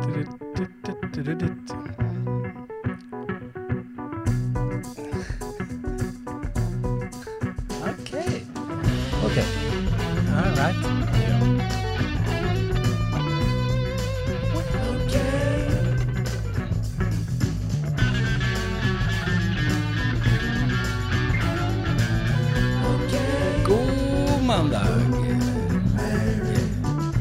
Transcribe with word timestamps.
Ok. 0.00 0.08
Ok. 9.24 9.38
All 10.32 10.54
right. 10.56 10.76
God 23.64 24.42
mandag. 24.46 25.19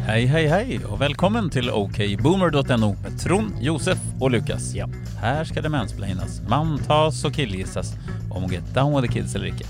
Hei, 0.10 0.24
hei, 0.26 0.48
hei, 0.50 0.78
og 0.90 0.96
velkommen 1.04 1.52
til 1.54 1.68
okboomer.no 1.70 2.88
med 3.04 3.18
Trond, 3.22 3.60
Josef 3.62 4.00
og 4.18 4.32
Lukas. 4.34 4.72
Ja. 4.74 4.88
Her 5.22 5.44
skal 5.46 5.62
det 5.62 5.70
mansplaines, 5.70 6.40
manntas 6.50 7.20
og 7.28 7.36
killgissas 7.36 7.92
om 8.34 8.48
å 8.48 8.50
get 8.50 8.66
down 8.74 8.96
with 8.96 9.06
the 9.06 9.12
kids 9.14 9.36
eller 9.38 9.52
ikke. 9.52 9.68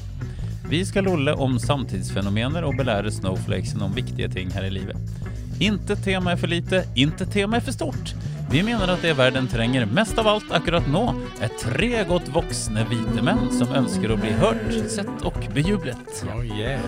Vi 0.71 0.79
skal 0.87 1.09
lolle 1.09 1.33
om 1.35 1.57
samtidsfenomener 1.59 2.63
og 2.63 2.79
belære 2.79 3.11
snowflakesen 3.11 3.83
om 3.83 3.97
viktige 3.97 4.29
ting 4.31 4.53
her 4.55 4.69
i 4.69 4.71
livet. 4.77 5.11
Inte 5.59 5.99
tema 5.99 6.31
er 6.31 6.39
for 6.39 6.55
lite, 6.55 6.85
inte 6.95 7.27
tema 7.27 7.59
er 7.59 7.67
for 7.67 7.75
stort. 7.75 8.15
Vi 8.47 8.63
mener 8.63 8.95
at 8.95 9.03
det 9.03 9.17
verden 9.19 9.51
trenger 9.51 9.91
mest 9.91 10.23
av 10.23 10.31
alt 10.37 10.55
akkurat 10.55 10.87
nå, 10.87 11.03
er 11.43 11.51
tre 11.59 11.91
godt 12.07 12.31
voksne 12.31 12.87
hvite 12.87 13.27
menn 13.27 13.49
som 13.59 13.75
ønsker 13.83 14.15
å 14.15 14.21
bli 14.23 14.31
hørt, 14.39 14.71
sett 14.87 15.27
og 15.27 15.43
bejublet. 15.51 16.23
Oh 16.31 16.47
yeah. 16.47 16.79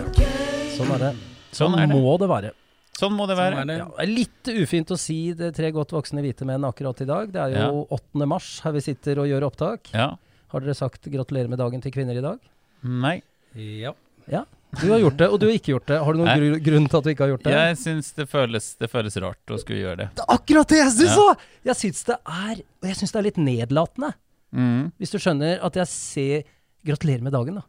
Sånn 0.78 0.96
er 0.96 1.10
det. 1.10 1.14
Sånn 1.52 1.76
er 1.76 1.92
det. 1.92 2.00
må 2.00 2.16
det 2.16 2.32
være. 2.32 2.56
Sånn 3.02 3.16
må 3.18 3.26
det 3.30 3.36
Sånn 3.40 3.56
være. 3.56 3.62
er 3.64 3.70
det. 3.72 3.78
Ja, 3.82 4.06
litt 4.08 4.52
ufint 4.62 4.94
å 4.94 4.98
si 5.02 5.18
det 5.38 5.52
tre 5.58 5.72
godt 5.74 5.90
voksne 5.96 6.22
hvite 6.22 6.46
menn 6.46 6.64
akkurat 6.68 7.02
i 7.02 7.08
dag. 7.10 7.32
Det 7.34 7.42
er 7.42 7.58
jo 7.66 7.84
8. 7.90 8.28
mars 8.30 8.60
her 8.66 8.76
vi 8.78 8.84
sitter 8.86 9.24
og 9.24 9.30
gjør 9.32 9.48
opptak. 9.50 9.90
Ja. 9.96 10.12
Har 10.54 10.60
dere 10.64 10.76
sagt 10.78 11.10
gratulerer 11.10 11.50
med 11.50 11.58
dagen 11.62 11.82
til 11.82 11.92
kvinner 11.96 12.18
i 12.20 12.22
dag? 12.24 12.38
Nei. 12.84 13.22
Ja. 13.56 13.94
Ja. 14.30 14.44
Du 14.80 14.86
har 14.94 15.00
gjort 15.02 15.18
det, 15.20 15.28
og 15.28 15.40
du 15.42 15.48
har 15.50 15.56
ikke 15.58 15.74
gjort 15.74 15.88
det. 15.90 15.98
Har 16.00 16.14
du 16.16 16.20
noen 16.22 16.38
gr 16.40 16.60
grunn 16.64 16.86
til 16.88 16.98
at 17.02 17.04
du 17.04 17.10
ikke 17.12 17.26
har 17.26 17.32
gjort 17.34 17.44
det? 17.44 17.52
Jeg 17.58 17.78
syns 17.82 18.12
det 18.16 18.26
føles, 18.32 18.68
det 18.80 18.88
føles 18.92 19.18
rart 19.20 19.52
å 19.52 19.58
skulle 19.60 19.82
gjøre 19.82 19.98
det. 20.04 20.08
Det 20.16 20.24
er 20.24 20.32
akkurat 20.38 20.68
det 20.72 20.78
jeg 20.80 20.92
syns 20.96 21.18
Ja. 21.18 21.26
òg! 21.34 21.38
Jeg 21.68 21.76
syns 21.82 22.04
det 22.08 22.16
er 22.24 22.62
Og 22.62 22.88
jeg 22.88 22.96
syns 23.02 23.12
det 23.12 23.20
er 23.20 23.28
litt 23.28 23.42
nedlatende. 23.42 24.14
Mm. 24.56 24.92
Hvis 25.00 25.12
du 25.12 25.18
skjønner 25.20 25.60
at 25.64 25.74
jeg 25.76 25.88
ser 25.88 26.44
Gratulerer 26.84 27.22
med 27.22 27.32
dagen, 27.36 27.56
da. 27.56 27.62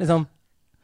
Liksom 0.00 0.26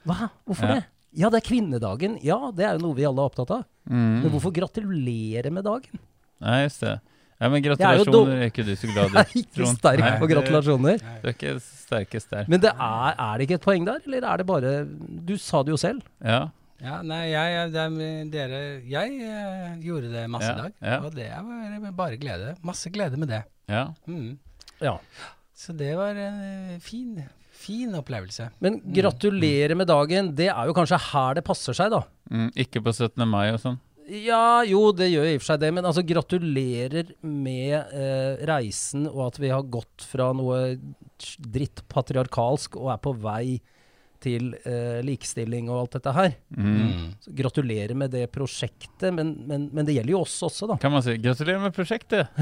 Hva? 0.06 0.30
Hvorfor 0.46 0.66
Ja. 0.68 0.74
det? 0.74 0.84
Ja, 1.14 1.28
det 1.30 1.42
er 1.42 1.48
kvinnedagen. 1.48 2.18
Ja, 2.24 2.38
det 2.56 2.64
er 2.64 2.78
jo 2.78 2.86
noe 2.86 2.96
vi 2.96 3.04
alle 3.04 3.20
er 3.20 3.28
opptatt 3.30 3.50
av. 3.52 3.64
Men 3.84 4.22
Mm. 4.22 4.30
hvorfor 4.30 4.52
gratulere 4.54 5.50
med 5.52 5.64
dagen? 5.66 5.98
Nei, 6.40 6.62
just 6.64 6.80
det. 6.80 7.00
Ja, 7.42 7.48
men 7.50 7.58
er 7.58 7.64
gratulasjoner 7.74 8.36
er 8.38 8.50
ikke 8.52 8.62
du 8.64 8.72
så 8.78 8.86
glad 8.92 9.10
Jeg 9.12 9.18
er 9.18 9.30
i. 9.34 9.40
ikke 9.42 9.56
Trond. 9.58 9.78
sterk 9.78 10.18
på 10.20 10.28
gratulasjoner. 10.30 10.98
Du 11.22 11.28
er 11.28 11.32
ikke 11.34 11.54
sterkest 11.60 12.30
der. 12.30 12.44
Men 12.48 12.60
det 12.62 12.70
er, 12.70 13.14
er 13.18 13.38
det 13.38 13.48
ikke 13.48 13.58
et 13.58 13.64
poeng 13.66 13.84
der, 13.88 13.98
eller 14.06 14.26
er 14.30 14.36
det 14.42 14.46
bare 14.46 14.72
Du 15.26 15.34
sa 15.36 15.62
det 15.66 15.74
jo 15.74 15.76
selv. 15.82 16.02
Ja. 16.22 16.48
ja 16.80 17.00
nei, 17.02 17.24
jeg, 17.32 17.58
er 17.58 18.30
dere 18.30 18.62
Jeg 18.86 19.18
eh, 19.26 19.76
gjorde 19.82 20.12
det 20.14 20.24
masse 20.30 20.48
i 20.48 20.54
Ja, 20.54 20.62
dag, 20.62 20.72
ja. 20.80 21.00
og 21.02 21.14
det 21.18 21.28
var 21.82 21.92
bare 21.98 22.16
glede. 22.22 22.54
Masse 22.62 22.90
glede 22.94 23.18
med 23.18 23.28
det. 23.28 23.42
ja. 23.68 23.88
Mm. 24.06 24.38
Ja. 24.80 24.96
Så 25.54 25.74
det 25.78 25.92
var 25.98 26.14
en 26.18 26.40
eh, 26.74 26.78
fin, 26.82 27.22
fin 27.62 27.94
opplevelse. 27.98 28.50
Men 28.64 28.80
gratulerer 28.94 29.76
med 29.78 29.90
dagen, 29.90 30.32
det 30.38 30.50
er 30.52 30.68
jo 30.68 30.76
kanskje 30.76 31.00
her 31.12 31.38
det 31.38 31.46
passer 31.46 31.76
seg, 31.76 31.94
da. 31.94 32.02
Mm. 32.32 32.50
Ikke 32.64 32.82
på 32.84 32.94
17. 32.94 33.24
mai 33.28 33.48
og 33.52 33.62
sånn. 33.62 33.80
Ja, 34.12 34.64
jo, 34.66 34.90
det 34.96 35.12
gjør 35.12 35.28
i 35.28 35.36
og 35.36 35.42
for 35.44 35.52
seg 35.52 35.60
det, 35.62 35.70
men 35.76 35.86
altså 35.86 36.02
gratulerer 36.04 37.12
med 37.22 37.94
eh, 37.94 38.42
reisen 38.50 39.06
og 39.06 39.28
at 39.28 39.38
vi 39.40 39.52
har 39.52 39.68
gått 39.70 40.04
fra 40.04 40.32
noe 40.36 40.74
dritt 41.38 41.84
patriarkalsk 41.92 42.76
og 42.80 42.90
er 42.92 43.00
på 43.02 43.14
vei 43.22 43.44
til 44.22 44.52
eh, 44.62 45.00
likestilling 45.06 45.68
og 45.70 45.80
alt 45.80 45.96
dette 45.98 46.14
her. 46.16 46.36
Mm. 46.56 47.12
Så 47.22 47.34
gratulerer 47.42 47.94
med 47.98 48.12
det 48.14 48.24
prosjektet, 48.34 49.10
men, 49.14 49.34
men, 49.48 49.68
men 49.74 49.88
det 49.88 49.96
gjelder 49.98 50.14
jo 50.14 50.22
oss 50.24 50.36
også, 50.46 50.70
da. 50.70 50.78
Kan 50.82 50.94
man 50.94 51.04
si 51.04 51.16
'gratulerer 51.18 51.62
med 51.62 51.76
prosjektet'? 51.76 52.28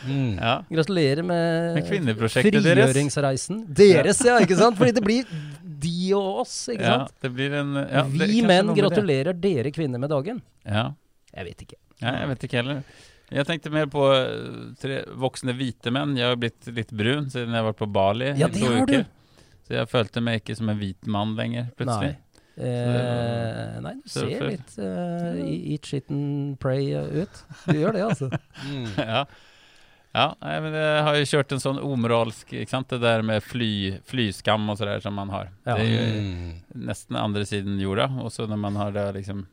Mm. 0.00 0.38
Ja. 0.40 0.62
Gratulerer 0.64 1.20
med 1.20 1.74
Med 1.76 1.84
kvinneprosjektet 1.84 2.62
frigjøringsreisen. 2.64 3.58
Deres, 3.68 4.22
ja, 4.24 4.38
ikke 4.40 4.56
sant? 4.56 4.78
Fordi 4.78 4.94
det 4.96 5.02
blir 5.04 5.26
de 5.60 6.14
og 6.16 6.40
oss, 6.46 6.54
ikke 6.72 6.86
ja. 6.86 6.94
sant? 7.02 7.12
Det 7.20 7.30
blir 7.36 7.52
en 7.58 7.74
ja, 7.82 8.06
det 8.08 8.30
vi 8.30 8.40
menn 8.48 8.72
gratulerer 8.76 9.36
dere 9.36 9.72
kvinner 9.76 10.00
med 10.00 10.08
dagen. 10.08 10.40
Ja. 10.64 10.86
Jeg 11.34 11.50
vet 11.50 11.64
ikke. 11.66 11.78
ja, 12.00 12.14
jeg 12.22 12.32
vet 12.32 12.48
ikke 12.48 12.62
heller. 12.62 12.82
Jeg 13.30 13.46
tenkte 13.46 13.70
mer 13.70 13.86
på 13.90 14.02
eh, 14.10 14.74
tre 14.80 15.02
voksne 15.20 15.54
hvite 15.54 15.92
menn. 15.94 16.16
Jeg 16.18 16.32
har 16.32 16.38
blitt 16.40 16.70
litt 16.74 16.90
brun 16.90 17.28
siden 17.30 17.54
jeg 17.54 17.62
har 17.62 17.68
vært 17.68 17.78
på 17.78 17.90
Bali 17.94 18.32
Ja, 18.40 18.48
det 18.50 18.64
har 18.64 18.88
du. 18.88 18.98
Så 19.70 19.76
jeg 19.78 19.86
følte 19.92 20.20
meg 20.26 20.40
ikke 20.40 20.56
som 20.58 20.68
en 20.72 20.78
hvit 20.80 21.06
mann 21.06 21.36
lenger, 21.38 21.68
plutselig. 21.78 22.16
Eh, 22.58 23.76
nei, 23.84 23.92
du 24.02 24.08
ser 24.10 24.32
for- 24.34 24.50
litt 24.50 24.72
uh, 24.82 25.38
eat 25.70 25.86
shit 25.86 26.10
and 26.10 26.58
pray 26.60 26.90
eh, 26.98 27.22
ut. 27.22 27.38
Du 27.68 27.76
gjør 27.78 27.94
det, 27.94 28.02
altså. 28.08 28.28
Mm. 28.66 28.88
ja. 29.14 29.22
Ja, 30.10 30.24
nei, 30.42 30.56
men 30.64 30.74
jeg 30.74 31.02
har 31.06 31.16
jo 31.20 31.26
kjørt 31.30 31.52
en 31.54 31.62
sånn 31.62 31.78
omoralsk 31.86 32.50
ikke 32.58 32.72
sant? 32.72 32.90
Det 32.90 32.98
der 33.04 33.22
med 33.22 33.44
fly, 33.46 33.68
flyskam 34.10 34.64
og 34.72 34.80
så 34.80 34.88
der 34.88 35.04
som 35.04 35.14
man 35.14 35.30
har. 35.30 35.52
Ja. 35.68 35.76
Det 35.78 35.84
er 35.86 35.92
jo 35.94 36.24
Mm. 36.24 36.56
nesten 36.90 37.16
andre 37.20 37.44
siden 37.46 37.78
jorda. 37.78 38.08
Og 38.24 38.32
så 38.34 38.48
når 38.50 38.58
man 38.58 38.74
har 38.80 38.90
det 38.96 39.06
liksom 39.20 39.46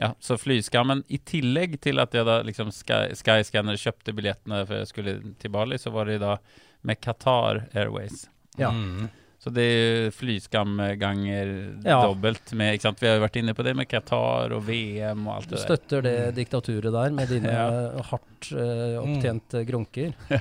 Ja, 0.00 0.14
så 0.18 0.34
flyskammen 0.40 1.04
I 1.12 1.18
tillegg 1.28 1.78
til 1.84 2.00
at 2.00 2.14
jeg 2.16 2.24
da 2.26 2.40
liksom 2.42 2.70
Sky, 2.72 3.12
Skyscanner 3.14 3.76
kjøpte 3.78 4.14
billettene 4.16 4.64
for 4.66 4.80
jeg 4.80 4.88
skulle 4.90 5.14
til 5.38 5.50
Bali, 5.54 5.76
så 5.78 5.92
var 5.94 6.06
det 6.10 6.18
da 6.22 6.38
med 6.82 6.98
Qatar 7.04 7.68
Airways. 7.76 8.26
Ja. 8.58 8.70
Mm. 8.72 9.08
Så 9.40 9.48
det 9.56 9.62
er 9.64 10.10
flyskam 10.12 10.74
ganger 11.00 11.50
Ja. 11.80 12.02
dobbelt 12.04 12.52
med 12.52 12.74
ikke 12.76 12.82
sant? 12.90 12.98
Vi 13.00 13.08
har 13.08 13.14
jo 13.16 13.22
vært 13.24 13.38
inne 13.40 13.54
på 13.56 13.64
det 13.64 13.72
med 13.78 13.88
Qatar 13.88 14.52
og 14.52 14.66
VM 14.66 15.22
og 15.30 15.38
alt 15.38 15.48
det 15.48 15.54
der. 15.54 15.62
Du 15.62 15.64
støtter 15.64 16.02
det 16.04 16.16
diktaturet 16.36 16.92
der 16.92 17.14
med 17.16 17.32
dine 17.32 17.54
Ja. 17.56 18.02
hardt 18.10 18.50
uh, 18.52 19.00
opptjente 19.00 19.64
grunker. 19.68 20.12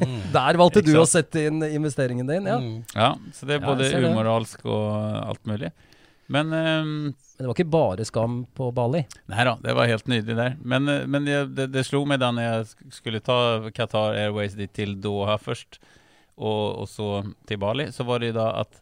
Mm. 0.00 0.20
Der 0.32 0.56
valgte 0.56 0.80
du 0.86 0.94
å 0.96 1.04
sette 1.08 1.42
inn 1.50 1.60
investeringen 1.66 2.26
din, 2.26 2.46
ja. 2.48 2.56
Mm. 2.62 2.78
Ja, 2.94 3.10
så 3.36 3.46
det 3.46 3.58
er 3.58 3.64
både 3.66 3.88
umoralsk 4.00 4.62
og 4.64 4.86
alt 5.26 5.44
mulig. 5.50 5.68
Men 6.30 6.46
um, 6.54 6.92
Men 7.10 7.14
det 7.42 7.46
var 7.50 7.54
ikke 7.58 7.70
bare 7.74 8.04
skam 8.08 8.46
på 8.56 8.70
Bali. 8.74 9.02
Nei 9.28 9.44
da, 9.44 9.56
det 9.60 9.74
var 9.76 9.90
helt 9.90 10.08
nydelig 10.08 10.36
der. 10.38 10.56
Men, 10.62 10.88
eh, 10.88 11.04
men 11.10 11.26
jeg, 11.28 11.50
det, 11.56 11.68
det 11.74 11.84
slo 11.88 12.04
meg 12.08 12.20
da 12.22 12.30
når 12.32 12.46
jeg 12.46 12.92
skulle 12.96 13.20
ta 13.24 13.38
Qatar 13.76 14.16
Airways 14.20 14.54
dit 14.58 14.72
til 14.76 14.94
Doha 15.02 15.36
først, 15.42 15.80
og, 16.40 16.80
og 16.82 16.88
så 16.88 17.10
til 17.48 17.60
Bali, 17.60 17.90
så 17.92 18.06
var 18.08 18.24
det 18.24 18.32
da 18.38 18.50
at 18.62 18.80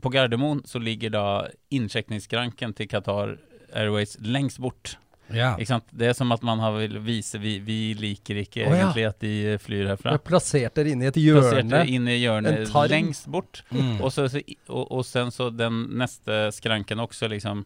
på 0.00 0.10
Gardermoen 0.12 0.62
så 0.64 0.80
ligger 0.80 1.12
da 1.14 1.24
innsjekningsskranken 1.70 2.74
til 2.76 2.88
Qatar 2.90 3.36
Airways 3.76 4.16
lengst 4.24 4.58
bort. 4.58 4.96
Ja. 5.30 5.54
Det 5.90 6.08
er 6.08 6.14
som 6.16 6.32
at 6.34 6.42
man 6.42 6.58
har 6.58 6.74
vil 6.74 6.96
vise 7.06 7.38
vi, 7.38 7.58
vi 7.62 7.94
liker 7.94 8.40
ikke 8.42 8.64
oh, 8.66 8.72
ja. 8.74 8.80
egentlig 8.80 9.04
at 9.06 9.20
de 9.22 9.34
flyr 9.62 9.92
herfra. 9.92 10.16
har 10.16 10.24
plassert 10.26 10.74
dere 10.74 10.94
inn 10.94 11.04
i 11.04 11.10
et 11.10 11.20
hjørne. 11.20 11.84
inn 11.86 12.08
i 12.08 12.16
En 12.16 12.24
hjørnet 12.24 12.72
lengst 12.90 13.28
bort. 13.30 13.62
Mm. 13.70 14.00
Og, 14.00 14.10
så, 14.12 14.26
så, 14.32 14.42
og, 14.68 14.88
og 14.90 15.04
sen 15.06 15.30
så 15.34 15.50
den 15.54 15.84
neste 16.00 16.48
skranken 16.56 17.02
også 17.06 17.30
liksom 17.30 17.62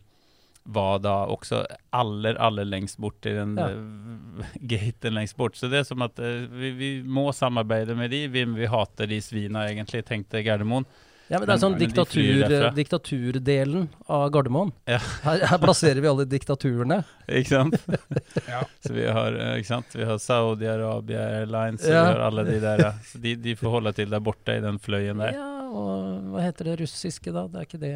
var 0.66 0.98
da 1.04 1.14
også 1.28 1.62
aller, 1.92 2.38
aller 2.40 2.64
lengst 2.64 2.96
bort 2.98 3.26
i 3.28 3.34
den 3.36 3.56
Ja. 3.60 3.66
eh, 3.68 4.52
gaten 4.74 5.14
lengst 5.14 5.36
bort. 5.36 5.56
Så 5.60 5.68
det 5.68 5.82
er 5.82 5.88
som 5.88 6.00
at 6.06 6.18
eh, 6.18 6.46
vi, 6.48 6.70
vi 6.78 6.92
må 7.04 7.28
samarbeide 7.36 7.96
med 7.98 8.10
de. 8.10 8.26
Vi, 8.32 8.44
vi 8.44 8.66
hater 8.72 9.06
de 9.10 9.20
svina 9.20 9.66
egentlig, 9.68 10.04
tenkte 10.08 10.42
Gardermoen. 10.46 10.86
Ja, 11.28 11.38
men 11.40 11.48
det 11.48 11.54
er 11.54 11.60
sånn 11.62 11.78
diktatur, 11.80 12.42
diktaturdelen 12.76 13.86
av 14.12 14.26
Gardermoen. 14.34 14.72
Ja. 14.88 14.98
Her, 15.24 15.44
her 15.48 15.60
plasserer 15.62 16.02
vi 16.04 16.10
alle 16.10 16.26
diktaturene. 16.28 16.98
Ikke 17.28 17.48
sant? 17.54 17.78
Ja. 18.48 18.60
Så 18.84 18.92
vi 18.92 19.06
har, 19.08 19.32
eh, 19.40 19.54
ikke 19.60 19.70
sant? 19.70 19.94
Vi 19.96 20.04
har 20.04 20.18
Saudi-Arabia 20.20 21.22
Airlines, 21.40 21.84
Ja. 21.88 22.02
vi 22.04 22.10
har 22.12 22.20
alle 22.26 22.44
de 22.44 22.58
der. 22.60 22.82
ja. 22.88 22.92
Så 23.08 23.18
de, 23.24 23.34
de 23.40 23.56
får 23.56 23.72
holde 23.78 23.92
til 23.96 24.12
der 24.12 24.20
borte 24.20 24.56
i 24.58 24.60
den 24.64 24.76
fløyen 24.78 25.20
der. 25.24 25.32
Ja, 25.38 25.48
og 25.72 26.28
hva 26.34 26.44
heter 26.44 26.68
det 26.72 26.76
russiske, 26.84 27.32
da? 27.32 27.46
Det 27.48 27.62
er 27.62 27.68
ikke 27.70 27.80
det 27.82 27.94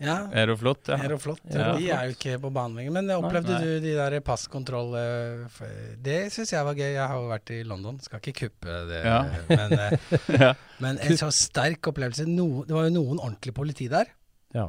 ja. 0.00 0.16
Aeroflot, 0.32 0.88
ja. 0.88 0.96
Aeroflot. 1.04 1.40
Ja. 1.52 1.70
De 1.76 1.90
er 1.92 2.06
jo 2.08 2.14
ikke 2.16 2.38
på 2.42 2.50
banen 2.56 2.78
lenger. 2.80 2.94
Men 2.96 3.10
opplevde 3.18 3.52
Nei. 3.56 3.60
du 3.66 3.84
de 3.84 3.94
der 3.98 4.16
passkontroll 4.24 4.94
eh, 4.96 5.64
Det 6.00 6.18
syns 6.34 6.54
jeg 6.54 6.64
var 6.66 6.78
gøy. 6.78 6.88
Jeg 6.94 7.04
har 7.04 7.18
jo 7.20 7.28
vært 7.30 7.52
i 7.52 7.60
London. 7.68 7.98
Skal 8.04 8.22
ikke 8.22 8.48
kuppe 8.48 8.78
det, 8.90 9.02
Ja. 9.04 9.18
men, 9.50 9.76
eh, 9.76 10.16
ja. 10.44 10.54
men 10.80 10.98
en 11.04 11.20
så 11.20 11.28
sterk 11.34 11.92
opplevelse. 11.92 12.24
No, 12.30 12.64
det 12.64 12.74
var 12.76 12.88
jo 12.88 12.94
noen 12.96 13.20
ordentlig 13.20 13.54
politi 13.56 13.88
der. 13.92 14.08
ja. 14.56 14.66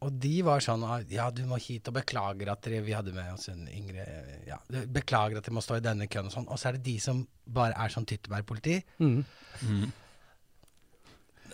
Og 0.00 0.12
de 0.22 0.34
var 0.46 0.62
sånn 0.64 0.84
ah, 0.88 1.02
Ja, 1.10 1.26
du 1.34 1.42
må 1.44 1.58
hit, 1.60 1.88
og 1.90 1.98
beklager 1.98 2.48
at 2.48 2.62
dere 2.64 2.78
Vi 2.86 2.94
hadde 2.96 3.12
med 3.12 3.28
oss 3.34 3.50
en 3.52 3.66
yngre 3.68 4.06
Ja, 4.48 4.56
beklager 4.88 5.36
at 5.36 5.44
dere 5.44 5.56
må 5.58 5.60
stå 5.60 5.76
i 5.76 5.84
denne 5.84 6.06
køen 6.08 6.30
og 6.30 6.32
sånn. 6.32 6.46
Og 6.48 6.56
så 6.56 6.70
er 6.70 6.78
det 6.78 6.86
de 6.86 6.94
som 7.02 7.26
bare 7.44 7.74
er 7.76 7.92
sånn 7.92 8.06
tyttebærpoliti. 8.08 8.78
mm. 9.02 9.24
Mm. 9.68 9.88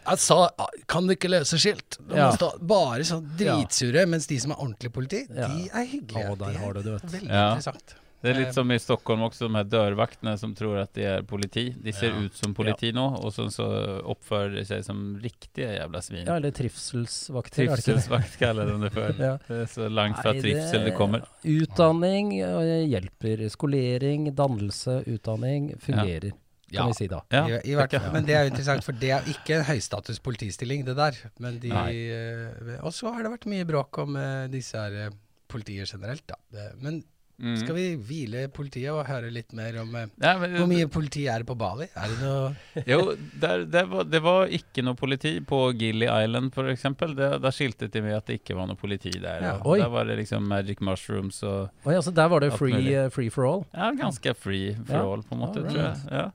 Jeg 0.07 0.19
sa 0.19 0.51
'kan 0.87 1.07
du 1.07 1.15
ikke 1.15 1.31
løse 1.31 1.57
skilt'? 1.57 1.99
Du 2.09 2.15
Ja. 2.15 2.31
stå, 2.33 2.59
bare 2.61 3.01
sånn 3.01 3.27
dritsure. 3.37 4.07
Mens 4.07 4.27
de 4.27 4.39
som 4.39 4.51
er 4.53 4.57
ordentlig 4.57 4.93
politi, 4.93 5.27
Ja. 5.35 5.49
de 5.49 5.69
er 5.73 5.87
hyggelige. 5.87 6.31
Oh, 6.31 6.35
der 6.37 6.47
de 6.47 6.55
er 6.55 6.59
har 6.59 6.73
du 6.75 6.83
det. 6.83 7.03
Veldig 7.03 7.29
Ja. 7.29 7.55
interessant. 7.57 7.95
Det 8.23 8.35
er 8.35 8.41
Eh, 8.41 8.45
litt 8.47 8.55
som 8.55 8.71
i 8.71 8.79
Stockholm 8.79 9.21
også, 9.21 9.49
de 9.49 9.55
her 9.55 9.65
dørvaktene 9.65 10.39
som 10.39 10.55
tror 10.55 10.81
at 10.81 10.95
de 10.95 11.03
er 11.05 11.23
politi. 11.23 11.75
De 11.83 11.93
ser 11.93 12.09
Ja. 12.09 12.21
ut 12.21 12.35
som 12.35 12.55
politi 12.55 12.91
nå, 12.91 13.23
og 13.23 13.31
så, 13.33 13.51
så 13.53 14.01
oppfører 14.03 14.55
de 14.55 14.65
seg 14.65 14.83
som 14.83 15.21
riktige 15.23 15.79
jævla 15.79 16.01
svin. 16.01 16.25
Ja, 16.27 16.37
eller 16.37 16.51
trivselsvakter. 16.51 17.65
er? 17.69 17.77
Trivselsvakt 17.77 18.39
kaller 18.39 18.65
de 18.65 18.81
det 18.81 18.93
for. 18.93 19.13
Ja. 19.19 19.37
Det 19.47 19.51
er 19.51 19.67
så 19.67 19.91
langt 19.93 20.17
fra 20.23 20.33
Nei, 20.33 20.41
trivsel 20.41 20.85
det 20.87 20.95
kommer. 20.97 21.23
Utdanning 21.45 22.41
eh, 22.41 22.87
hjelper. 22.89 23.45
Skolering, 23.51 24.35
dannelse, 24.35 25.05
utdanning 25.07 25.77
fungerer, 25.79 26.25
Ja. 26.25 26.31
Kan 26.73 26.89
vi 26.91 26.95
si 26.99 27.07
da. 27.11 27.21
Ja, 27.31 27.45
I, 27.49 27.61
i 27.73 27.75
hvert, 27.79 27.93
ja. 27.93 28.01
Men 28.13 28.25
det 28.29 28.35
er 28.37 28.45
jo 28.47 28.53
interessant, 28.55 28.85
for 28.87 28.93
det 28.93 29.11
er 29.11 29.27
ikke 29.31 29.59
en 29.61 29.65
høystatus 29.69 30.19
politistilling, 30.25 30.85
det 30.87 30.97
der. 30.97 31.19
Men 31.39 31.59
de 31.63 31.71
eh, 31.71 32.79
Og 32.83 32.93
så 32.97 33.13
har 33.15 33.23
det 33.23 33.35
vært 33.37 33.47
mye 33.51 33.65
bråk 33.69 33.99
om 34.05 34.17
eh, 34.17 34.47
disse 34.53 34.79
her 34.79 34.95
eh, 35.07 35.11
politier 35.49 35.85
generelt, 35.87 36.25
da. 36.31 36.39
Men 36.81 37.03
Mm. 37.35 37.57
skal 37.59 37.75
vi 37.75 37.85
hvile 37.99 38.45
politiet 38.55 38.93
og 38.95 39.09
høre 39.09 39.27
litt 39.35 39.51
mer 39.59 39.75
om 39.81 39.89
Ja, 40.23 40.37
men, 40.39 40.53
Hvor 40.55 40.69
mye 40.71 40.87
politi 40.87 41.25
er 41.27 41.43
det 41.43 41.49
på 41.49 41.57
Bali? 41.59 41.89
Er 41.99 42.13
det 42.13 42.19
noe 42.23 42.85
Jo, 42.87 43.17
der, 43.43 43.65
det, 43.67 43.83
var, 43.91 44.05
det 44.07 44.21
var 44.23 44.47
ikke 44.55 44.85
noe 44.87 44.95
politi 44.95 45.41
på 45.43 45.59
Gilly 45.75 46.07
Island 46.07 46.53
for 46.55 46.71
eksempel. 46.71 47.17
skilte 47.51 47.89
de 47.91 48.03
med 48.07 48.15
at 48.21 48.27
det 48.31 48.39
ikke 48.39 48.55
var 48.55 48.69
noe 48.71 48.79
politi 48.79 49.11
der. 49.19 49.43
Ja. 49.43 49.57
Der 49.59 49.89
var 49.91 50.05
det 50.07 50.15
liksom 50.23 50.47
Magic 50.47 50.79
Mushrooms 50.81 51.43
og 51.43 51.71
Oi, 51.85 51.97
altså 51.97 52.15
der 52.15 52.29
var 52.31 52.39
det 52.47 52.53
free, 52.55 52.95
eh, 52.95 53.11
free 53.11 53.31
for 53.35 53.51
all. 53.51 53.65
Ja, 53.75 53.91
ganske 53.99 54.33
free 54.39 54.77
for 54.87 54.95
Ja. 54.95 55.03
all, 55.03 55.23
på 55.27 55.35
en 55.35 55.41
måte, 55.43 55.65
right. 55.67 55.75
tror 55.75 55.83
jeg. 56.15 56.33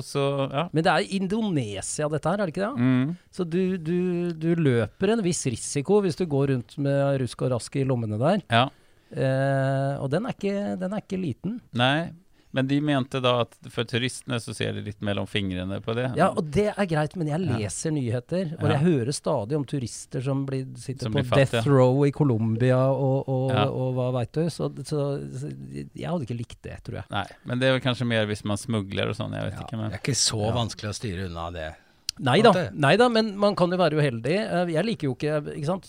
Så, 0.00 0.48
ja. 0.48 0.68
Men 0.72 0.84
det 0.86 0.92
er 0.92 1.14
Indonesia 1.18 2.08
dette 2.08 2.30
her, 2.30 2.40
er 2.40 2.48
det 2.48 2.54
ikke 2.54 2.64
det? 2.64 2.80
Mm. 2.80 3.10
Så 3.30 3.44
du, 3.44 3.76
du, 3.76 3.98
du 4.32 4.54
løper 4.56 5.12
en 5.12 5.22
viss 5.24 5.44
risiko 5.44 6.00
hvis 6.00 6.16
du 6.16 6.24
går 6.24 6.54
rundt 6.54 6.78
med 6.80 7.20
rusk 7.20 7.44
og 7.44 7.52
rask 7.56 7.76
i 7.76 7.84
lommene 7.84 8.20
der. 8.22 8.46
ja. 8.50 8.68
Eh, 9.12 9.94
og 10.00 10.08
den 10.08 10.24
er, 10.24 10.32
ikke, 10.32 10.76
den 10.80 10.94
er 10.96 11.02
ikke 11.02 11.18
liten. 11.20 11.58
Nei, 11.76 12.08
men 12.52 12.66
de 12.68 12.80
mente 12.80 13.20
da 13.24 13.40
at 13.42 13.54
for 13.72 13.84
turistene 13.88 14.36
så 14.40 14.54
ser 14.54 14.72
de 14.76 14.82
litt 14.82 15.00
mellom 15.00 15.26
fingrene 15.26 15.80
på 15.80 15.94
det. 15.96 16.10
Ja, 16.16 16.28
og 16.36 16.50
det 16.52 16.66
er 16.76 16.86
greit, 16.86 17.16
men 17.16 17.26
jeg 17.28 17.40
Ja. 17.40 17.56
leser 17.58 17.90
nyheter, 17.92 18.54
og 18.60 18.68
Ja. 18.68 18.76
jeg 18.76 18.80
hører 18.84 19.12
stadig 19.12 19.56
om 19.56 19.64
turister 19.64 20.20
som 20.22 20.44
blir, 20.46 20.66
sitter 20.76 21.04
Som 21.08 21.12
på 21.14 21.22
blir 21.24 21.46
death 21.46 21.66
row 21.66 22.04
i 22.04 22.10
Colombia 22.10 22.76
og, 22.92 23.28
og, 23.28 23.50
Ja. 23.50 23.64
og 23.68 23.94
hva 23.94 24.12
veit 24.12 24.32
du. 24.32 24.44
Så, 24.50 24.68
så, 24.84 25.18
så 25.32 25.48
jeg 25.94 26.08
hadde 26.08 26.26
ikke 26.26 26.38
likt 26.38 26.60
det, 26.62 26.82
tror 26.84 26.94
jeg. 27.00 27.04
Nei, 27.10 27.26
men 27.46 27.58
det 27.58 27.68
er 27.68 27.78
vel 27.78 27.80
kanskje 27.80 28.06
mer 28.06 28.26
hvis 28.26 28.44
man 28.44 28.56
smugler 28.56 29.08
og 29.08 29.16
sånn, 29.16 29.32
jeg 29.32 29.50
vet 29.50 29.54
ja, 29.60 29.66
ikke. 29.66 29.78
Men 29.78 29.90
Det 29.90 29.98
er 30.00 30.04
ikke 30.04 30.20
så 30.20 30.42
Ja. 30.46 30.52
vanskelig 30.52 30.88
å 30.90 30.98
styre 31.00 31.26
unna 31.30 31.50
det. 31.52 31.74
Nei 32.20 32.42
da, 32.42 32.52
nei 32.74 32.96
da, 33.00 33.08
men 33.08 33.38
man 33.38 33.56
kan 33.56 33.70
jo 33.70 33.78
være 33.78 33.96
uheldig. 33.96 34.36
Eh, 34.36 34.66
Jeg 34.74 34.84
liker 34.84 35.04
jo 35.08 35.14
ikke 35.14 35.56
ikke 35.56 35.64
sant? 35.64 35.88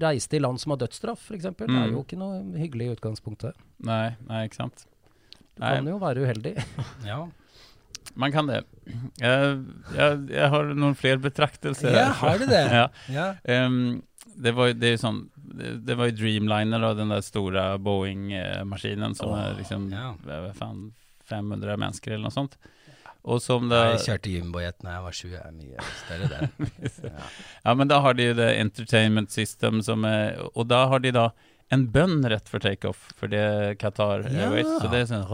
Reise 0.00 0.26
til 0.28 0.40
land 0.40 0.58
som 0.58 0.70
har 0.72 0.78
dødsstraff, 0.78 1.18
f.eks. 1.28 1.42
Det 1.42 1.60
er 1.60 1.68
Mm. 1.68 1.92
jo 1.92 2.02
ikke 2.02 2.16
noe 2.18 2.40
hyggelig 2.56 2.88
i 2.88 2.94
utgangspunktet. 2.96 3.52
nei, 3.84 4.16
nei, 4.26 4.48
ikke 4.48 4.56
sant. 4.56 4.86
Nei. 5.62 5.76
kan 5.78 5.90
jo 5.92 5.98
være 6.02 6.26
uheldig. 6.26 6.56
Ja, 7.10 7.22
Man 8.18 8.32
kan 8.34 8.48
det. 8.50 8.62
Jeg, 9.22 9.52
jeg, 9.96 10.16
jeg 10.34 10.48
har 10.52 10.72
noen 10.76 10.96
flere 10.98 11.22
betraktelser. 11.22 11.94
ja 11.96 12.10
har 12.18 12.40
du 12.42 12.48
det? 12.50 12.64
Ja. 12.80 12.88
Ja. 13.08 13.28
Um, 13.66 14.02
det 14.42 14.52
var 14.56 14.72
det 14.72 14.94
er 14.94 15.00
sånn 15.00 15.26
det, 15.36 15.74
det 15.86 15.96
var 15.98 16.08
jo 16.08 16.16
Dreamliner 16.16 16.84
og 16.88 16.96
den 16.96 17.12
der 17.12 17.20
store 17.24 17.64
Boeing-maskinen 17.84 19.16
som 19.18 19.34
oh, 19.34 19.40
er 19.40 19.58
liksom 19.58 19.90
yeah. 19.92 20.14
hva 20.24 20.70
500 21.28 21.76
mennesker 21.76 22.14
eller 22.14 22.30
noe 22.30 22.34
sånt. 22.34 22.56
Og 23.22 23.38
som 23.38 23.70
Jeg 23.70 24.00
kjørte 24.02 24.32
jumbojet 24.32 24.80
da 24.82 24.96
jeg 24.96 25.04
var 25.04 25.14
sju. 25.14 25.28
Jeg 25.30 25.42
er 25.46 25.54
mye 25.54 25.84
større 26.00 26.30
den. 26.32 26.70
Ja. 27.06 27.28
Ja, 27.66 27.74
men 27.78 27.90
da 27.90 28.00
har 28.02 28.16
de 28.18 28.26
jo 28.32 28.34
det 28.34 28.48
entertainment 28.58 29.30
system 29.30 29.78
som 29.86 30.02
er 30.08 30.40
Og 30.50 30.66
da 30.66 30.84
har 30.90 31.02
de 31.04 31.12
da 31.14 31.28
en 31.72 31.86
bønn 31.92 32.20
rett 32.28 32.50
for 32.52 32.60
takeoff, 32.60 33.06
for 33.16 33.30
det 33.32 33.38
er 33.40 33.74
Qatar 33.80 34.26
Ja. 34.28 34.48
Airways. 34.50 34.68
Så 34.82 34.90
det 34.92 34.98
er 35.02 35.06
sånn 35.08 35.24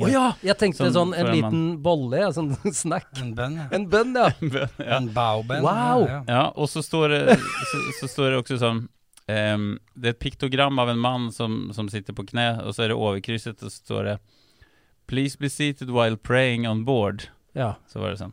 Å 0.00 0.08
ja! 0.10 0.24
Jeg 0.42 0.56
tenkte 0.60 0.88
sånn 0.94 1.12
en 1.12 1.26
en 1.26 1.32
liten 1.34 1.62
bolle, 1.84 2.22
en 2.26 2.32
sånn 2.36 2.54
snack. 2.82 3.10
En 3.20 3.34
bønn, 3.36 3.58
ja. 3.60 3.66
En 3.76 3.84
bønn, 3.92 4.16
ja. 4.16 4.30
ja. 4.78 4.96
En 4.96 5.10
baobønn. 5.12 5.62
Wow. 5.66 6.06
Ja, 6.08 6.16
ja. 6.16 6.22
ja, 6.28 6.44
og 6.56 6.70
så 6.72 6.82
står 6.84 7.12
det, 7.12 7.22
så, 7.70 7.82
så 8.00 8.10
står 8.14 8.30
det 8.32 8.40
også 8.42 8.58
sånn 8.62 8.82
um, 9.28 9.68
Det 9.94 10.10
er 10.12 10.16
et 10.16 10.22
piktogram 10.24 10.80
av 10.82 10.88
en 10.94 11.02
mann 11.02 11.28
som, 11.34 11.68
som 11.76 11.90
sitter 11.92 12.16
på 12.16 12.24
kne, 12.32 12.48
og 12.64 12.72
så 12.74 12.86
er 12.86 12.94
det 12.94 12.98
overkrysset, 12.98 13.60
og 13.60 13.68
så 13.68 13.84
står 13.84 14.10
det 14.12 14.16
Please 15.10 15.36
be 15.36 15.50
seated 15.52 15.90
while 15.92 16.16
praying 16.16 16.64
on 16.66 16.84
board. 16.88 17.28
ja. 17.58 17.74
Så 17.90 18.00
var 18.00 18.14
det 18.14 18.22
sånn. 18.22 18.32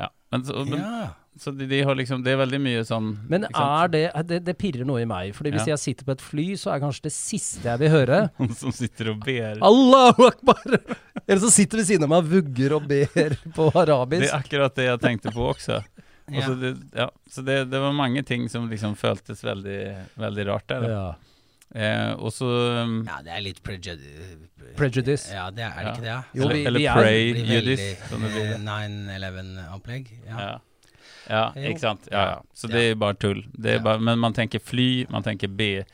Ja, 0.00 0.08
men, 0.32 0.44
så, 0.46 0.64
men, 0.64 0.78
Ja. 0.80 1.08
Så 1.40 1.52
de, 1.56 1.66
de 1.70 1.78
har 1.86 1.94
liksom 1.98 2.22
Det 2.24 2.32
er 2.32 2.38
veldig 2.40 2.58
mye 2.60 2.80
sånn 2.88 3.08
Men 3.30 3.44
er 3.48 3.88
det, 3.92 4.02
det 4.28 4.38
Det 4.46 4.54
pirrer 4.58 4.84
noe 4.88 5.00
i 5.02 5.06
meg. 5.08 5.32
Fordi 5.36 5.52
hvis 5.54 5.66
Ja. 5.66 5.74
jeg 5.76 5.82
sitter 5.84 6.04
på 6.08 6.14
et 6.16 6.24
fly, 6.24 6.46
så 6.58 6.72
er 6.74 6.80
kanskje 6.82 7.02
det 7.08 7.12
siste 7.14 7.64
jeg 7.68 7.78
vil 7.84 7.90
høre 7.94 8.18
Noen 8.40 8.54
som 8.58 8.72
sitter 8.74 9.12
og 9.14 9.20
ber. 9.24 9.58
Allahu 9.62 10.26
akbar! 10.28 10.78
Eller 11.26 11.40
så 11.44 11.50
sitter 11.54 11.78
ved 11.82 11.86
siden 11.90 12.04
av 12.08 12.12
meg 12.14 12.24
og 12.24 12.32
vugger 12.32 12.74
og 12.78 12.88
ber 12.90 13.38
på 13.54 13.70
arabisk. 13.74 14.26
Det 14.26 14.32
er 14.32 14.38
akkurat 14.42 14.74
det 14.78 14.88
jeg 14.90 15.00
tenkte 15.06 15.32
på 15.34 15.48
også. 15.54 15.80
Og 16.28 16.34
Ja. 16.36 16.42
så 16.44 16.54
det, 16.60 16.70
ja, 16.92 17.06
så 17.32 17.40
det, 17.46 17.54
det 17.72 17.78
var 17.80 17.94
mange 17.96 18.20
ting 18.28 18.42
som 18.52 18.66
liksom 18.68 18.92
føltes 19.00 19.40
veldig, 19.46 19.78
veldig 20.20 20.44
rart 20.50 20.66
der. 20.68 20.82
da. 20.84 20.88
Ja. 20.92 21.06
Eh, 21.68 22.10
og 22.20 22.30
så 22.32 22.46
um, 22.84 22.98
ja, 23.08 23.16
det 23.24 23.32
er 23.32 23.40
litt 23.46 23.62
prejudice. 23.64 24.36
Prejudice. 24.76 25.32
Ja, 25.32 25.46
det 25.52 25.64
er, 25.64 25.72
er 25.72 25.84
det 25.86 25.94
ikke 25.94 26.04
det? 26.04 26.10
ja? 26.12 26.20
Jo, 26.36 26.42
eller, 26.44 26.68
eller 26.68 26.80
er- 26.80 27.40
det 27.48 27.64
blir. 27.64 27.80
eh, 27.80 28.60
9-11-opplegg. 28.68 30.12
Ja. 30.28 30.58
Ja. 31.28 31.44
Ikke 31.56 31.82
sant. 31.82 32.08
Ja, 32.10 32.24
ja. 32.32 32.36
Så 32.56 32.70
det 32.72 32.84
er 32.90 33.00
bare 33.00 33.18
tull. 33.20 33.42
Det 33.52 33.78
er 33.78 33.82
bare, 33.84 34.00
men 34.00 34.20
man 34.22 34.36
tenker 34.36 34.62
fly, 34.64 35.06
man 35.12 35.26
tenker 35.26 35.50
be, 35.52 35.84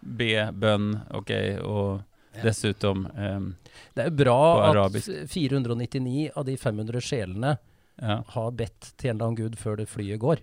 be 0.00 0.32
bønn, 0.52 0.94
ok, 1.14 1.32
og 1.62 2.40
dessuten 2.42 3.04
um, 3.12 3.48
Det 3.92 4.06
er 4.06 4.08
jo 4.08 4.16
bra 4.22 4.38
at 4.86 4.96
499 5.28 6.30
av 6.34 6.46
de 6.48 6.56
500 6.56 7.04
sjelene 7.04 7.58
har 8.02 8.54
bedt 8.56 8.94
til 8.96 9.12
en 9.12 9.18
eller 9.18 9.26
annen 9.28 9.36
gud 9.38 9.58
før 9.60 9.76
det 9.78 9.84
flyet 9.92 10.18
går. 10.22 10.40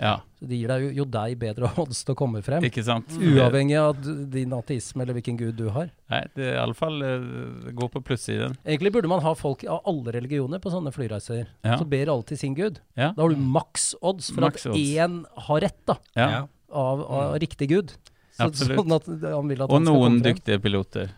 Ja, 0.00 0.14
Så 0.40 0.46
det 0.48 0.56
gir 0.56 0.70
deg 0.72 0.84
jo, 0.86 0.90
jo 1.02 1.04
deg 1.12 1.34
bedre 1.40 1.68
odds 1.82 1.98
til 2.08 2.14
å 2.14 2.18
komme 2.18 2.40
frem. 2.42 2.64
ikke 2.64 2.84
sant? 2.86 3.10
Uavhengig 3.20 3.76
av 3.76 3.98
din 4.32 4.54
ateisme 4.56 5.04
eller 5.04 5.18
hvilken 5.18 5.36
gud 5.36 5.58
du 5.58 5.66
har. 5.74 5.90
Nei, 6.08 6.22
det 6.34 6.46
er 6.48 6.54
i 6.56 6.60
alle 6.62 6.76
fall 6.78 6.96
uh, 7.04 7.68
gå 7.76 7.88
på 7.92 8.00
plussiden. 8.08 8.56
Egentlig 8.64 8.94
burde 8.96 9.10
man 9.12 9.20
ha 9.26 9.34
folk 9.36 9.66
av 9.68 9.82
alle 9.90 10.14
religioner 10.16 10.62
på 10.64 10.72
sånne 10.72 10.92
flyreiser. 10.96 11.44
Ja. 11.66 11.76
Så 11.76 11.84
ber 11.84 12.08
alle 12.14 12.24
til 12.30 12.40
sin 12.40 12.56
gud. 12.56 12.80
Ja. 12.96 13.12
Da 13.12 13.26
har 13.26 13.34
du 13.36 13.44
maks 13.60 13.90
odds 14.00 14.32
for 14.32 14.46
max 14.48 14.64
at 14.66 14.74
én 14.80 15.20
har 15.48 15.60
rett 15.68 15.80
da, 15.86 15.98
Ja. 16.16 16.30
Ja. 16.30 16.42
av, 16.72 17.04
av 17.04 17.38
riktig 17.42 17.68
gud. 17.74 17.92
Så, 18.32 18.46
Absolutt. 18.48 18.78
sånn 18.80 18.96
at 18.96 19.08
han 19.36 19.48
vil 19.52 19.60
at 19.60 19.68
Og 19.68 19.76
han 19.76 19.84
skal 19.84 19.92
noen 19.92 20.06
komme 20.06 20.22
frem. 20.22 20.28
dyktige 20.32 20.62
piloter. 20.64 21.10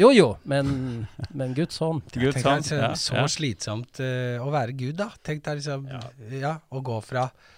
Jo 0.00 0.08
jo, 0.10 0.30
men, 0.50 1.06
men 1.38 1.52
Guds 1.54 1.76
hånd. 1.78 2.02
Guds 2.10 2.40
hånd. 2.42 2.64
det 2.64 2.70
så 2.72 2.78
Ja, 2.80 2.88
så 2.98 3.14
ja. 3.20 3.26
slitsomt 3.30 4.00
uh, 4.02 4.40
å 4.42 4.48
være 4.50 4.72
Gud, 4.74 4.96
da. 4.98 5.10
Tenk 5.22 5.44
deg 5.46 5.60
liksom 5.60 5.84
Ja, 6.40 6.56
å 6.74 6.80
gå 6.82 6.96
fra 7.04 7.28
eh, 7.28 7.28
eh, 7.28 7.44
eh, 7.44 7.53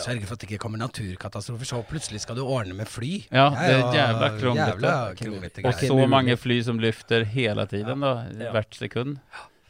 Sørge 0.00 0.22
for 0.26 0.36
at 0.36 0.42
det 0.42 0.46
ikke 0.50 0.60
kommer 0.62 0.78
naturkatastrofer, 0.78 1.66
så 1.66 1.80
plutselig 1.86 2.20
skal 2.22 2.36
du 2.38 2.44
ordne 2.46 2.74
med 2.78 2.86
fly. 2.90 3.24
Ja, 3.34 3.48
det 3.54 3.72
er 3.74 3.96
jævla 3.96 4.28
kronglete. 4.38 5.64
Og 5.66 5.80
så 5.82 5.96
mange 6.10 6.36
fly 6.38 6.60
som 6.66 6.78
lyfter 6.82 7.24
hele 7.26 7.64
tiden 7.70 8.04
da, 8.06 8.12
hvert 8.54 8.76
sekund. 8.78 9.16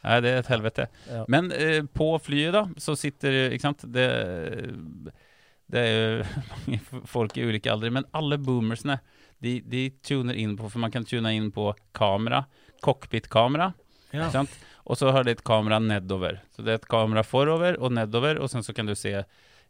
Nei, 0.01 0.17
det 0.25 0.31
er 0.33 0.39
et 0.41 0.49
helvete. 0.49 0.85
Ja. 1.09 1.23
Men 1.29 1.51
eh, 1.53 1.81
på 1.93 2.07
flyet 2.25 2.55
da, 2.55 2.63
så 2.81 2.95
sitter, 2.97 3.51
ikke 3.53 3.67
sant, 3.67 3.83
det, 3.93 4.05
det 5.69 5.81
er 5.81 5.91
jo 5.93 6.23
mange 6.55 6.79
folk 7.09 7.37
i 7.37 7.45
ulike 7.45 7.69
aldre, 7.69 7.91
men 7.93 8.07
alle 8.17 8.39
boomersene, 8.41 8.97
de, 9.41 9.59
de 9.65 9.87
tuner 10.05 10.37
inn 10.37 10.55
på, 10.57 10.69
for 10.69 10.81
man 10.81 10.93
kan 10.93 11.05
tune 11.05 11.29
inn 11.37 11.49
på 11.53 11.69
kamera, 11.97 12.43
cockpit-kamera, 12.85 13.71
Ja. 14.11 14.25
ikke 14.25 14.33
sant? 14.41 14.57
Og 14.85 14.97
så 14.97 15.11
har 15.13 15.23
det 15.23 15.37
et 15.37 15.43
kamera 15.47 15.79
nedover. 15.79 16.39
Så 16.55 16.63
det 16.65 16.69
er 16.75 16.81
et 16.81 16.87
kamera 16.91 17.23
forover 17.23 17.77
og 17.79 17.91
nedover, 17.93 18.39
og 18.41 18.49
sen 18.49 18.63
så 18.65 18.73
kan 18.73 18.85
du 18.89 18.95
se 18.95 19.13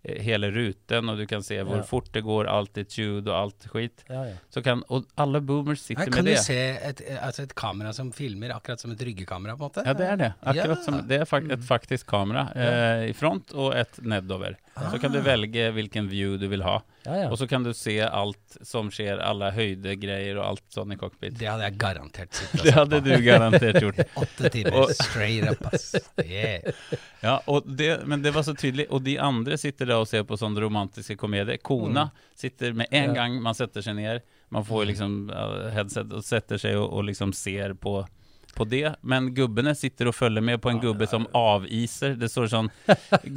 eh, 0.04 0.18
hele 0.26 0.48
ruten, 0.50 1.10
og 1.12 1.18
du 1.20 1.26
kan 1.30 1.44
se 1.46 1.60
hvor 1.62 1.78
Ja. 1.78 1.84
fort 1.86 2.08
det 2.12 2.24
går, 2.26 2.48
altitude 2.50 3.28
og 3.30 3.36
alt 3.38 3.68
skit. 3.68 4.04
Ja, 4.10 4.24
ja. 4.32 4.34
Så 4.50 4.64
kan, 4.66 4.82
og 4.90 5.06
alle 5.18 5.42
boomers 5.46 5.84
sitter 5.86 6.06
Her 6.08 6.12
kan 6.16 6.26
du 6.26 6.32
det. 6.32 6.40
se 6.42 6.56
et, 6.58 7.04
altså 7.22 7.44
et 7.44 7.54
kamera 7.54 7.92
som 7.94 8.10
filmer, 8.12 8.50
akkurat 8.56 8.80
som 8.82 8.92
et 8.96 9.02
ryggekamera, 9.06 9.54
på 9.60 9.68
en 9.68 9.70
måte. 9.70 9.84
Ja, 9.86 9.94
det 9.94 10.08
er 10.08 10.16
det. 10.18 10.32
Akkurat 10.42 10.78
Ja. 10.80 10.84
som, 10.88 10.98
det 11.08 11.20
er 11.22 11.26
fakt, 11.30 11.52
et 11.52 11.60
faktisk 11.68 12.08
kamera 12.08 12.48
eh, 12.56 13.10
i 13.12 13.14
front 13.14 13.54
og 13.54 13.76
et 13.78 14.00
nedover. 14.02 14.56
Så 14.90 14.98
kan 15.00 15.12
du 15.12 15.20
Ah. 15.20 15.24
velge 15.36 15.72
hvilken 15.76 16.10
view 16.10 16.38
du 16.38 16.48
vil 16.48 16.64
ha. 16.64 16.80
Ja, 17.06 17.16
ja. 17.24 17.28
Og 17.32 17.38
så 17.40 17.48
kan 17.50 17.64
du 17.66 17.72
se 17.74 17.96
alt 18.06 18.58
som 18.68 18.92
skjer, 18.94 19.18
alle 19.26 19.50
høydegreier 19.56 20.38
og 20.38 20.46
alt 20.46 20.64
sånn 20.74 20.94
i 20.94 20.98
cockpit. 21.02 21.34
Det 21.40 21.48
hadde 21.50 21.66
jeg 21.70 21.78
garantert 21.82 22.34
sett. 22.38 22.54
Det 22.64 22.74
hadde 22.76 23.00
du 23.06 23.12
garantert 23.26 23.80
gjort. 23.82 24.02
Åtte 24.24 24.52
timer 24.54 24.94
straight 24.98 25.50
up, 25.50 25.66
ass. 25.74 25.96
Yeah. 26.24 26.72
Ja, 27.24 27.40
og 27.50 27.66
det, 27.66 27.90
men 28.06 28.22
det 28.22 28.34
var 28.36 28.46
så 28.46 28.54
tydelig. 28.54 28.86
Og 28.94 29.02
de 29.06 29.18
andre 29.22 29.58
sitter 29.58 29.90
der 29.90 30.04
og 30.04 30.08
ser 30.12 30.24
på 30.30 30.38
sånne 30.38 30.62
romantiske 30.62 31.18
komedier. 31.18 31.58
Kona 31.66 32.10
sitter 32.38 32.74
med 32.78 32.88
en 32.92 33.12
Ja. 33.16 33.18
gang 33.24 33.42
man 33.42 33.58
setter 33.58 33.82
seg 33.86 33.98
ned. 33.98 34.22
Man 34.52 34.66
får 34.68 34.86
liksom 34.92 35.30
uh, 35.32 35.70
headset 35.74 36.12
og 36.14 36.26
setter 36.28 36.60
seg 36.62 36.78
og, 36.78 36.90
og 36.92 37.06
liksom 37.10 37.34
ser 37.34 37.74
på 37.80 38.02
på 38.56 38.66
det, 38.70 38.96
men 39.02 39.30
gubbene 39.36 39.74
sitter 39.78 40.10
og 40.12 40.16
følger 40.16 40.44
med 40.44 40.62
på 40.62 40.72
en 40.72 40.80
gubbe 40.82 41.08
som 41.10 41.28
aviser. 41.38 42.16
Det 42.20 42.30
står 42.32 42.50
sånn 42.52 42.70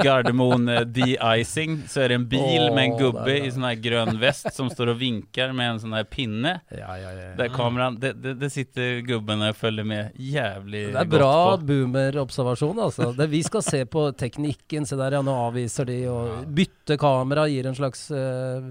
Gardermoen 0.02 0.68
eh, 0.73 0.83
de-icing, 0.87 1.80
så 1.90 2.04
er 2.04 2.12
det 2.12 2.18
en 2.21 2.26
bil 2.30 2.68
med 2.75 2.83
en 2.85 2.97
gubbe 2.99 3.37
i 3.38 3.50
sånn 3.52 3.66
her 3.68 3.78
grønn 3.83 4.18
vest 4.21 4.50
som 4.56 4.71
står 4.73 4.94
og 4.94 5.00
vinker 5.00 5.54
med 5.56 5.75
en 5.75 5.83
sånn 5.85 5.97
her 5.97 6.09
pinne. 6.09 6.56
Ja, 6.75 6.97
ja, 7.00 7.12
ja. 7.16 7.30
Der 7.38 7.52
kameraen 7.54 7.99
det, 8.02 8.14
det, 8.23 8.37
det 8.40 8.50
sitter 8.54 9.00
gubbene 9.06 9.52
og 9.52 9.59
følger 9.59 9.87
med 9.88 10.18
jævlig 10.21 10.87
Det 10.94 11.02
er 11.04 11.11
bra 11.11 11.56
boomer-observasjon 11.61 12.83
altså. 12.87 13.11
Det, 13.16 13.28
vi 13.33 13.42
skal 13.47 13.64
se 13.64 13.85
på 13.90 14.06
teknikken. 14.18 14.87
Se 14.88 14.99
der, 14.99 15.18
ja, 15.18 15.23
nå 15.25 15.35
avviser 15.47 15.88
de, 15.88 15.99
og 16.11 16.49
bytte 16.54 16.99
kamera 17.00 17.47
gir 17.50 17.68
en 17.68 17.76
slags 17.76 18.06
uh, 18.12 18.64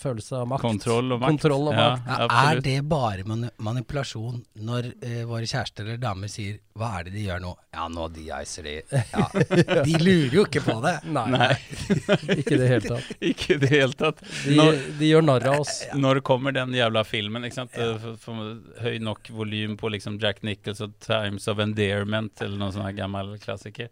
følelse 0.00 0.40
av 0.42 0.48
makt. 0.50 0.64
Kontroll 0.64 1.16
og 1.16 1.22
makt. 1.22 1.36
Kontroll 1.36 1.70
og 1.70 1.78
makt. 1.78 2.08
Ja, 2.08 2.28
er 2.50 2.62
det 2.64 2.78
bare 2.88 3.26
mani 3.28 3.50
manipulasjon 3.64 4.42
når 4.64 4.90
eh, 5.04 5.22
våre 5.28 5.46
kjærester 5.48 5.83
eller 5.84 5.98
damer 6.02 6.30
sier 6.32 6.56
'hva 6.74 6.88
er 6.98 7.04
det 7.06 7.12
de 7.14 7.24
gjør 7.28 7.40
nå'? 7.44 7.52
Ja, 7.76 7.84
nå 7.92 8.08
de-icer 8.14 8.64
de. 8.66 8.74
Ja. 9.12 9.26
De 9.86 9.98
lurer 10.02 10.34
jo 10.34 10.44
ikke 10.48 10.62
på 10.64 10.74
det. 10.82 10.94
Nei, 11.06 11.24
Nei. 11.30 11.48
ikke 12.40 12.54
i 12.56 12.60
det 12.62 12.68
hele 12.72 12.88
tatt. 12.88 13.12
Ikke 13.20 13.54
i 13.54 13.58
det 13.62 13.70
hele 13.70 13.92
tatt. 14.00 14.20
De, 14.44 14.56
Når, 14.58 14.80
de 14.98 15.10
gjør 15.12 15.22
narr 15.28 15.46
av 15.52 15.60
oss. 15.60 15.74
når 15.94 16.20
kommer 16.26 16.52
den 16.56 16.74
jævla 16.74 17.04
filmen? 17.06 17.44
ikke 17.46 17.60
sant? 17.60 17.76
Ja. 17.78 17.92
for- 17.98 18.16
for 18.16 18.82
Høy 18.82 18.98
nok 18.98 19.28
volym 19.30 19.76
på 19.78 19.90
liksom 19.94 20.18
Jack 20.20 20.42
Nichols 20.42 20.80
og 20.80 20.96
Times 21.04 21.46
of 21.48 21.58
Endearment 21.62 22.40
eller 22.42 22.58
noen 22.58 22.72
sånn 22.74 22.86
her 22.88 22.92
gammel 23.04 23.36
klassiker. 23.38 23.88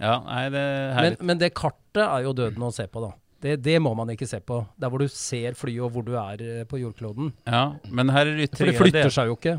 Ja, 0.00 0.20
nei, 0.24 0.44
det 0.54 0.58
er 0.62 0.94
Men, 0.94 0.96
herlig. 0.98 1.22
men 1.26 1.38
det 1.38 1.54
kartet 1.54 2.04
er 2.04 2.22
jo 2.22 2.32
døden 2.32 2.62
å 2.62 2.72
se 2.72 2.86
på, 2.86 3.00
da. 3.02 3.12
Det, 3.40 3.56
det 3.62 3.76
må 3.82 3.92
man 3.94 4.08
ikke 4.10 4.26
se 4.26 4.40
på. 4.42 4.66
Der 4.78 4.90
hvor 4.90 4.98
du 4.98 5.06
ser 5.08 5.54
flyet 5.54 5.80
og 5.86 5.92
hvor 5.94 6.02
du 6.06 6.16
er 6.18 6.40
eh, 6.42 6.64
på 6.66 6.78
jordkloden. 6.80 7.32
Ja, 7.46 7.76
men 7.86 8.08
her 8.10 8.26
er 8.26 8.36
det 8.40 8.48
For 8.58 8.66
det 8.66 8.74
flytter 8.78 9.10
seg 9.14 9.28
jo 9.30 9.36
ikke. 9.36 9.52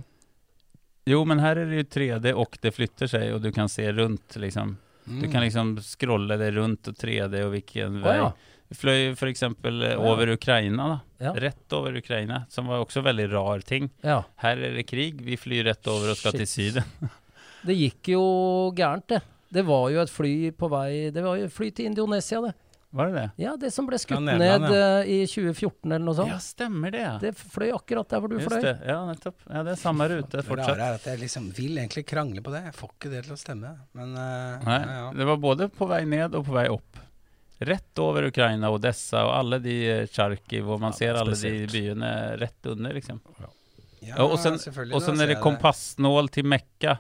Jo, 1.10 1.24
men 1.26 1.42
her 1.42 1.58
er 1.58 1.70
det 1.72 1.82
jo 1.82 1.88
3D, 1.98 2.34
og 2.38 2.58
det 2.62 2.72
flytter 2.76 3.10
seg, 3.10 3.32
og 3.34 3.42
du 3.42 3.50
kan 3.56 3.70
se 3.72 3.88
rundt, 3.98 4.38
liksom. 4.42 4.76
Du 5.10 5.26
Mm. 5.26 5.32
kan 5.32 5.42
liksom 5.42 5.72
scrolle 5.82 6.38
det 6.38 6.52
rundt 6.54 6.88
og 6.88 6.96
3D 6.96 7.40
og 7.46 7.52
hvilken 7.56 8.02
vei. 8.04 8.16
ja. 8.20 8.32
Vi 8.70 8.76
fløy 8.78 9.16
eh, 9.18 9.98
over 9.98 10.30
Ukraina, 10.36 10.84
da. 10.92 11.00
Ja. 11.26 11.32
Rett 11.34 11.74
over 11.74 11.96
Ukraina, 11.98 12.44
som 12.50 12.68
var 12.68 12.84
også 12.86 13.02
veldig 13.02 13.32
rar 13.32 13.60
ting. 13.66 13.90
ja. 14.04 14.22
Her 14.38 14.58
er 14.58 14.76
det 14.76 14.86
krig, 14.86 15.20
vi 15.26 15.36
flyr 15.36 15.66
rett 15.66 15.88
over 15.88 16.12
og 16.12 16.18
skal 16.18 16.34
til 16.34 16.46
Syden. 16.46 16.84
Det 17.66 17.76
gikk 17.76 18.12
jo 18.14 18.72
gærent, 18.78 19.08
det. 19.08 19.22
Det 19.52 19.66
var 19.66 19.90
jo 19.90 20.00
et 20.04 20.10
fly 20.14 20.52
på 20.52 20.70
vei 20.70 21.10
Det 21.10 21.24
var 21.24 21.40
jo 21.40 21.46
et 21.46 21.52
fly 21.52 21.72
til 21.72 21.86
Indonesia, 21.90 22.40
det. 22.42 22.54
Var 22.92 23.06
det 23.12 23.14
det? 23.20 23.24
Ja, 23.44 23.52
det 23.62 23.70
som 23.74 23.86
ble 23.86 24.00
skutt 24.02 24.18
Ja, 24.18 24.38
ned 24.40 24.64
ja. 24.74 24.86
i 25.06 25.20
2014 25.30 25.92
eller 25.92 26.02
noe 26.08 26.16
sånt. 26.18 26.32
Ja, 26.32 26.40
stemmer 26.42 26.90
det. 26.96 27.04
ja. 27.04 27.12
Det 27.22 27.36
fløy 27.38 27.68
akkurat 27.76 28.10
der 28.10 28.24
hvor 28.24 28.32
du 28.32 28.40
Just 28.40 28.50
fløy. 28.50 28.64
det. 28.66 28.72
Ja, 28.90 28.96
nettopp. 29.06 29.36
Ja, 29.46 29.62
det 29.68 29.76
er 29.76 29.82
samme 29.84 30.08
rute 30.10 30.40
Det 30.40 30.46
fortsatt. 30.48 30.72
rare 30.80 30.88
er 30.88 30.98
at 30.98 31.06
jeg 31.12 31.20
liksom 31.22 31.52
vil 31.54 31.78
egentlig 31.78 32.06
krangle 32.10 32.42
på 32.42 32.50
det. 32.56 32.64
Jeg 32.66 32.74
får 32.80 32.90
ikke 32.96 33.12
det 33.14 33.22
til 33.28 33.36
å 33.36 33.38
stemme. 33.38 33.76
Men 33.94 34.16
uh, 34.18 34.66
Nei, 34.66 34.80
ja, 34.82 34.96
ja. 35.04 35.12
det 35.20 35.28
var 35.30 35.38
både 35.38 35.70
på 35.70 35.86
vei 35.92 36.02
ned 36.10 36.34
og 36.40 36.48
på 36.50 36.58
vei 36.58 36.66
opp. 36.74 36.98
Rett 37.60 38.00
over 38.00 38.24
Ukraina, 38.32 38.70
Odessa 38.72 39.26
og 39.28 39.34
alle 39.36 39.60
de 39.62 39.76
Tsjarkiv, 40.08 40.14
Charkiv, 40.16 40.66
hvor 40.66 40.80
man 40.82 40.94
Ja, 40.96 40.98
ser 40.98 41.18
alle 41.20 41.36
de 41.36 41.54
byene 41.70 42.12
rett 42.40 42.70
under, 42.74 42.94
liksom. 42.98 43.20
Ja, 43.38 43.50
Ja, 44.02 44.16
og 44.24 44.38
sen, 44.40 44.56
selvfølgelig, 44.58 44.96
og 44.96 45.02
så 45.04 45.12
er 45.20 45.28
det 45.28 45.42
kompassnål 45.44 46.30
til 46.32 46.46
Mekka 46.48 46.94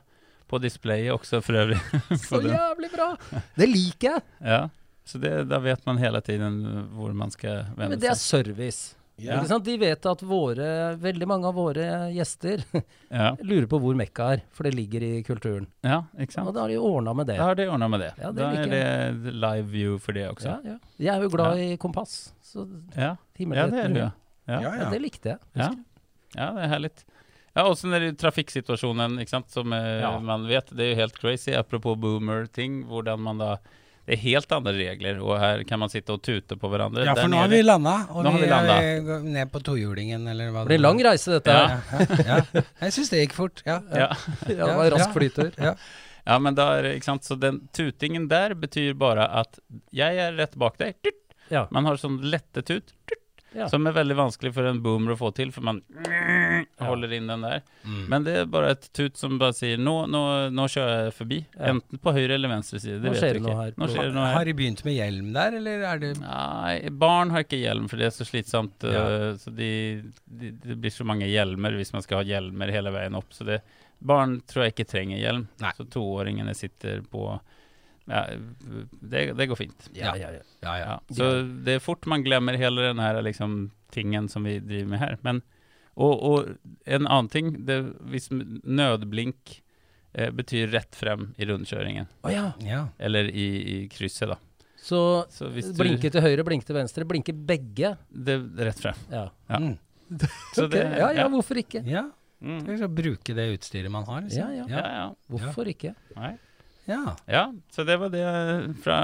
på 0.52 0.60
displayet 0.60 1.14
også, 1.16 1.40
for 1.46 1.56
øvrig. 1.62 1.78
Så 2.28 2.42
jævlig 2.44 2.90
bra! 2.92 3.14
Det 3.56 3.68
liker 3.70 4.18
jeg! 4.18 4.24
Ja, 4.44 4.60
så 5.10 5.20
det, 5.22 5.34
da 5.50 5.58
vet 5.64 5.82
man 5.90 5.98
hele 6.02 6.22
tiden 6.26 6.62
hvor 6.96 7.14
man 7.18 7.32
skal 7.34 7.66
Men 7.76 7.90
vende 7.90 8.00
det 8.04 8.12
er 8.14 8.18
service. 8.20 8.96
Ja. 9.20 9.36
Ikke 9.36 9.50
sant? 9.50 9.66
De 9.68 9.74
vet 9.82 10.06
at 10.08 10.22
våre, 10.24 10.68
veldig 11.02 11.28
mange 11.28 11.50
av 11.50 11.58
våre 11.60 11.88
gjester 12.16 12.62
Ja, 13.12 13.34
lurer 13.44 13.66
på 13.68 13.80
hvor 13.84 13.98
Mekka 14.00 14.30
er, 14.38 14.44
for 14.56 14.64
det 14.64 14.72
ligger 14.78 15.04
i 15.04 15.12
kulturen. 15.28 15.66
ja 15.84 15.98
ikke 16.16 16.46
Og 16.46 16.54
da 16.56 16.64
har 16.64 16.72
de 16.72 16.78
ordna 16.80 17.12
med 17.20 17.28
det. 17.28 17.36
Da 17.42 17.50
har 17.50 17.60
de 17.60 17.66
ordna 17.68 17.90
med 17.92 18.06
det. 18.06 18.14
Ja, 18.22 18.32
det 18.32 18.46
da 18.46 18.64
er 18.64 18.72
det 19.26 19.34
live 19.36 19.68
view 19.74 19.98
for 20.00 20.16
det 20.16 20.24
også. 20.30 20.54
Ja, 20.54 20.76
ja. 20.76 20.78
Jeg 21.04 21.12
er 21.18 21.26
jo 21.28 21.34
glad 21.36 21.60
i 21.66 21.70
kompass, 21.82 22.16
så 22.46 22.64
Ja, 22.96 23.16
himmel 23.36 23.60
ja 23.60 23.68
det 23.74 23.84
er 23.84 23.96
du. 23.98 24.02
Ja. 24.50 24.90
Det 24.94 25.02
likte 25.04 25.34
jeg. 25.36 25.40
Ja. 25.60 25.68
ja, 26.38 26.48
det 26.56 26.64
er 26.70 26.72
herlig. 26.78 26.94
Ja, 27.58 27.66
og 27.68 27.76
så 27.76 27.90
er 27.92 28.06
det 28.06 28.14
trafikksituasjonen, 28.22 29.20
ikke 29.20 29.34
sant, 29.36 29.52
som 29.52 29.74
eh, 29.76 30.00
Ja. 30.00 30.14
man 30.24 30.48
vet. 30.48 30.70
Det 30.72 30.86
er 30.86 30.94
jo 30.94 31.00
helt 31.02 31.20
crazy, 31.20 31.52
apropos 31.60 31.98
boomer-ting, 32.00 32.86
hvordan 32.88 33.20
man 33.26 33.42
da 33.42 33.52
Det 34.10 34.16
er 34.18 34.22
helt 34.24 34.54
andre 34.56 34.72
regler, 34.74 35.20
og 35.22 35.36
her 35.38 35.62
kan 35.70 35.78
man 35.84 35.92
sitte 35.94 36.16
og 36.16 36.24
tute 36.26 36.56
på 36.58 36.70
hverandre. 36.72 37.04
ja, 37.06 37.14
for 37.14 37.30
nå 37.30 37.38
har 37.44 37.52
vi 37.52 37.60
landa, 37.62 37.92
og 38.10 38.24
Nå 38.26 38.32
har 38.34 38.42
vi, 38.42 38.48
er 38.50 39.20
ned 39.22 39.52
på 39.54 39.62
tohjulingen, 39.68 40.24
eller 40.32 40.50
hva 40.50 40.64
Det 40.66 40.72
blir 40.72 40.82
lang 40.82 41.02
reise, 41.06 41.36
dette 41.38 41.54
her. 41.54 41.76
Ja, 42.26 42.40
ja. 42.50 42.64
Jeg 42.88 42.96
syns 42.96 43.12
det 43.14 43.20
gikk 43.22 43.36
fort. 43.38 43.62
Ja. 43.70 43.78
Ja. 43.94 44.08
Ja, 44.50 44.66
det 44.66 44.76
var 44.80 44.90
rask 44.96 45.06
Ja. 45.06 45.14
flytur. 45.14 45.52
Ja. 45.62 45.76
ja, 46.26 46.40
men 46.42 46.58
da 46.58 46.66
er 46.80 46.88
det, 46.88 46.96
ikke 46.98 47.12
sant, 47.12 47.30
så 47.30 47.38
den 47.38 47.62
tutingen 47.76 48.26
der 48.32 48.58
betyr 48.58 48.98
bare 48.98 49.30
at 49.44 49.62
jeg 49.94 50.18
er 50.26 50.34
rett 50.42 50.58
bak 50.58 50.82
deg. 50.82 50.98
Man 51.70 51.86
har 51.86 52.02
sånn 52.02 52.18
lette 52.26 52.66
tut, 52.66 52.96
tut, 53.06 53.22
som 53.70 53.86
er 53.90 53.94
veldig 54.02 54.18
vanskelig 54.18 54.56
for 54.58 54.66
en 54.70 54.82
boomer 54.82 55.14
å 55.14 55.20
få 55.22 55.32
til, 55.38 55.54
for 55.54 55.62
man 55.70 55.84
holder 56.94 57.14
inn 57.18 57.28
den 57.32 57.44
der. 57.46 57.62
Mm. 57.86 58.02
Men 58.12 58.26
det 58.28 58.36
er 58.42 58.46
bare 58.52 58.72
et 58.76 58.88
tut 58.98 59.18
som 59.20 59.38
bare 59.42 59.56
sier 59.58 59.80
nå, 59.82 59.94
nå, 60.12 60.22
nå 60.56 60.66
kjører 60.74 61.06
jeg 61.08 61.16
forbi. 61.18 61.40
Enten 61.72 62.02
på 62.04 62.14
høyre 62.16 62.36
eller 62.38 62.52
venstre 62.52 62.80
side. 62.84 63.00
Det 63.04 63.12
Nå 63.12 63.16
vet 63.18 63.38
du 63.38 63.42
ikke. 63.44 63.58
her. 63.62 63.74
Nå 63.80 63.90
skjer 63.92 64.10
det 64.10 64.16
noe 64.18 64.28
her. 64.28 64.38
Har 64.40 64.50
de 64.52 64.56
begynt 64.62 64.84
med 64.88 64.98
hjelm 64.98 65.30
der, 65.36 65.60
eller 65.60 65.86
er 65.92 66.02
det 66.04 66.14
Nei, 66.22 66.74
barn 67.06 67.34
har 67.36 67.46
ikke 67.48 67.62
hjelm, 67.62 67.90
for 67.92 68.02
det 68.02 68.10
er 68.10 68.16
så 68.18 68.28
slitsomt. 68.28 68.88
Ja. 68.88 69.04
øh, 69.06 69.30
Så 69.42 69.54
de, 69.56 69.70
de, 70.26 70.52
det 70.66 70.80
blir 70.84 70.94
så 70.94 71.08
mange 71.08 71.30
hjelmer 71.30 71.78
hvis 71.80 71.94
man 71.96 72.06
skal 72.06 72.22
ha 72.24 72.28
hjelmer 72.28 72.74
hele 72.74 72.92
veien 72.96 73.16
opp. 73.20 73.32
Så 73.36 73.48
det, 73.48 73.62
barn 74.00 74.40
tror 74.48 74.66
jeg 74.68 74.76
ikke 74.78 74.90
trenger 74.92 75.22
hjelm. 75.22 75.48
Nei. 75.64 75.72
Så 75.78 75.88
toåringene 75.94 76.56
sitter 76.58 77.02
på 77.12 77.28
ja, 78.10 78.24
det, 79.02 79.34
det 79.38 79.46
går 79.52 79.56
fint. 79.60 79.90
Ja, 79.94 80.16
ja, 80.18 80.32
ja. 80.34 80.42
Ja, 80.66 80.72
ja. 80.80 80.86
Ja. 80.96 81.00
Så 81.14 81.28
det 81.66 81.76
er 81.78 81.84
fort 81.84 82.08
man 82.10 82.24
glemmer 82.26 82.58
hele 82.58 82.88
den 82.88 83.02
her 83.04 83.20
liksom, 83.22 83.70
tingen 83.94 84.30
som 84.32 84.48
vi 84.50 84.56
driver 84.60 84.90
med 84.96 85.00
her. 85.04 85.18
Men, 85.22 85.44
og, 86.00 86.14
og 86.24 86.52
en 86.88 87.06
annen 87.08 87.28
ting, 87.32 87.50
det, 87.68 87.80
hvis 88.12 88.30
nødblink 88.32 89.58
eh, 90.16 90.30
betyr 90.36 90.72
rett 90.74 90.96
frem 90.96 91.34
i 91.38 91.48
rundkjøringen, 91.50 92.08
Oh, 92.24 92.32
ja. 92.34 92.52
ja. 92.64 92.86
eller 93.00 93.28
i, 93.30 93.48
i 93.60 93.76
krysset, 93.92 94.32
da. 94.32 94.40
Så 94.80 95.00
Så 95.30 95.50
hvis 95.52 95.74
du 95.74 95.82
blinke 95.84 96.10
til 96.10 96.24
høyre, 96.24 96.46
blinke 96.48 96.66
til 96.66 96.78
venstre. 96.78 97.04
Blinke 97.06 97.34
begge. 97.36 97.98
Det 98.10 98.38
rett 98.64 98.80
frem. 98.80 98.96
Ja. 99.12 99.26
Ja. 99.52 99.60
Mm. 99.60 99.76
Så 100.56 100.66
Ok, 100.66 100.72
det, 100.74 100.86
ja, 100.98 101.10
ja, 101.20 101.28
hvorfor 101.30 101.60
ikke? 101.62 101.84
ja. 101.86 102.06
Mm. 102.40 102.62
Skal 102.64 102.86
vi 102.88 103.02
bruke 103.02 103.34
det 103.36 103.46
utstyret 103.58 103.92
man 103.92 104.06
har, 104.08 104.22
liksom. 104.24 104.40
Ja, 104.40 104.62
ja. 104.64 104.68
Ja, 104.72 104.84
ja. 104.96 105.08
Hvorfor 105.28 105.68
ikke? 105.68 105.92
Nei. 106.16 106.38
Ja. 106.90 107.16
Ja, 107.30 107.44
så 107.72 107.86
det 107.88 107.96
var 108.02 108.10
det 108.14 108.24
fra, 108.84 108.98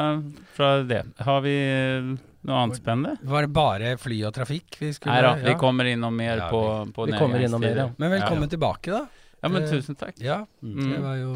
fra 0.58 0.70
det. 0.84 1.04
Har 1.28 1.42
vi 1.46 1.54
eh, 1.70 2.08
noe 2.46 2.58
annet 2.64 2.80
spennende? 2.82 3.16
Var 3.22 3.46
det 3.48 3.52
bare 3.56 3.94
fly 4.02 4.18
og 4.28 4.34
trafikk 4.36 4.80
vi 4.82 4.90
skulle 4.98 5.14
Nei 5.16 5.22
da, 5.26 5.36
vi 5.44 5.54
ja. 5.54 5.60
kommer 5.62 5.86
innom 5.94 6.16
mer 6.18 6.42
Ja, 6.44 6.50
på, 6.52 6.64
på 6.96 7.06
vi 7.10 7.18
kommer 7.20 7.46
innom 7.46 7.62
mer, 7.64 7.78
ja. 7.86 7.88
Men 8.02 8.12
velkommen 8.18 8.48
Ja, 8.50 8.54
tilbake, 8.58 8.92
da. 8.92 9.06
ja 9.46 9.50
men 9.54 9.64
Eh, 9.64 9.70
tusen 9.72 9.96
takk. 9.96 10.18
Ja, 10.22 10.42
Mm. 10.66 10.92
det 10.92 11.00
var 11.06 11.16
jo 11.22 11.34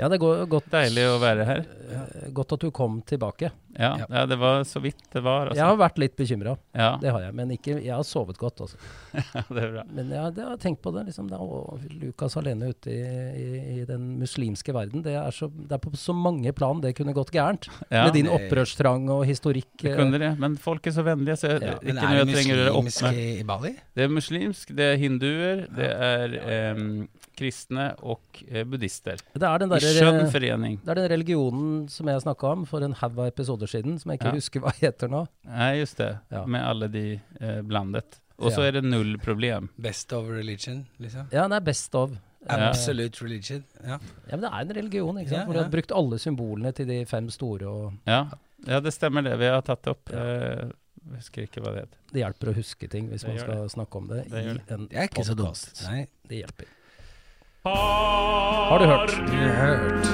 Ja, 0.00 0.08
det 0.08 0.18
går 0.22 0.46
godt. 0.48 0.70
Deilig 0.72 1.02
å 1.04 1.18
være 1.20 1.44
her. 1.44 1.64
eh, 1.92 2.30
Godt 2.32 2.54
at 2.56 2.60
du 2.64 2.70
kom 2.72 3.02
tilbake. 3.04 3.50
Ja, 3.78 3.90
Ja. 4.00 4.06
ja 4.08 4.22
det 4.26 4.36
var 4.40 4.62
så 4.64 4.80
vidt 4.80 4.96
det 5.12 5.20
var. 5.22 5.46
Jeg 5.50 5.58
Altså. 5.58 5.64
har 5.68 5.76
vært 5.76 5.98
litt 5.98 6.16
bekymra, 6.16 6.56
Ja, 6.74 6.96
det 7.00 7.10
har 7.12 7.20
jeg. 7.20 7.34
Men 7.34 7.50
ikke, 7.50 7.76
jeg 7.82 7.92
har 7.94 8.02
sovet 8.02 8.36
godt, 8.40 8.60
altså. 8.64 8.76
det 9.52 9.62
er 9.62 9.70
bra. 9.74 9.84
Men 9.92 10.08
jeg, 10.10 10.34
jeg, 10.36 10.46
har 10.48 10.56
tenkt 10.56 10.80
på 10.82 10.92
det. 10.96 11.04
liksom, 11.10 11.28
det 11.28 11.36
er, 11.36 11.44
å, 11.44 11.78
Lukas 12.00 12.36
alene 12.40 12.70
ute 12.72 12.88
i, 12.90 12.98
i, 13.36 13.80
i 13.80 13.84
den 13.88 14.18
muslimske 14.18 14.72
verden. 14.76 15.02
Det 15.04 15.12
er, 15.14 15.30
så, 15.30 15.48
det 15.52 15.72
er 15.76 15.78
på 15.84 15.92
så 15.96 16.14
mange 16.16 16.52
plan 16.56 16.80
det 16.80 16.94
kunne 16.96 17.12
gått 17.16 17.30
gærent. 17.32 17.68
Ja, 17.90 18.04
Med 18.08 18.14
din 18.16 18.28
opprørstrang 18.32 19.08
og 19.12 19.26
historikk. 19.28 19.68
det 19.82 19.92
eh, 19.92 19.96
kunne 20.00 20.18
det, 20.18 20.32
men 20.40 20.56
folk 20.56 20.86
er 20.88 20.96
så 20.96 21.04
vennlige, 21.04 21.36
så 21.36 21.52
jeg, 21.52 21.62
Ja, 21.68 21.76
Men 21.82 21.96
ikke 21.96 22.08
er 22.08 22.16
noe 22.16 22.24
det 22.24 22.32
jeg 22.32 22.46
trenger 22.46 22.64
å 22.64 22.76
opp 22.80 22.84
muslimsk 22.88 23.02
med. 23.12 23.40
i, 23.40 23.42
Bali? 23.52 23.74
Det 23.94 24.04
er 24.08 24.08
muslimsk, 24.08 24.74
det 24.76 24.88
er 24.92 24.96
hinduer, 25.04 25.66
det 25.76 25.90
er 25.92 26.38
em, 26.72 27.08
kristne 27.36 27.88
og 28.02 28.20
eh, 28.48 28.64
buddhister. 28.68 29.20
Det 29.34 29.42
er 29.48 29.58
den 29.62 29.70
I 29.72 29.74
derre 29.78 29.92
skjønn 29.96 30.30
forening. 30.32 30.78
Det 30.84 30.90
er 30.94 31.00
den 31.02 31.10
religionen 31.12 31.88
som 31.92 32.06
jeg 32.12 32.22
snakka 32.24 32.52
om 32.56 32.66
for 32.68 32.84
en 32.86 32.92
haug 33.02 33.18
av 33.18 33.26
episoder 33.32 33.66
siden, 33.70 33.98
som 34.02 34.10
jeg 34.12 34.20
ikke 34.20 34.32
Ja. 34.32 34.38
husker 34.40 34.60
hva 34.64 34.72
heter 34.80 35.08
nå. 35.12 35.26
Nei, 35.48 35.78
just 35.80 35.96
det. 36.02 36.18
Ja. 36.30 36.44
Med 36.46 36.62
alle 36.62 36.88
de 36.92 37.06
eh, 37.40 37.62
blandet. 37.62 38.18
Og 38.38 38.50
så 38.52 38.62
Ja. 38.62 38.68
er 38.68 38.72
det 38.80 38.84
null 38.84 39.18
problem. 39.18 39.68
Best 39.78 40.12
of 40.12 40.26
religion, 40.28 40.86
liksom? 40.98 41.28
Ja, 41.32 41.46
det 41.48 41.56
er 41.56 41.60
best 41.60 41.94
of. 41.94 42.10
Ja. 42.48 42.70
Absolute 42.70 43.22
religion. 43.22 43.64
Ja. 43.84 43.98
Ja, 44.26 44.36
men 44.36 44.40
det 44.40 44.50
er 44.52 44.60
en 44.64 44.72
religion, 44.74 45.18
ikke 45.18 45.28
sant? 45.30 45.38
Ja, 45.38 45.44
hvor 45.46 45.52
de 45.54 45.62
har 45.62 45.70
brukt 45.70 45.92
alle 45.94 46.18
symbolene 46.18 46.72
til 46.74 46.86
de 46.88 47.04
fem 47.06 47.28
store, 47.30 47.68
og 47.68 47.92
Ja, 48.06 48.24
ja 48.66 48.80
det 48.80 48.92
stemmer 48.92 49.22
det. 49.22 49.38
Vi 49.38 49.46
har 49.46 49.60
tatt 49.62 49.82
det 49.84 49.90
opp. 49.94 50.10
Ja. 50.10 50.18
Eh, 50.18 50.72
jeg 51.02 51.16
husker 51.18 51.42
ikke 51.46 51.62
hva 51.62 51.72
det 51.74 51.80
heter. 51.84 51.98
det 52.12 52.20
hjelper 52.22 52.50
å 52.50 52.54
huske 52.54 52.88
ting 52.90 53.08
hvis 53.10 53.22
Det 53.22 53.28
man 53.28 53.38
skal 53.38 53.54
skal 53.54 53.68
snakke 53.74 53.96
om 53.96 54.06
det, 54.08 54.20
Det 54.30 54.42
i 54.44 54.48
en 54.74 54.86
Det 54.88 54.96
er 54.98 55.08
ikke 55.08 55.24
så 55.26 55.34
dumt. 55.38 55.82
Nei. 55.88 56.06
Det 56.28 56.38
hjelper. 56.42 56.66
Har 57.64 58.78
du 58.78 58.84
hørt? 58.84 59.10
Du 59.10 59.36
har 59.36 59.66
hørt. 59.66 60.06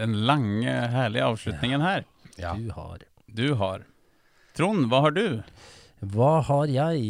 Den 0.00 0.16
lange, 0.26 0.72
herlige 0.94 1.26
avslutningen 1.28 1.84
her. 1.84 2.04
Ja. 2.40 2.54
Du 2.56 2.70
har 2.76 3.04
Du 3.30 3.54
har. 3.60 3.84
Trond, 4.56 4.88
hva 4.90 5.00
har 5.04 5.12
du? 5.14 5.42
Hva 6.00 6.40
har 6.48 6.70
jeg? 6.72 7.02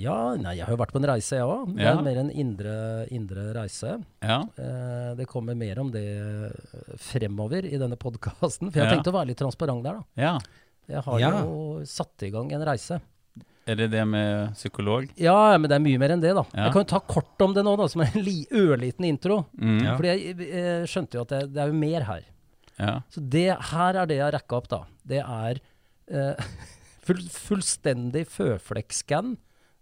Ja, 0.00 0.34
nei, 0.40 0.54
jeg 0.56 0.64
har 0.64 0.72
jo 0.72 0.78
vært 0.80 0.94
på 0.94 0.98
en 1.02 1.06
reise, 1.10 1.36
jeg 1.36 1.44
òg. 1.44 1.74
Det 1.76 1.84
Ja. 1.84 1.92
er 1.98 2.02
mer 2.02 2.16
en 2.22 2.30
indre, 2.32 2.76
indre 3.12 3.52
reise. 3.54 3.98
Ja. 4.24 4.38
Eh, 4.56 5.10
det 5.20 5.26
kommer 5.28 5.54
mer 5.54 5.78
om 5.82 5.90
det 5.92 6.06
fremover 6.98 7.64
i 7.68 7.76
denne 7.80 7.96
podkasten. 8.00 8.70
For 8.72 8.78
jeg 8.80 8.86
har 8.86 8.90
Ja. 8.90 8.96
tenkt 8.96 9.10
å 9.12 9.14
være 9.14 9.26
litt 9.28 9.38
transparent 9.38 9.82
der, 9.84 10.00
da. 10.00 10.04
ja. 10.16 10.38
Jeg 10.88 11.02
har 11.04 11.18
Ja. 11.20 11.30
jo 11.42 11.80
satt 11.84 12.22
i 12.22 12.30
gang 12.30 12.50
en 12.52 12.62
reise. 12.64 13.00
Er 13.66 13.74
det 13.76 13.90
det 13.90 14.06
med 14.08 14.54
psykolog? 14.54 15.10
Ja, 15.18 15.58
men 15.58 15.68
det 15.68 15.76
er 15.76 15.80
mye 15.84 15.98
mer 15.98 16.08
enn 16.16 16.20
det, 16.22 16.34
da. 16.34 16.44
Ja. 16.54 16.64
Jeg 16.64 16.72
kan 16.72 16.80
jo 16.80 16.84
ta 16.88 17.00
kort 17.00 17.38
om 17.42 17.52
det 17.52 17.62
nå, 17.62 17.76
da, 17.76 17.86
som 17.86 18.00
en 18.00 18.22
li 18.24 18.46
ørliten 18.50 19.04
intro. 19.04 19.44
Mm. 19.60 19.82
Ja. 19.84 19.96
Fordi 19.98 20.08
jeg, 20.08 20.38
jeg, 20.38 20.86
skjønte 20.88 21.12
jo 21.12 21.20
at 21.20 21.28
det, 21.28 21.52
det 21.52 21.60
er 21.62 21.66
jo 21.66 21.74
mer 21.74 22.00
her. 22.02 22.22
Ja. 22.78 23.00
Så 23.10 23.20
det 23.28 23.48
her 23.72 23.96
er 24.02 24.06
det 24.06 24.16
jeg 24.20 24.32
rekka 24.36 24.56
opp, 24.60 24.68
da. 24.70 24.80
Det 25.08 25.18
er 25.24 25.58
eh, 26.10 26.44
full, 27.06 27.22
fullstendig 27.32 28.26
føflekkskann, 28.30 29.36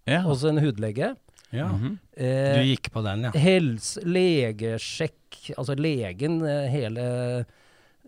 ja. 0.08 0.22
en 0.24 0.58
hudlege. 0.64 1.14
ja. 1.52 1.68
Mm 1.68 1.98
Du 2.16 2.22
Eh, 2.24 2.62
gikk 2.72 2.88
på 2.94 3.02
den, 3.04 3.26
ja. 3.28 3.30
Helse, 3.36 4.00
legesjekk, 4.06 5.50
altså 5.58 5.74
legen, 5.76 6.38
eh, 6.48 6.68
hele 6.72 7.02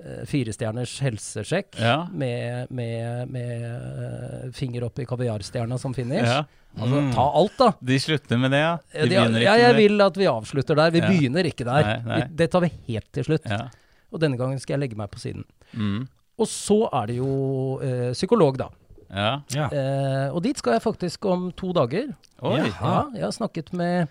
eh, 0.01 0.23
firestjerners 0.31 0.95
helsesjekk. 1.05 1.77
Ja. 1.79 2.07
Med, 2.11 2.71
med, 2.71 3.29
med 3.29 3.65
eh, 3.67 4.51
finger 4.57 4.87
opp 4.87 4.99
i 5.03 5.05
kaviarstjerna 5.05 5.77
som 5.79 5.93
finish. 5.95 6.25
ja. 6.25 6.45
Altså, 6.79 7.01
Mm. 7.01 7.13
ta 7.15 7.23
alt, 7.35 7.55
da. 7.59 7.69
De 7.83 7.97
slutter 7.99 8.39
med 8.39 8.51
det, 8.53 8.59
ja? 8.61 8.75
De 8.93 9.15
Ja, 9.15 9.25
de- 9.29 9.41
ja, 9.43 9.55
ikke 9.55 9.59
jeg 9.59 9.69
med 9.73 9.75
det? 9.75 9.77
vil 9.89 10.01
at 10.05 10.17
vi 10.17 10.27
avslutter 10.31 10.77
der. 10.77 10.91
Vi 10.91 10.99
Ja. 11.01 11.09
begynner 11.09 11.45
ikke 11.49 11.65
der. 11.65 11.83
Nei, 11.83 11.97
nei. 12.05 12.19
Vi, 12.29 12.35
det 12.37 12.51
tar 12.53 12.61
vi 12.61 12.69
helt 12.89 13.13
til 13.13 13.25
slutt. 13.25 13.47
Og 14.13 14.21
denne 14.23 14.39
gangen 14.41 14.59
skal 14.63 14.77
jeg 14.79 14.87
legge 14.87 14.97
meg 14.97 15.11
på 15.13 15.19
siden. 15.21 15.45
Mm. 15.73 16.07
Og 16.39 16.47
så 16.49 16.79
er 16.95 17.11
det 17.11 17.17
jo 17.19 17.33
eh, 17.83 18.13
psykolog, 18.15 18.57
da. 18.61 18.69
ja. 19.11 19.41
ja. 19.55 19.67
Eh, 19.75 20.29
og 20.35 20.43
dit 20.45 20.57
skal 20.61 20.77
jeg 20.77 20.83
faktisk 20.85 21.25
om 21.27 21.51
to 21.53 21.73
dager. 21.77 22.15
Oi. 22.41 22.61
Ja. 22.63 22.71
Ja, 22.81 23.03
jeg 23.17 23.25
har 23.27 23.35
snakket 23.35 23.73
med, 23.77 24.09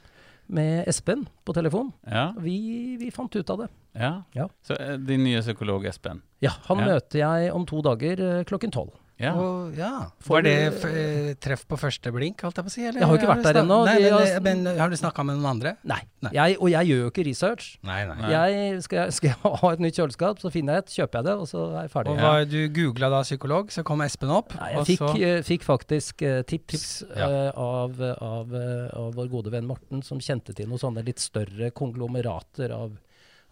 med 0.47 0.83
Espen 0.91 1.25
på 1.47 1.53
telefon. 1.55 1.93
Ja. 2.05 2.33
Vi, 2.43 2.97
vi 2.99 3.09
fant 3.15 3.33
ut 3.35 3.49
av 3.55 3.63
det. 3.63 3.69
ja. 3.97 4.11
Ja. 4.35 4.49
Så 4.61 4.75
eh, 4.75 4.97
din 4.99 5.23
nye 5.23 5.41
psykolog 5.41 5.85
Espen? 5.89 6.21
Ja, 6.43 6.51
han 6.67 6.79
Ja. 6.83 6.85
møter 6.93 7.19
jeg 7.23 7.51
om 7.55 7.65
to 7.65 7.81
dager 7.81 8.19
eh, 8.21 8.43
klokken 8.45 8.71
tolv. 8.75 8.91
Ja. 9.17 9.31
Og, 9.33 9.73
ja. 9.73 9.91
Var 10.27 10.43
det 10.45 10.51
eh, 10.85 11.29
treff 11.41 11.63
på 11.65 11.77
første 11.81 12.11
blink, 12.13 12.41
holdt 12.45 12.59
jeg 12.59 12.65
på 12.67 12.69
å 12.69 12.73
si? 12.73 12.83
Eller? 12.85 12.99
Jeg 13.01 13.07
har 13.09 13.15
jo 13.15 13.19
ikke 13.23 13.29
vært 13.31 13.47
der 13.47 13.59
ennå. 13.63 13.77
Men, 13.87 14.03
har- 14.13 14.41
men 14.45 14.61
har 14.77 14.91
du 14.93 14.97
snakka 14.99 15.25
med 15.25 15.39
noen 15.39 15.47
andre? 15.55 15.71
Nei. 15.89 15.97
Nei. 16.21 16.31
Jeg, 16.37 16.57
og 16.61 16.69
jeg 16.69 16.89
gjør 16.91 17.01
jo 17.01 17.07
ikke 17.09 17.25
research. 17.25 17.69
Nei, 17.87 17.97
nei. 18.05 18.17
Jeg 18.29 18.83
skal, 18.85 18.99
jeg- 19.07 19.15
skal 19.17 19.31
jeg 19.31 19.53
ha 19.63 19.71
et 19.73 19.81
nytt 19.87 19.97
kjøleskap, 19.97 20.43
så 20.43 20.51
finner 20.53 20.77
jeg 20.77 20.85
et, 20.85 20.93
kjøper 20.99 21.17
jeg 21.21 21.27
det, 21.29 21.35
og 21.41 21.49
så 21.49 21.63
er 21.71 21.87
jeg 21.87 21.93
ferdig. 21.95 22.13
Og 22.13 22.21
var, 22.27 22.45
du 22.45 22.59
googla 22.77 23.09
da 23.15 23.23
psykolog, 23.25 23.73
så 23.73 23.85
kom 23.89 24.05
Espen 24.05 24.35
opp. 24.37 24.53
Nei, 24.61 24.69
jeg 24.75 24.85
fikk, 24.91 25.01
så, 25.01 25.09
eh, 25.31 25.41
fikk 25.49 25.65
faktisk 25.65 26.21
uh, 26.27 26.37
tips, 26.45 26.67
Tips, 26.77 26.87
ja. 27.17 27.27
uh, 27.27 27.49
av, 27.57 27.97
av, 28.21 28.53
uh, 28.53 28.85
av 29.01 29.11
vår 29.17 29.33
gode 29.33 29.53
venn 29.57 29.65
Morten, 29.69 30.05
som 30.05 30.21
kjente 30.21 30.53
til 30.53 30.69
noen 30.69 30.81
sånne 30.85 31.01
litt 31.07 31.19
større 31.25 31.71
konglomerater 31.73 32.69
av, 32.77 32.93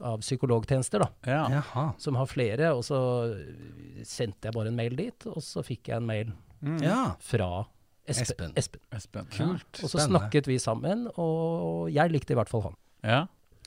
av 0.02 0.20
psykologtjenester, 0.20 1.00
da. 1.00 1.08
Ja. 1.28 1.92
Som 1.98 2.16
har 2.20 2.26
flere, 2.28 2.74
og 2.76 2.84
så 2.84 2.98
eh, 3.32 4.02
sendte 4.04 4.50
jeg 4.50 4.54
bare 4.58 4.68
en 4.72 4.76
mail 4.76 4.96
dit, 5.00 5.26
og 5.32 5.38
så 5.44 5.64
fikk 5.64 5.88
jeg 5.94 5.98
en 6.02 6.10
mail 6.10 6.34
Mm. 6.66 6.80
Fra 7.22 7.66
Espen. 8.10 8.54
Espen. 8.58 8.82
Espen. 8.96 9.26
Kult. 9.30 9.80
Og 9.84 9.90
så 9.92 10.00
snakket 10.02 10.48
vi 10.48 10.56
sammen, 10.58 11.04
og 11.20 11.92
jeg 11.94 12.10
likte 12.14 12.34
i 12.34 12.38
hvert 12.40 12.50
fall 12.50 12.64
han. 12.70 12.76
Ja. 13.06 13.20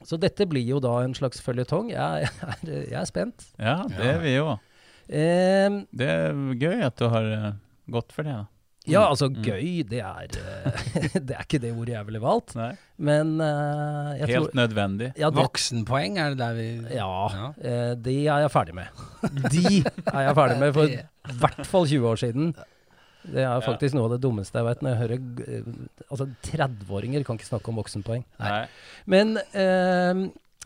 Så 0.03 0.19
dette 0.19 0.47
blir 0.49 0.65
jo 0.67 0.81
da 0.83 0.97
en 1.05 1.15
slags 1.15 1.39
føljetong. 1.45 1.91
Jeg, 1.93 2.27
er- 2.27 2.67
jeg 2.91 2.97
er 2.99 3.05
spent. 3.07 3.47
ja, 3.59 3.77
det 3.93 4.09
er 4.17 4.19
vi 4.25 4.33
jo. 4.35 4.49
Um, 5.09 5.79
Det 5.95 6.09
er 6.09 6.35
gøy 6.59 6.83
at 6.89 6.97
du 7.01 7.07
har 7.13 7.31
eh, 7.37 7.53
gått 7.91 8.13
for 8.17 8.27
det. 8.27 8.35
da. 8.41 8.47
Ja, 8.89 9.03
altså 9.09 9.29
Mm. 9.29 9.43
gøy, 9.45 9.83
det 9.89 10.01
er 10.01 10.39
eh, 10.39 11.19
Det 11.29 11.35
er 11.37 11.43
ikke 11.45 11.61
det 11.63 11.73
ordet 11.75 11.95
jeg 11.95 12.07
ville 12.09 12.21
valgt, 12.23 12.55
Nei. 12.59 12.71
men 12.99 13.35
uh, 13.41 14.15
jeg 14.19 14.29
Helt 14.33 14.49
tror 14.51 14.57
nødvendig. 14.59 15.11
ja, 15.19 15.29
det, 15.31 15.37
Voksenpoeng, 15.43 16.19
er 16.19 16.35
det 16.35 16.39
der 16.41 16.57
vi 16.59 16.67
ja, 16.97 17.11
Ja. 17.35 17.51
Uh, 17.59 17.93
de 18.09 18.17
er 18.27 18.43
jeg 18.47 18.51
ferdig 18.55 18.75
med. 18.79 19.05
De 19.55 19.65
er 19.85 20.27
jeg 20.29 20.35
ferdig 20.41 20.59
med 20.63 20.75
for 20.75 20.89
i 20.89 21.39
hvert 21.45 21.67
fall 21.69 21.87
20 21.87 22.09
år 22.09 22.17
siden. 22.25 22.53
Det 23.29 23.43
er 23.45 23.61
faktisk 23.61 23.95
noe 23.99 24.07
av 24.09 24.15
det 24.15 24.23
dummeste 24.25 24.57
jeg 24.57 24.65
vet 24.65 24.83
når 24.85 24.95
jeg 24.95 25.01
hører 25.03 25.73
Altså, 26.09 26.29
30-åringer 26.49 27.25
kan 27.27 27.37
ikke 27.37 27.49
snakke 27.51 27.69
om 27.73 27.81
voksenpoeng. 27.83 28.23
Nei. 28.41 28.63
Men 29.11 29.37
uh, 29.53 30.23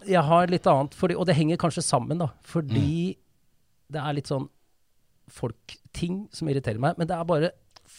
jeg 0.07 0.23
har 0.29 0.51
litt 0.53 0.67
annet, 0.71 0.95
fordi, 0.99 1.17
og 1.19 1.27
det 1.27 1.35
henger 1.39 1.59
kanskje 1.63 1.83
sammen, 1.87 2.19
da. 2.23 2.29
Fordi 2.47 3.17
det 3.93 4.01
er 4.03 4.15
litt 4.17 4.31
sånn 4.31 4.47
folk, 5.33 5.77
ting 5.97 6.27
som 6.35 6.49
irriterer 6.51 6.81
meg. 6.83 6.97
Men 7.01 7.09
det 7.11 7.17
er 7.17 7.27
bare 7.29 7.51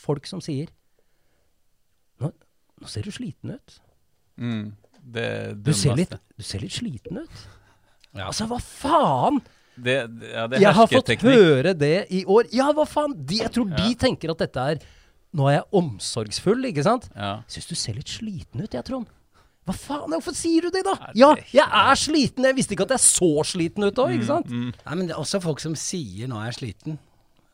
folk 0.03 0.27
som 0.29 0.41
sier 0.43 0.69
Nå, 2.21 2.29
nå 2.81 2.91
ser 2.91 3.07
du 3.07 3.11
sliten 3.15 3.55
ut. 3.55 3.77
Mm. 4.37 4.71
Det 5.03 5.27
Du 5.63 5.73
ser, 5.75 5.97
litt, 5.99 6.13
du 6.37 6.43
ser 6.45 6.63
litt 6.63 6.75
sliten 6.75 7.23
ut. 7.23 7.41
Ja. 8.13 8.27
Altså, 8.29 8.47
hva 8.47 8.59
faen? 8.61 9.41
Det, 9.73 9.95
det, 10.19 10.29
ja, 10.35 10.43
det 10.47 10.59
Jeg 10.61 10.77
har 10.77 10.89
fått 10.91 11.09
høre 11.25 11.73
det 11.73 11.95
i 12.13 12.21
år. 12.29 12.45
Ja, 12.53 12.69
hva 12.77 12.85
faen? 12.87 13.15
De, 13.17 13.39
jeg 13.41 13.51
tror 13.55 13.71
de 13.73 13.89
Ja. 13.89 13.97
tenker 14.05 14.31
at 14.35 14.43
dette 14.45 14.67
er 14.75 14.83
Nå 15.33 15.47
er 15.49 15.55
jeg 15.55 15.65
omsorgsfull, 15.73 16.61
ikke 16.69 16.83
sant? 16.85 17.07
Ja. 17.17 17.39
Syns 17.49 17.65
du 17.65 17.73
ser 17.73 17.95
litt 17.97 18.11
sliten 18.13 18.61
ut, 18.61 18.69
jeg, 18.69 18.85
Trond. 18.85 19.07
Hva 19.65 19.73
faen, 19.73 20.11
hvorfor 20.11 20.35
sier 20.37 20.67
du 20.67 20.75
det, 20.75 20.83
da? 20.85 20.93
Ja, 21.17 21.31
jeg 21.49 21.63
er 21.65 21.97
sliten. 21.97 22.45
Jeg 22.45 22.53
visste 22.59 22.75
ikke 22.75 22.85
at 22.85 22.93
jeg 22.93 23.01
så 23.01 23.31
sliten 23.47 23.87
ut 23.87 23.97
òg, 24.03 24.11
ikke 24.13 24.27
sant? 24.27 24.51
Mm. 24.51 24.69
Nei, 24.75 24.95
men 24.99 25.07
det 25.09 25.15
er 25.15 25.21
også 25.23 25.41
folk 25.41 25.63
som 25.63 25.73
sier 25.73 26.27
'nå 26.29 26.37
er 26.37 26.51
jeg 26.51 26.59
sliten'. 26.59 26.99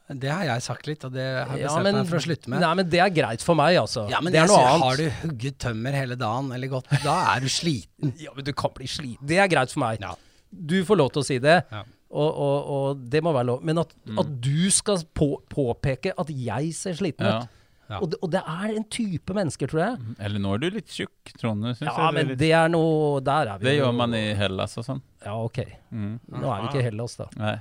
Det 0.09 0.29
har 0.31 0.43
jeg 0.47 0.63
sagt 0.65 0.87
litt, 0.89 1.03
og 1.05 1.11
det 1.13 1.21
har 1.21 1.51
jeg 1.53 1.61
Ja, 1.61 1.67
bestemt 1.69 1.83
men, 1.85 1.95
meg 1.99 2.07
for 2.09 2.17
å 2.17 2.23
slutte 2.25 2.49
med. 2.49 2.59
nei, 2.63 2.71
men 2.79 2.89
det 2.89 2.99
er 3.03 3.11
greit 3.13 3.43
for 3.45 3.55
meg, 3.59 3.75
altså. 3.77 4.07
Ja, 4.09 4.21
men 4.25 4.33
det 4.33 4.39
er 4.41 4.47
noe 4.49 4.63
annet. 4.65 4.81
Har 4.87 4.97
du 4.97 5.09
hugget 5.21 5.59
tømmer 5.61 5.93
hele 5.93 6.15
dagen 6.17 6.49
eller 6.55 6.67
gått 6.71 6.89
Da 7.03 7.35
er 7.35 7.45
du 7.45 7.49
sliten. 7.53 8.13
Ja, 8.25 8.33
men 8.35 8.43
du 8.47 8.51
kan 8.57 8.73
bli 8.73 8.87
sliten. 8.89 9.21
Det 9.29 9.37
er 9.37 9.47
greit 9.51 9.69
for 9.75 9.83
meg. 9.85 10.01
Ja. 10.01 10.15
Du 10.49 10.79
får 10.87 10.97
lov 10.97 11.11
til 11.13 11.21
å 11.21 11.25
si 11.29 11.37
det, 11.43 11.59
Ja. 11.69 11.83
og, 12.09 12.31
og, 12.41 12.73
og 12.79 13.05
det 13.13 13.21
må 13.21 13.35
være 13.37 13.45
lov. 13.51 13.61
Men 13.69 13.77
at, 13.85 13.93
at 14.17 14.33
du 14.41 14.69
skal 14.73 14.97
på, 15.13 15.35
påpeke 15.53 16.15
at 16.17 16.29
jeg 16.33 16.73
ser 16.73 16.97
sliten 16.97 17.29
ut 17.29 17.47
Ja. 17.89 17.97
og, 18.01 18.09
det, 18.11 18.17
og 18.21 18.29
det 18.33 18.41
er 18.45 18.73
en 18.77 18.83
type 18.89 19.33
mennesker, 19.33 19.69
tror 19.69 19.79
jeg. 19.81 20.15
Eller 20.25 20.41
nå 20.41 20.51
er 20.57 20.59
du 20.61 20.69
litt 20.75 20.89
tjukk, 20.93 21.31
Trond. 21.41 21.63
Ja, 21.69 21.73
jeg 21.85 21.93
er 22.09 22.11
men 22.17 22.27
litt... 22.33 22.37
det 22.41 22.51
er 22.53 22.67
noe 22.69 23.21
Der 23.25 23.49
er 23.53 23.57
vi 23.61 23.65
det 23.69 23.77
gjør 23.79 23.93
man 23.97 24.13
i 24.17 24.25
Hellas 24.37 24.73
og 24.81 24.85
sånn. 24.89 25.01
Ja, 25.25 25.37
ok. 25.41 25.61
Mm. 25.93 26.15
Nå 26.33 26.49
er 26.53 26.61
vi 26.65 26.67
ikke 26.73 26.81
i 26.83 26.87
Hellas, 26.89 27.15
da. 27.21 27.29
Nei. 27.37 27.55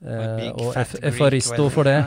Eh, 0.00 0.36
Big 0.38 0.60
og 0.64 0.76
Efaristo 1.04 1.68
for 1.68 1.84
det. 1.84 1.98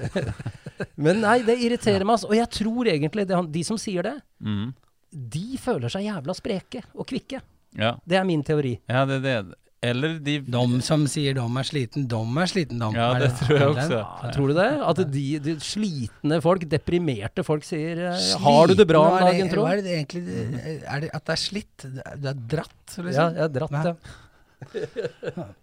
Men 1.04 1.20
nei, 1.20 1.38
det 1.44 1.58
irriterer 1.60 2.04
meg, 2.06 2.16
altså. 2.16 2.30
Og 2.30 2.36
jeg 2.38 2.48
tror 2.56 2.88
egentlig 2.88 3.26
det, 3.28 3.40
de 3.52 3.64
som 3.66 3.76
sier 3.80 4.06
det, 4.06 4.16
Mm. 4.40 4.70
de 5.12 5.58
føler 5.60 5.90
seg 5.92 6.06
jævla 6.06 6.32
spreke 6.38 6.80
og 6.94 7.06
kvikke. 7.10 7.40
Ja. 7.76 7.96
Det 8.08 8.16
er 8.16 8.24
min 8.24 8.42
teori. 8.42 8.78
ja, 8.88 9.04
det 9.04 9.20
er 9.20 9.26
det. 9.44 9.56
Eller 9.82 10.18
de 10.20 10.34
De 10.44 10.80
som 10.84 11.06
sier 11.08 11.32
de 11.34 11.40
er 11.40 11.64
sliten, 11.64 12.06
de 12.06 12.16
er 12.42 12.48
sliten, 12.50 12.78
de. 12.82 12.88
Ja, 12.98 13.14
det 13.16 13.30
tror 13.38 13.56
jeg 13.56 13.68
også. 13.70 14.00
Ja, 14.00 14.30
tror 14.34 14.48
du 14.48 14.54
det? 14.58 14.66
At 14.90 14.98
de, 15.12 15.22
de 15.40 15.54
slitne 15.64 16.40
folk, 16.44 16.66
deprimerte 16.68 17.44
folk, 17.44 17.64
sier 17.64 17.96
eh, 18.10 18.34
'Har 18.44 18.66
du 18.68 18.74
det 18.74 18.86
bra 18.86 19.00
om 19.00 19.16
Sliten, 19.16 19.48
dagen, 19.48 19.48
tro?' 19.54 19.64
Hva 19.64 19.72
er 19.72 19.80
det 19.80 19.94
egentlig 19.96 20.84
Er 20.84 21.00
det 21.00 21.10
at 21.14 21.24
det 21.24 21.32
er 21.32 21.40
slitt? 21.40 21.76
Du 22.20 22.28
er 22.28 22.34
dratt, 22.34 22.96
liksom? 22.96 23.14
Ja, 23.14 23.30
jeg 23.30 23.44
er 23.44 23.48
dratt 23.48 23.72
Ja. 23.72 23.82
det. 23.82 23.96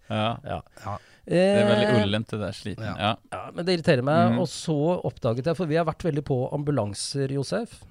Ja. 0.10 0.38
Ja. 0.86 0.98
Det 1.28 1.42
er 1.44 1.66
veldig 1.68 1.88
Eh, 1.92 2.04
ullent, 2.06 2.28
det 2.32 2.40
der 2.40 2.56
sliten. 2.56 2.86
Ja. 2.88 2.96
Ja. 2.98 3.12
Ja, 3.34 3.42
men 3.54 3.66
det 3.68 3.74
irriterer 3.78 4.04
meg. 4.08 4.32
Mm. 4.34 4.40
Og 4.40 4.48
så 4.48 4.78
oppdaget 5.04 5.46
jeg, 5.52 5.58
for 5.60 5.68
vi 5.68 5.76
har 5.76 5.86
vært 5.90 6.06
veldig 6.08 6.24
på 6.24 6.38
ambulanser, 6.56 7.34
Josef. 7.36 7.82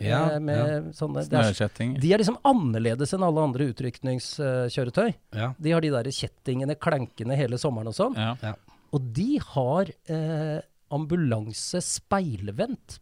Ja, 0.00 0.22
eh, 0.34 0.40
med 0.44 0.90
sånne, 0.96 1.22
Snøkjetting. 1.24 1.94
de 2.00 2.12
er 2.12 2.18
liksom 2.20 2.36
annerledes 2.44 3.12
enn 3.16 3.22
alle 3.24 3.40
andre 3.40 3.68
utrykningskjøretøy. 3.72 5.14
Ja. 5.36 5.50
De 5.60 5.72
har 5.72 5.80
de 5.84 5.90
der 5.94 6.04
kjettingene 6.12 6.76
klankene 6.76 7.36
hele 7.36 7.56
sommeren 7.60 7.88
og 7.92 7.96
sånn. 7.96 8.16
Ja. 8.16 8.54
Og 8.92 9.12
de 9.16 9.38
har 9.52 9.88
eh, 10.08 10.60
ambulanse 10.92 11.80
speilvendt 11.84 12.98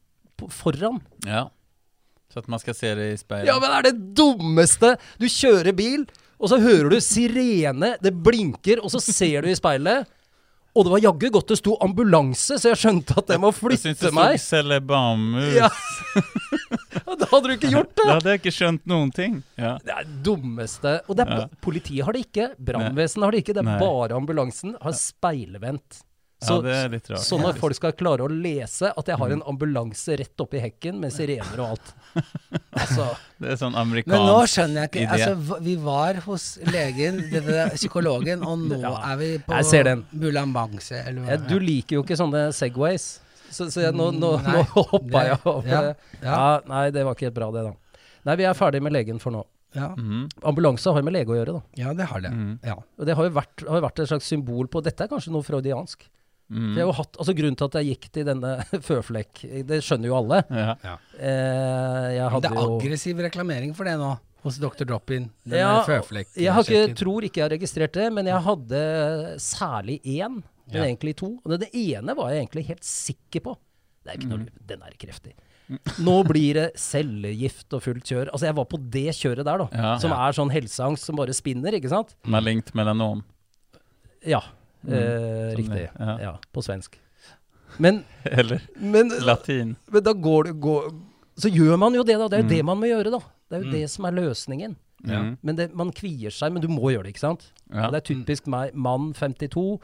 foran. 0.50 1.00
ja. 1.26 1.48
Så 2.32 2.40
at 2.40 2.48
man 2.50 2.58
skal 2.58 2.74
se 2.74 2.88
det 2.98 3.04
i 3.12 3.16
speilet. 3.20 3.46
Ja, 3.46 3.60
men 3.62 3.70
det 3.70 3.76
er 3.78 3.84
det 3.92 4.14
dummeste! 4.18 4.96
Du 5.22 5.26
kjører 5.30 5.70
bil, 5.76 6.02
og 6.40 6.50
så 6.50 6.58
hører 6.60 6.90
du 6.90 6.98
sirene, 7.00 7.94
det 8.02 8.12
blinker, 8.24 8.82
og 8.82 8.90
så 8.92 9.00
ser 9.02 9.42
du 9.46 9.48
i 9.52 9.56
speilet. 9.58 10.06
Og 10.74 10.82
det 10.82 10.90
var 10.90 11.02
jaggu 11.04 11.28
godt 11.30 11.52
det 11.52 11.56
sto 11.60 11.76
ambulanse, 11.86 12.56
så 12.58 12.72
jeg 12.72 12.80
skjønte 12.80 13.14
at 13.20 13.28
jeg 13.30 13.38
må 13.38 13.52
flytte 13.54 13.92
Jeg 13.92 13.96
synes 14.00 14.16
meg. 14.16 14.40
sto 14.42 14.56
Celebamus. 14.56 15.52
Ja. 15.54 15.68
Da 17.04 17.26
hadde 17.30 17.46
du 17.46 17.52
ikke 17.54 17.70
gjort 17.70 17.92
det! 17.94 18.04
Da 18.06 18.14
hadde 18.16 18.32
jeg 18.32 18.40
ikke 18.40 18.52
skjønt 18.54 18.82
noen 18.90 19.10
ting. 19.14 19.36
Ja. 19.60 19.74
Det 19.84 19.92
er 19.94 20.06
dummeste. 20.26 20.96
Og 21.08 21.16
det 21.18 21.26
er, 21.26 21.44
Ja. 21.44 21.46
politiet 21.62 22.04
har 22.06 22.16
det 22.16 22.24
ikke, 22.26 22.46
brannvesenet 22.58 23.24
har 23.26 23.34
det 23.36 23.42
ikke, 23.44 23.54
det 23.54 23.62
er 23.62 23.68
Nei. 23.68 23.78
bare 23.82 24.16
ambulansen 24.18 24.74
har 24.82 24.96
speilvendt. 24.98 26.00
Så, 26.42 26.56
ja, 26.58 26.62
det 26.66 26.72
er 26.76 26.88
litt 26.92 27.06
rart. 27.08 27.22
sånn 27.24 27.44
at 27.48 27.56
folk 27.56 27.74
skal 27.78 27.92
klare 27.96 28.24
å 28.26 28.28
lese 28.28 28.90
at 28.98 29.06
jeg 29.08 29.16
har 29.16 29.28
Mm. 29.30 29.32
en 29.40 29.42
ambulanse 29.54 30.16
rett 30.18 30.36
oppi 30.42 30.58
hekken 30.60 30.98
med 31.00 31.12
sirener 31.14 31.60
og 31.62 31.70
alt 31.70 31.92
Altså 32.74 33.06
Det 33.40 33.52
er 33.54 33.56
sånn 33.56 33.72
Men 33.72 34.04
nå 34.26 34.40
skjønner 34.50 34.82
jeg 34.84 34.90
ikke 34.90 35.14
altså, 35.14 35.60
Vi 35.62 35.76
var 35.76 36.14
hos 36.26 36.58
legen, 36.68 37.22
psykologen, 37.76 38.42
og 38.44 38.58
nå 38.66 38.80
Ja, 38.84 38.92
er 39.12 39.16
vi 39.16 39.30
på. 39.38 39.54
Bulambanse, 40.12 41.00
eller 41.06 41.22
hva? 41.22 41.30
ja, 41.30 41.36
Du 41.48 41.58
liker 41.62 41.96
jo 41.96 42.02
ikke 42.04 42.18
sånne 42.18 42.52
Segways. 42.52 43.20
Så, 43.54 43.68
så 43.70 43.80
jeg, 43.86 43.94
nå, 43.94 44.10
nå, 44.18 44.34
Mm, 44.34 44.44
Nei, 44.50 44.62
nå 44.74 44.84
hoppa 44.90 45.24
jeg 45.28 45.38
over 45.46 45.68
ja, 45.70 45.80
ja. 45.86 45.94
Ja, 46.24 46.60
nei, 46.66 46.90
det 46.90 47.04
var 47.06 47.14
ikke 47.14 47.28
helt 47.30 47.36
bra, 47.38 47.50
det, 47.54 47.62
da. 47.68 48.00
Nei, 48.26 48.34
vi 48.40 48.44
er 48.48 48.56
ferdig 48.58 48.80
med 48.82 48.92
legen 48.96 49.20
for 49.22 49.30
nå. 49.30 49.44
Ja, 49.74 49.88
Mhm. 49.94 50.28
Ambulanse 50.42 50.92
har 50.92 51.02
med 51.02 51.14
lege 51.14 51.30
å 51.30 51.38
gjøre, 51.38 51.54
da. 51.56 51.62
ja, 51.78 51.92
det 51.94 52.06
har 52.10 52.20
det. 52.20 52.30
Mm. 52.34 52.58
Ja. 52.66 52.74
Og 52.98 53.06
det 53.06 53.14
har 53.16 53.24
jo 53.24 53.30
vært, 53.30 53.64
har 53.68 53.80
vært 53.82 53.98
et 54.02 54.08
slags 54.10 54.26
symbol 54.26 54.66
på 54.70 54.82
Dette 54.82 55.04
er 55.06 55.08
kanskje 55.08 55.30
noe 55.34 55.42
freudiansk. 55.46 56.08
For 56.48 56.76
jeg 56.76 56.84
har 56.84 56.90
jo 56.90 56.92
hatt, 56.98 57.16
altså 57.18 57.34
Grunnen 57.38 57.56
til 57.56 57.64
at 57.70 57.76
jeg 57.80 57.86
gikk 57.94 58.08
til 58.12 58.26
denne 58.28 58.50
føflekk, 58.88 59.40
det 59.66 59.78
skjønner 59.82 60.10
jo 60.10 60.16
alle. 60.18 60.42
Ja. 60.52 60.74
Eh, 61.16 62.08
jeg 62.14 62.20
Men 62.20 62.32
hadde 62.34 62.42
det 62.44 62.50
er 62.52 62.60
jo 62.60 62.74
aggressiv 62.78 63.22
reklamering 63.24 63.72
for 63.74 63.88
det 63.88 63.94
nå, 63.98 64.10
hos 64.44 64.58
Dr. 64.60 64.84
Drop-In. 64.84 65.30
Ja, 65.48 65.70
Jeg 66.36 66.52
har 66.52 66.68
ikke, 66.68 66.94
tror 67.00 67.24
ikke 67.24 67.40
jeg 67.40 67.46
har 67.48 67.54
registrert 67.56 67.96
det, 67.96 68.10
men 68.12 68.28
jeg 68.28 68.42
hadde 68.44 68.82
særlig 69.40 70.00
én, 70.04 70.42
men 70.68 70.76
Ja. 70.76 70.84
egentlig 70.84 71.16
to. 71.16 71.38
Og 71.44 71.58
det 71.60 71.70
ene 71.72 72.14
var 72.16 72.30
jeg 72.32 72.44
egentlig 72.46 72.66
helt 72.68 72.84
sikker 72.84 73.40
på. 73.48 73.56
Det 74.04 74.12
er 74.12 74.18
ikke 74.20 74.36
Mm. 74.38 74.48
Den 74.68 74.82
er 74.84 74.92
kreftig. 75.00 75.32
Nå 76.04 76.18
blir 76.28 76.52
det 76.58 76.76
cellegift 76.76 77.72
og 77.72 77.80
fullt 77.82 78.04
kjør. 78.04 78.28
Altså 78.32 78.44
Jeg 78.50 78.54
var 78.54 78.66
på 78.68 78.76
det 78.90 79.14
kjøret 79.16 79.44
der, 79.48 79.58
da. 79.64 79.68
Ja. 79.72 79.96
som 79.98 80.10
Ja. 80.10 80.28
er 80.28 80.32
sånn 80.36 80.52
helseangst 80.52 81.04
som 81.08 81.16
bare 81.16 81.32
spinner, 81.32 81.72
ikke 81.72 81.88
sant? 81.88 82.14
Malignt 82.26 82.74
melanom. 82.74 83.22
Ja. 84.26 84.42
Mm. 84.84 84.92
Eh, 84.92 85.56
riktig. 85.56 85.88
ja. 85.98 86.18
Ja. 86.20 86.32
På 86.52 86.62
svensk. 86.62 86.98
Men, 87.78 88.04
Eller 88.24 88.60
men, 88.76 89.08
latin. 89.24 89.76
men 89.90 90.02
da 90.02 90.12
går 90.12 90.44
det 90.50 90.60
går, 90.60 90.90
Så 91.36 91.48
gjør 91.50 91.76
man 91.78 91.94
jo 91.94 92.04
det, 92.06 92.14
da. 92.18 92.28
Det 92.28 92.36
er 92.38 92.42
jo 92.42 92.48
Mm. 92.48 92.56
det 92.56 92.64
man 92.64 92.78
må 92.78 92.86
gjøre, 92.86 93.10
da. 93.10 93.18
Det 93.50 93.56
er 93.58 93.62
jo 93.64 93.70
Mm. 93.70 93.72
det 93.80 93.90
som 93.90 94.04
er 94.04 94.12
løsningen. 94.12 94.76
Ja. 95.06 95.22
Men 95.42 95.56
det, 95.56 95.74
man 95.74 95.90
kvier 95.92 96.30
seg, 96.30 96.52
men 96.52 96.62
du 96.62 96.68
må 96.68 96.92
gjøre 96.92 97.02
det, 97.04 97.14
ikke 97.14 97.20
sant? 97.26 97.50
Ja. 97.72 97.90
Det 97.90 97.98
er 97.98 98.14
typisk 98.14 98.46
meg. 98.46 98.72
Mann 98.74 99.12
52, 99.12 99.80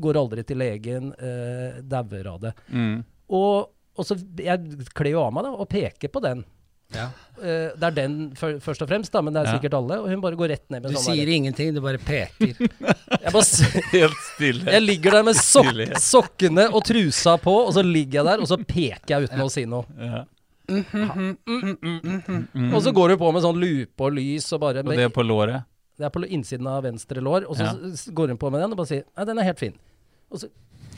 går 0.00 0.14
aldri 0.20 0.44
til 0.46 0.58
legen, 0.58 1.12
eh, 1.18 1.80
dauer 1.82 2.26
av 2.34 2.40
det. 2.40 2.52
Mhm. 2.68 3.04
Og, 3.30 3.70
og 3.96 4.04
så 4.04 4.16
Jeg 4.38 4.86
kler 4.94 5.10
jo 5.12 5.22
av 5.22 5.32
meg 5.32 5.44
da, 5.44 5.50
og 5.50 5.68
peker 5.68 6.08
på 6.08 6.20
den. 6.22 6.44
Ja. 6.94 7.08
Uh, 7.40 7.70
det 7.78 7.82
er 7.86 7.94
den 7.96 8.14
før, 8.36 8.56
først 8.60 8.82
og 8.84 8.88
fremst, 8.90 9.12
da, 9.14 9.20
men 9.22 9.32
det 9.32 9.40
er 9.42 9.46
Ja. 9.46 9.58
sikkert 9.58 9.74
alle. 9.78 10.00
Og 10.02 10.08
hun 10.10 10.20
bare 10.20 10.36
går 10.36 10.48
rett 10.50 10.66
ned 10.70 10.82
med 10.82 10.90
Du 10.90 10.96
sånn 10.98 11.14
sier 11.14 11.24
der- 11.26 11.32
ingenting, 11.36 11.72
du 11.74 11.80
bare 11.80 11.98
peker. 11.98 12.52
jeg, 13.22 13.32
bare, 13.32 13.44
Helt 13.94 14.18
stille. 14.34 14.64
jeg 14.74 14.82
ligger 14.82 15.10
der 15.18 15.22
med 15.30 15.34
sok 15.38 15.70
sokkene 16.02 16.66
og 16.74 16.84
trusa 16.84 17.36
på, 17.40 17.54
og 17.68 17.72
så 17.74 17.82
ligger 17.86 18.20
jeg 18.20 18.24
der, 18.32 18.40
og 18.40 18.48
så 18.50 18.58
peker 18.58 19.14
jeg 19.14 19.28
uten 19.30 19.40
å 19.40 19.48
si 19.50 19.64
noe. 19.64 19.84
Ja. 19.98 20.24
Og 22.70 22.82
så 22.84 22.92
går 22.94 23.14
hun 23.14 23.18
på 23.20 23.30
med 23.34 23.42
sånn 23.44 23.58
lupe 23.60 24.06
og 24.06 24.12
lys 24.16 24.46
og 24.54 24.60
bare 24.62 24.84
Og 24.84 24.92
det 24.94 25.06
er 25.08 25.14
på 25.14 25.24
låret. 25.26 25.64
Det 26.00 26.06
er 26.08 26.12
på 26.14 26.22
innsiden 26.26 26.66
av 26.70 26.84
venstre 26.86 27.20
lår, 27.20 27.44
og 27.48 27.56
så 27.58 27.64
Ja. 27.66 28.12
går 28.14 28.28
hun 28.28 28.38
på 28.38 28.50
med 28.50 28.60
den 28.62 28.70
og 28.72 28.76
bare 28.78 28.86
sier 28.86 29.04
Nei, 29.16 29.24
den 29.24 29.38
er 29.38 29.44
helt 29.44 29.58
fin. 29.58 29.74
Og 30.30 30.38
så 30.40 30.48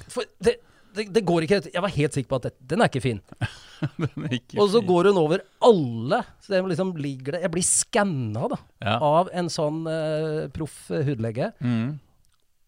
For 0.09 0.25
det, 0.43 0.57
det, 0.95 1.05
det 1.13 1.23
går 1.29 1.45
ikke 1.47 1.59
Jeg 1.73 1.83
var 1.85 1.93
helt 1.95 2.17
sikker 2.17 2.29
på 2.31 2.39
at 2.41 2.47
det, 2.49 2.53
den 2.73 2.83
er 2.85 2.91
ikke 2.91 3.03
fin. 3.05 3.21
Den 3.99 4.27
er 4.29 4.35
ikke 4.37 4.61
Og 4.63 4.69
så 4.71 4.79
fin. 4.79 4.87
går 4.93 5.09
hun 5.11 5.17
over 5.19 5.41
alle. 5.67 6.21
Så 6.41 6.53
det 6.53 6.61
liksom 6.71 6.93
ligger 7.03 7.35
det 7.35 7.41
Jeg 7.43 7.51
blir 7.55 7.65
skanna, 7.67 8.45
da, 8.53 8.59
Ja. 8.85 8.95
av 9.03 9.31
en 9.35 9.49
sånn 9.51 9.81
uh, 9.91 10.47
proff 10.55 10.77
hudlege. 10.93 11.49
Mm. 11.61 11.97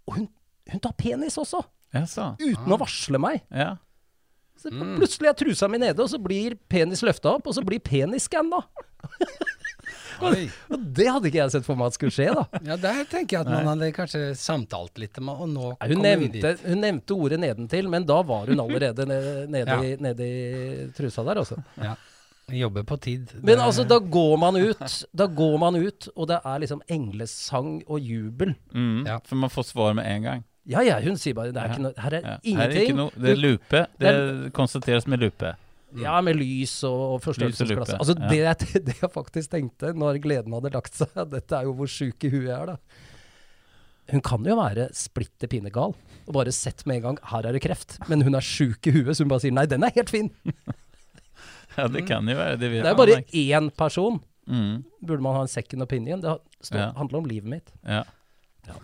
Og 0.09 0.19
hun, 0.19 0.27
hun 0.73 0.83
tar 0.83 0.97
penis 0.99 1.39
også, 1.39 1.63
uten 1.95 2.75
å 2.75 2.81
varsle 2.83 3.21
meg. 3.23 3.45
Ja. 3.55 3.77
Så 4.59 4.71
Mm. 4.75 4.95
Plutselig 4.97 5.29
er 5.29 5.35
trusa 5.37 5.69
mi 5.69 5.79
nede, 5.83 5.99
og 6.01 6.09
så 6.09 6.17
blir 6.23 6.55
penis 6.71 7.03
løfta 7.05 7.35
opp, 7.37 7.47
og 7.51 7.55
så 7.57 7.63
blir 7.67 7.83
penis 7.85 8.25
skanna. 8.31 8.63
Og 10.25 10.87
det 10.99 11.07
hadde 11.11 11.29
ikke 11.31 11.41
jeg 11.43 11.53
sett 11.55 11.67
for 11.67 11.77
meg 11.81 11.87
at 11.93 11.97
skulle 11.99 12.15
skje, 12.15 12.29
da. 12.35 12.45
Ja, 12.71 12.77
der 12.81 13.05
tenker 13.11 13.37
jeg 13.39 13.45
at 13.47 13.51
man 13.53 13.67
hadde 13.75 13.91
kanskje 13.97 14.23
samtalt 14.39 14.99
litt 15.03 15.19
Og 15.19 15.49
nå 15.49 15.71
ja, 15.77 15.89
Hun 15.91 16.03
nevnte, 16.03 16.41
dit. 16.41 16.65
hun 16.69 16.81
nevnte 16.85 17.15
ordet 17.17 17.41
nedentil, 17.41 17.89
men 17.93 18.07
da 18.09 18.23
var 18.23 18.47
hun 18.51 18.61
allerede 18.61 19.07
nede, 19.07 19.47
nede, 19.55 19.69
Ja. 19.71 19.83
i, 19.83 19.97
nede 20.01 20.25
i 20.25 20.89
trusa 20.97 21.25
der, 21.27 21.43
altså. 21.45 21.61
Ja. 21.81 21.95
Jobber 22.53 22.83
på 22.85 22.99
tid. 23.01 23.31
Men 23.41 23.59
altså, 23.65 23.87
da 23.89 23.97
går 23.99 24.35
man 24.39 24.57
ut, 24.61 25.05
da 25.17 25.25
går 25.27 25.55
man 25.63 25.77
ut, 25.81 26.09
og 26.15 26.29
det 26.29 26.41
er 26.45 26.59
liksom 26.61 26.83
englesang 26.93 27.79
og 27.89 28.01
jubel. 28.05 28.55
Mm, 28.75 29.07
Ja. 29.07 29.19
For 29.25 29.37
man 29.41 29.51
får 29.51 29.65
svar 29.73 29.95
med 29.97 30.05
en 30.11 30.23
gang. 30.23 30.45
Ja, 30.69 30.81
ja, 30.85 30.99
hun 31.01 31.17
sier 31.21 31.35
bare 31.37 31.53
det 31.53 31.61
er 31.61 31.67
Ja. 31.69 31.73
ikke 31.73 31.83
noe, 31.83 31.93
her 32.01 32.15
er 32.15 32.21
Ja. 32.21 32.29
Her 32.29 32.37
er 32.37 32.41
ingenting. 32.45 32.83
ikke 32.89 32.97
noe, 32.97 33.11
det 33.17 33.31
er 33.33 33.37
lupe. 33.41 33.87
Det 33.99 34.13
Det 34.45 34.53
konstateres 34.53 35.07
med 35.07 35.21
lupe. 35.21 35.55
Ja, 36.03 36.19
med 36.27 36.37
lys 36.41 36.73
og, 36.89 37.01
og 37.15 37.21
forstørrelsesglass. 37.23 37.93
Altså, 37.99 38.15
ja. 38.19 38.29
det, 38.31 38.39
jeg- 38.43 38.85
det 38.89 38.97
jeg 39.03 39.11
faktisk 39.15 39.51
tenkte 39.53 39.93
når 39.95 40.19
gleden 40.25 40.53
hadde 40.57 40.73
lagt 40.75 40.95
seg, 40.99 41.13
dette 41.35 41.55
er 41.59 41.69
jo 41.69 41.75
hvor 41.79 41.91
sjuk 41.91 42.25
i 42.27 42.33
huet 42.33 42.49
jeg 42.51 42.57
er, 42.57 42.73
da. 42.75 42.79
Hun 44.13 44.21
kan 44.21 44.45
jo 44.45 44.57
være 44.59 44.89
splitter 44.93 45.49
pinnegal 45.49 45.95
og 46.27 46.33
bare 46.37 46.53
sett 46.53 46.83
med 46.87 46.99
en 46.99 47.05
gang 47.07 47.19
her 47.31 47.47
er 47.49 47.57
det 47.57 47.63
kreft, 47.65 47.95
men 48.11 48.21
hun 48.27 48.35
er 48.37 48.45
sjuk 48.45 48.85
i 48.91 48.93
huet, 48.99 49.15
så 49.17 49.25
hun 49.25 49.31
bare 49.33 49.41
sier 49.47 49.55
nei, 49.57 49.65
den 49.71 49.85
er 49.87 49.95
helt 49.97 50.13
fin. 50.13 50.31
Ja, 51.75 51.89
det 51.91 52.05
kan 52.07 52.23
jo 52.31 52.37
være. 52.39 52.55
Det 52.61 52.69
Det 52.71 52.87
er 52.87 52.95
bare 52.95 53.17
én 53.35 53.65
person. 53.75 54.21
Mm. 54.47 54.85
Burde 55.03 55.25
man 55.25 55.35
ha 55.35 55.41
en 55.43 55.49
second 55.51 55.83
opinion? 55.83 56.21
Det 56.23 56.35
Ja. 56.71 56.93
handler 56.95 57.19
om 57.19 57.25
livet 57.27 57.49
mitt. 57.51 57.73
Ja. 57.83 58.05
Ja. 58.69 58.77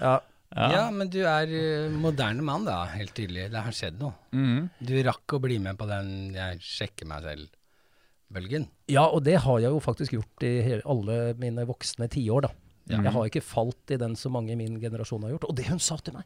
Ja. 0.00 0.14
Ja, 0.54 0.90
men 0.94 1.08
du 1.10 1.18
er 1.26 1.50
eh, 1.50 1.90
moderne 1.90 2.42
mann, 2.46 2.64
da. 2.64 2.84
Helt 2.94 3.14
tydelig. 3.16 3.48
Det 3.50 3.62
har 3.66 3.74
skjedd 3.74 3.98
noe. 4.00 4.14
Mm. 4.32 4.68
Du 4.78 4.94
rakk 5.02 5.34
å 5.36 5.40
bli 5.42 5.58
med 5.58 5.76
på 5.76 5.86
den 5.90 6.32
'jeg 6.34 6.60
sjekker 6.62 7.06
meg 7.06 7.22
selv'-bølgen. 7.24 8.68
ja, 8.88 9.04
og 9.06 9.24
det 9.24 9.36
har 9.42 9.58
jeg 9.60 9.70
jo 9.70 9.80
faktisk 9.80 10.12
gjort 10.12 10.42
i 10.42 10.62
hele, 10.62 10.82
alle 10.86 11.34
mine 11.34 11.66
voksne 11.66 12.08
tiår, 12.08 12.42
da. 12.42 12.48
Ja. 12.88 13.02
Jeg 13.02 13.12
har 13.12 13.24
ikke 13.26 13.42
falt 13.42 13.90
i 13.90 13.96
den 13.98 14.14
så 14.14 14.30
mange 14.30 14.52
i 14.52 14.56
min 14.56 14.80
generasjon 14.80 15.22
har 15.22 15.30
gjort. 15.34 15.48
Og 15.48 15.56
det 15.56 15.66
hun 15.66 15.78
sa 15.80 15.96
til 15.96 16.14
meg 16.14 16.24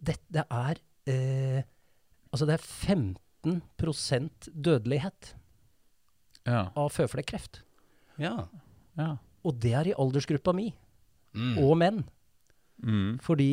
Det, 0.00 0.16
det 0.30 0.44
er 0.50 0.76
eh, 1.06 1.62
Altså, 2.32 2.46
det 2.46 2.54
er 2.54 2.62
15 2.62 3.62
dødelighet 4.62 5.34
Ja. 6.46 6.70
av 6.76 6.90
føflekkreft. 6.92 7.62
Ja. 8.18 8.46
ja. 8.96 9.16
Og 9.44 9.58
det 9.60 9.72
er 9.72 9.86
i 9.88 9.94
aldersgruppa 9.94 10.52
mi, 10.54 10.72
Mm. 11.34 11.58
og 11.58 11.76
menn. 11.76 12.04
Mhm. 12.84 13.14
Fordi 13.24 13.48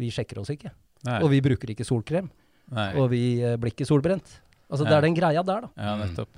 vi 0.00 0.12
sjekker 0.14 0.40
oss 0.42 0.52
ikke. 0.54 0.72
Nei. 1.08 1.18
Og 1.24 1.30
vi 1.32 1.40
bruker 1.44 1.72
ikke 1.72 1.86
solkrem. 1.86 2.30
Nei. 2.70 2.92
Og 3.00 3.10
vi 3.12 3.24
eh, 3.42 3.56
blir 3.60 3.74
ikke 3.74 3.88
solbrent. 3.88 4.38
Altså, 4.70 4.86
det 4.86 4.94
er 4.94 5.02
den 5.02 5.16
greia 5.16 5.42
der, 5.42 5.66
da. 5.66 5.70
Ja, 5.74 5.96
nettopp. 5.98 6.36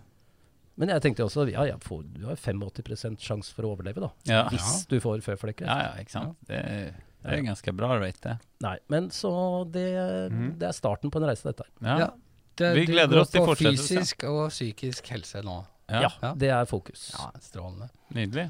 Men 0.81 0.89
jeg 0.89 1.03
tenkte 1.05 1.27
også 1.27 1.45
ja, 1.51 1.67
jeg 1.69 1.81
får, 1.85 2.05
du 2.15 2.23
har 2.31 2.39
85 2.41 3.19
sjanse 3.21 3.53
for 3.53 3.69
å 3.69 3.75
overleve, 3.75 4.01
da. 4.07 4.09
Ja. 4.29 4.43
Hvis 4.49 4.87
du 4.89 4.97
får 5.05 5.21
føflekkreft. 5.27 5.69
Ja, 5.69 5.91
ja, 5.91 6.01
ikke 6.01 6.15
sant. 6.15 6.39
Det 6.49 6.57
er, 6.57 6.95
det 7.21 7.29
er 7.29 7.43
en 7.43 7.51
ganske 7.51 7.75
bra 7.77 7.91
rate, 8.01 8.23
det. 8.25 8.53
Nei, 8.65 8.77
men 8.93 9.11
så 9.13 9.33
det, 9.69 9.87
mm. 10.33 10.47
det 10.63 10.71
er 10.71 10.77
starten 10.77 11.13
på 11.13 11.21
en 11.21 11.29
reise, 11.29 11.45
dette 11.51 11.67
her. 11.67 11.75
Ja. 11.85 11.99
Ja. 12.07 12.11
Det, 12.57 12.71
Vi 12.77 12.87
gleder 12.89 13.21
oss 13.21 13.33
til 13.33 13.45
på 13.49 13.57
fysisk 13.57 14.25
og 14.29 14.47
psykisk 14.53 15.07
helse 15.13 15.41
nå. 15.45 15.61
Ja. 15.93 16.07
Ja, 16.07 16.11
Ja. 16.23 16.33
det 16.41 16.51
er 16.57 16.65
fokus. 16.69 17.11
Ja, 17.13 17.29
Strålende. 17.41 17.91
Nydelig. 18.17 18.49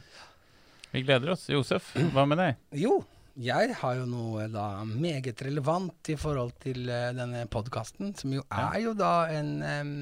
Vi 0.92 1.03
gleder 1.03 1.35
oss. 1.35 1.49
Josef, 1.51 1.90
hva 2.14 2.27
med 2.29 2.38
deg? 2.38 2.59
Jo, 2.83 3.01
jeg 3.40 3.75
har 3.81 3.95
jo 3.97 4.05
noe 4.07 4.49
da 4.53 4.85
meget 4.85 5.40
relevant 5.47 6.09
i 6.12 6.16
forhold 6.21 6.53
til 6.61 6.85
uh, 6.90 7.12
denne 7.16 7.47
podkasten, 7.49 8.14
som 8.18 8.33
jo 8.35 8.42
Ja. 8.51 8.71
er 8.75 8.81
jo 8.85 8.92
da 8.95 9.12
en 9.33 9.62
um, 9.62 9.92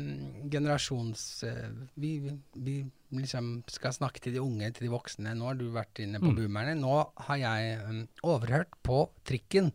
generasjons 0.51 1.45
Uh, 1.47 1.87
vi, 1.97 2.19
vi- 2.55 2.91
liksom 3.13 3.65
skal 3.67 3.91
snakke 3.93 4.21
til 4.23 4.33
de 4.37 4.41
unge, 4.41 4.69
til 4.71 4.87
de 4.87 4.91
voksne. 4.93 5.33
Nå 5.35 5.45
har 5.49 5.55
du 5.59 5.65
vært 5.75 5.99
inne 5.99 6.21
på 6.23 6.31
Mm. 6.31 6.37
boomerne. 6.37 6.75
Nå 6.79 7.11
har 7.27 7.37
jeg 7.37 7.81
um, 7.89 8.05
overhørt 8.23 8.71
på 8.87 9.09
trikken. 9.27 9.73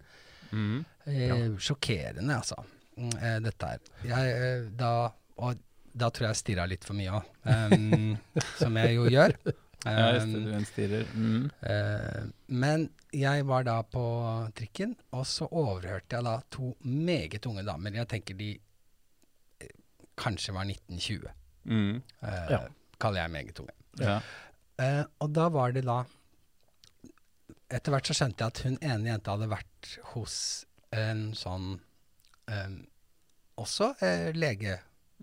Mhm. 0.51 0.85
Eh, 1.05 1.57
sjokkerende, 1.59 2.31
altså, 2.37 2.55
mm, 2.97 3.11
dette 3.43 3.67
her. 3.67 3.79
Jeg, 4.07 4.71
da, 4.77 5.09
og 5.37 5.57
da 5.93 6.09
tror 6.09 6.29
jeg 6.29 6.33
jeg 6.33 6.39
stirra 6.43 6.65
litt 6.65 6.83
for 6.87 6.95
mye 6.95 7.11
òg, 7.11 7.27
som 8.61 8.77
jeg 8.77 8.95
jo 8.95 9.05
gjør. 9.11 9.35
Ja, 9.85 10.13
just 10.15 10.31
det. 10.33 10.39
Du 10.45 10.53
en 10.55 10.65
stirrer. 10.65 11.05
Mm. 11.13 11.51
Uh, 11.61 12.31
men 12.47 12.87
jeg 13.15 13.45
var 13.47 13.63
da 13.67 13.79
på 13.87 14.03
trikken, 14.57 14.95
og 15.15 15.25
så 15.29 15.47
overhørte 15.51 16.17
jeg 16.17 16.25
da 16.27 16.35
to 16.51 16.73
meget 16.83 17.45
unge 17.49 17.63
damer. 17.67 17.95
Jeg 18.01 18.07
tenker 18.11 18.37
de 18.39 18.49
eh, 19.61 19.71
kanskje 20.19 20.53
var 20.55 20.67
1920. 20.69 21.31
Mm. 21.65 22.01
Uh, 22.21 22.45
Ja. 22.51 22.59
Kaller 23.01 23.21
jeg 23.25 23.31
meget 23.31 23.59
unge. 23.59 23.73
Ja. 23.99 24.19
Uh, 24.79 25.03
og 25.23 25.31
da 25.35 25.49
var 25.49 25.71
det 25.75 25.85
da 25.87 26.03
Etter 27.71 27.91
hvert 27.95 28.07
så 28.07 28.13
skjønte 28.15 28.43
jeg 28.45 28.53
at 28.53 28.59
hun 28.65 28.75
ene 28.85 29.09
jenta 29.09 29.33
hadde 29.33 29.47
vært 29.49 29.87
hos 30.13 30.35
en 30.93 31.31
sånn 31.35 31.79
um, 32.51 32.75
Også 33.57 33.87
uh, 33.97 34.29
lege, 34.37 34.75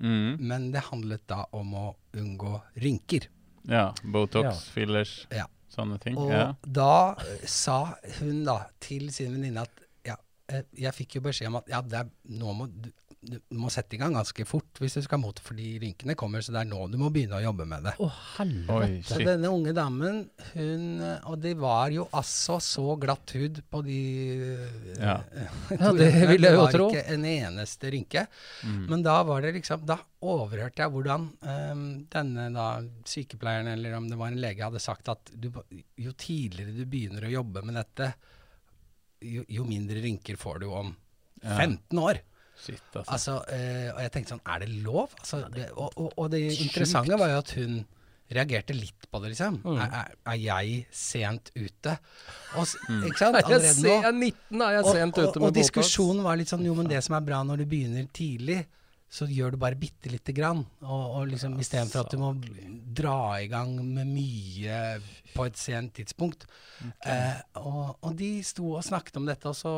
mm. 0.02 0.40
men 0.42 0.70
det 0.74 0.82
handlet 0.88 1.22
da 1.30 1.44
om 1.54 1.70
å 1.78 1.84
unngå 2.18 2.56
rynker. 2.82 3.28
ja. 3.68 3.92
Botox, 4.02 4.48
Ja. 4.48 4.72
fillers, 4.74 5.12
Ja. 5.30 5.46
Sånne 5.72 5.98
ting. 6.02 6.18
Og 6.20 6.30
Ja. 6.30 6.44
da 6.62 6.90
eh, 7.20 7.46
sa 7.48 7.94
hun 8.20 8.44
da 8.48 8.58
til 8.80 9.08
sin 9.14 9.32
venninne 9.36 9.64
at 9.66 9.82
ja, 10.06 10.16
eh, 10.48 10.62
jeg 10.84 10.94
fikk 10.94 11.16
jo 11.18 11.24
beskjed 11.28 11.48
om 11.52 11.56
at 11.62 11.68
ja, 11.72 11.80
det 11.82 11.98
er, 12.04 12.10
nå 12.38 12.52
må 12.58 12.68
du, 13.22 13.36
må 13.54 13.70
sette 13.70 13.94
i 13.94 14.00
gang 14.00 14.16
ganske 14.16 14.44
fort 14.48 14.80
hvis 14.82 14.96
du 14.98 15.02
skal 15.04 15.20
mot, 15.22 15.38
fordi 15.42 15.76
rynkene 15.82 16.16
kommer, 16.18 16.42
så 16.42 16.54
det 16.54 16.64
er 16.64 16.70
nå 16.70 16.80
du 16.90 16.96
må 16.98 17.10
begynne 17.14 17.38
å 17.38 17.44
jobbe 17.44 17.66
med 17.70 17.86
det. 17.86 17.92
Å, 18.02 18.08
helvete. 18.36 19.04
Så 19.06 19.18
denne 19.22 19.52
unge 19.52 19.74
damen, 19.76 20.24
hun 20.52 21.02
Og 21.30 21.36
det 21.42 21.52
var 21.60 21.92
jo 21.94 22.08
altså 22.18 22.58
så 22.62 22.96
glatt 23.00 23.34
hud 23.38 23.60
på 23.70 23.82
de 23.86 23.98
eh, 24.48 24.88
Ja. 24.98 25.14
Ja, 25.70 25.92
det 26.00 26.08
vil 26.32 26.48
jeg 26.48 26.56
jo 26.58 26.66
tro. 26.66 26.88
Det 26.90 26.98
var 26.98 27.04
ikke 27.04 27.14
en 27.14 27.28
eneste 27.30 27.92
rynke. 27.94 28.24
Mm. 28.66 28.82
Men 28.90 29.06
da 29.06 29.14
var 29.28 29.46
det 29.46 29.54
liksom 29.58 29.86
Da 29.88 30.00
overhørte 30.22 30.84
jeg 30.84 30.94
hvordan 30.94 31.28
um, 31.46 31.86
denne 32.10 32.48
da 32.54 32.66
sykepleieren, 33.08 33.70
eller 33.76 33.96
om 33.98 34.10
det 34.10 34.18
var 34.18 34.34
en 34.34 34.42
lege, 34.42 34.66
hadde 34.66 34.82
sagt 34.82 35.10
at 35.10 35.32
du, 35.34 35.48
jo 35.98 36.12
tidligere 36.18 36.74
du 36.74 36.84
begynner 36.90 37.26
å 37.26 37.32
jobbe 37.32 37.64
med 37.66 37.78
dette, 37.78 38.12
jo, 39.22 39.46
jo 39.50 39.66
mindre 39.66 40.02
rynker 40.02 40.38
får 40.38 40.62
du 40.64 40.68
om 40.72 40.92
Ja. 41.42 41.56
15 41.58 41.98
år. 41.98 42.20
Shit, 42.62 42.82
altså. 42.94 43.08
Altså, 43.16 43.32
eh, 43.50 43.88
og 43.92 43.98
jeg 44.04 44.12
tenkte 44.14 44.36
sånn, 44.36 44.44
er 44.54 44.62
det 44.62 44.68
lov? 44.84 45.16
Altså, 45.18 45.42
det, 45.54 45.66
og, 45.74 45.90
og, 45.98 46.12
og 46.16 46.30
det 46.30 46.44
interessante 46.62 47.18
var 47.18 47.32
jo 47.32 47.40
at 47.42 47.52
hun 47.58 47.80
reagerte 48.32 48.72
litt 48.72 49.08
på 49.12 49.18
det, 49.20 49.32
liksom. 49.34 49.58
Mm. 49.64 49.76
Er, 49.82 49.96
er, 49.98 50.12
er 50.32 50.36
jeg 50.40 50.76
sent 50.94 51.50
ute? 51.58 51.96
Og, 52.56 52.68
Mm. 52.88 53.02
Ikke 53.08 53.18
sant? 53.18 53.36
Er 53.40 53.44
Allerede 53.44 53.82
nå. 53.82 53.88
jeg 53.90 54.06
er 54.08 54.14
19, 54.16 54.62
er 54.62 54.76
jeg 54.78 54.84
sent 54.88 55.18
ute 55.18 55.40
med 55.42 55.48
og 55.48 55.56
diskusjonen 55.58 56.22
var 56.24 56.38
litt 56.40 56.52
sånn, 56.52 56.64
jo, 56.66 56.74
men 56.78 56.88
det 56.88 57.02
som 57.04 57.16
er 57.18 57.26
bra 57.26 57.42
når 57.44 57.62
du 57.62 57.66
begynner 57.68 58.06
tidlig, 58.14 58.62
så 59.12 59.26
gjør 59.28 59.52
du 59.52 59.58
bare 59.60 59.76
bitte 59.76 60.08
lite 60.08 60.32
grann. 60.32 60.62
Og, 60.80 61.02
og 61.18 61.26
liksom 61.28 61.58
istedenfor 61.60 62.06
at 62.06 62.14
du 62.14 62.20
må 62.22 62.30
dra 62.96 63.42
i 63.42 63.48
gang 63.50 63.74
med 63.84 64.08
mye 64.08 64.78
på 65.34 65.44
et 65.48 65.58
sent 65.60 65.92
tidspunkt. 65.98 66.46
Eh, 67.04 67.42
og, 67.60 67.98
og 68.00 68.14
de 68.16 68.30
sto 68.46 68.70
og 68.78 68.86
snakket 68.86 69.18
om 69.20 69.28
dette, 69.28 69.52
og 69.52 69.56
så 69.58 69.72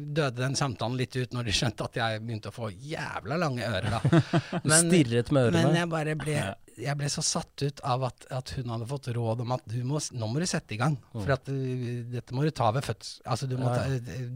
døde 0.00 0.40
den 0.40 0.56
samtalen 0.56 0.96
litt 0.96 1.16
ut 1.20 1.36
når 1.36 1.50
de 1.50 1.56
skjønte 1.58 1.88
at 1.90 2.00
jeg 2.00 2.24
begynte 2.24 2.48
å 2.48 2.56
få 2.56 2.70
jævla 2.72 3.36
lange 3.44 3.68
ører, 3.68 3.98
da. 3.98 4.22
Stirret 4.86 5.34
med 5.36 5.50
ørene. 5.50 5.66
Men 5.68 5.80
jeg 5.82 5.92
bare 5.92 6.16
ble, 6.24 6.38
jeg 6.80 6.96
ble 6.98 7.08
så 7.12 7.22
satt 7.24 7.64
ut 7.66 7.82
av 7.84 8.06
at, 8.08 8.26
at 8.32 8.52
hun 8.56 8.72
hadde 8.72 8.88
fått 8.88 9.10
råd 9.16 9.42
om 9.44 9.52
at 9.56 9.64
du 9.68 9.78
må, 9.86 10.00
nå 10.16 10.28
må 10.30 10.42
du 10.42 10.46
sette 10.48 10.76
i 10.76 10.80
gang. 10.80 10.96
For 11.12 11.34
at 11.34 11.50
uh, 11.52 11.84
dette 12.12 12.36
må 12.36 12.46
du 12.46 12.52
ta 12.54 12.70
ved 12.74 12.86
fødselen. 12.86 13.26
Altså 13.34 13.48
du 13.50 13.56
må, 13.60 13.68
ta, 13.72 13.84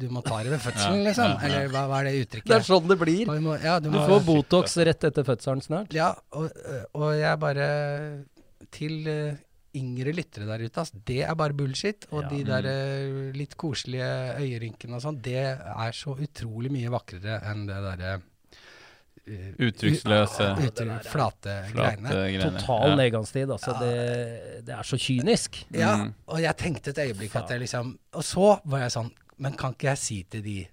du 0.03 0.07
må 0.12 0.22
ta 0.27 0.42
det 0.44 0.53
ved 0.55 0.62
fødselen, 0.66 1.03
liksom. 1.07 1.37
Eller 1.46 1.72
hva, 1.72 1.87
hva 1.90 2.03
er 2.03 2.11
det 2.11 2.27
uttrykket? 2.27 2.51
Det 2.53 2.59
er 2.61 2.68
sånn 2.68 2.92
det 2.92 2.99
blir. 3.01 3.33
Må, 3.46 3.57
ja, 3.62 3.79
du 3.81 3.90
Du 3.94 3.99
får 3.99 4.22
Botox 4.27 4.79
rett 4.88 5.09
etter 5.11 5.27
fødselen 5.27 5.64
snart. 5.64 5.96
ja, 5.96 6.12
og, 6.37 6.53
og 6.96 7.11
jeg 7.16 7.42
bare 7.42 7.66
Til 8.75 8.96
yngre 9.77 10.12
lyttere 10.16 10.46
der 10.49 10.64
ute, 10.64 10.81
ass, 10.81 10.92
det 11.07 11.22
er 11.27 11.35
bare 11.38 11.57
bullshit. 11.57 12.07
Og 12.12 12.25
Ja. 12.25 12.29
de 12.31 12.44
der 12.44 12.68
mm. 12.70 13.33
litt 13.37 13.57
koselige 13.61 14.09
øyerynkene 14.40 14.96
og 14.96 15.05
sånn, 15.05 15.20
det 15.22 15.42
er 15.44 15.92
så 15.92 16.16
utrolig 16.16 16.72
mye 16.72 16.92
vakrere 16.92 17.40
enn 17.51 17.66
det 17.68 17.83
derre 17.85 18.14
Uttrykksløse, 19.27 20.47
u- 20.55 20.67
uttrykk- 20.69 21.07
flate, 21.11 21.55
flate 21.73 21.73
greiene. 21.75 22.09
greiene. 22.12 22.51
Total 22.61 22.89
Ja. 22.91 22.95
nedgangstid. 22.97 23.51
Altså, 23.51 23.75
det, 23.81 24.65
det 24.67 24.75
er 24.75 24.83
så 24.83 24.97
kynisk. 24.99 25.65
Ja, 25.73 25.97
Mm. 25.97 26.15
og 26.29 26.41
jeg 26.41 26.57
tenkte 26.57 26.89
et 26.91 26.99
øyeblikk 26.99 27.35
at 27.37 27.49
jeg 27.51 27.61
liksom 27.61 27.99
Og 28.15 28.23
så 28.23 28.61
var 28.65 28.79
jeg 28.81 28.91
sånn 28.91 29.11
Men 29.39 29.53
kan 29.53 29.73
ikke 29.75 29.89
jeg 29.91 29.99
si 29.99 30.23
til 30.31 30.43
de 30.43 30.67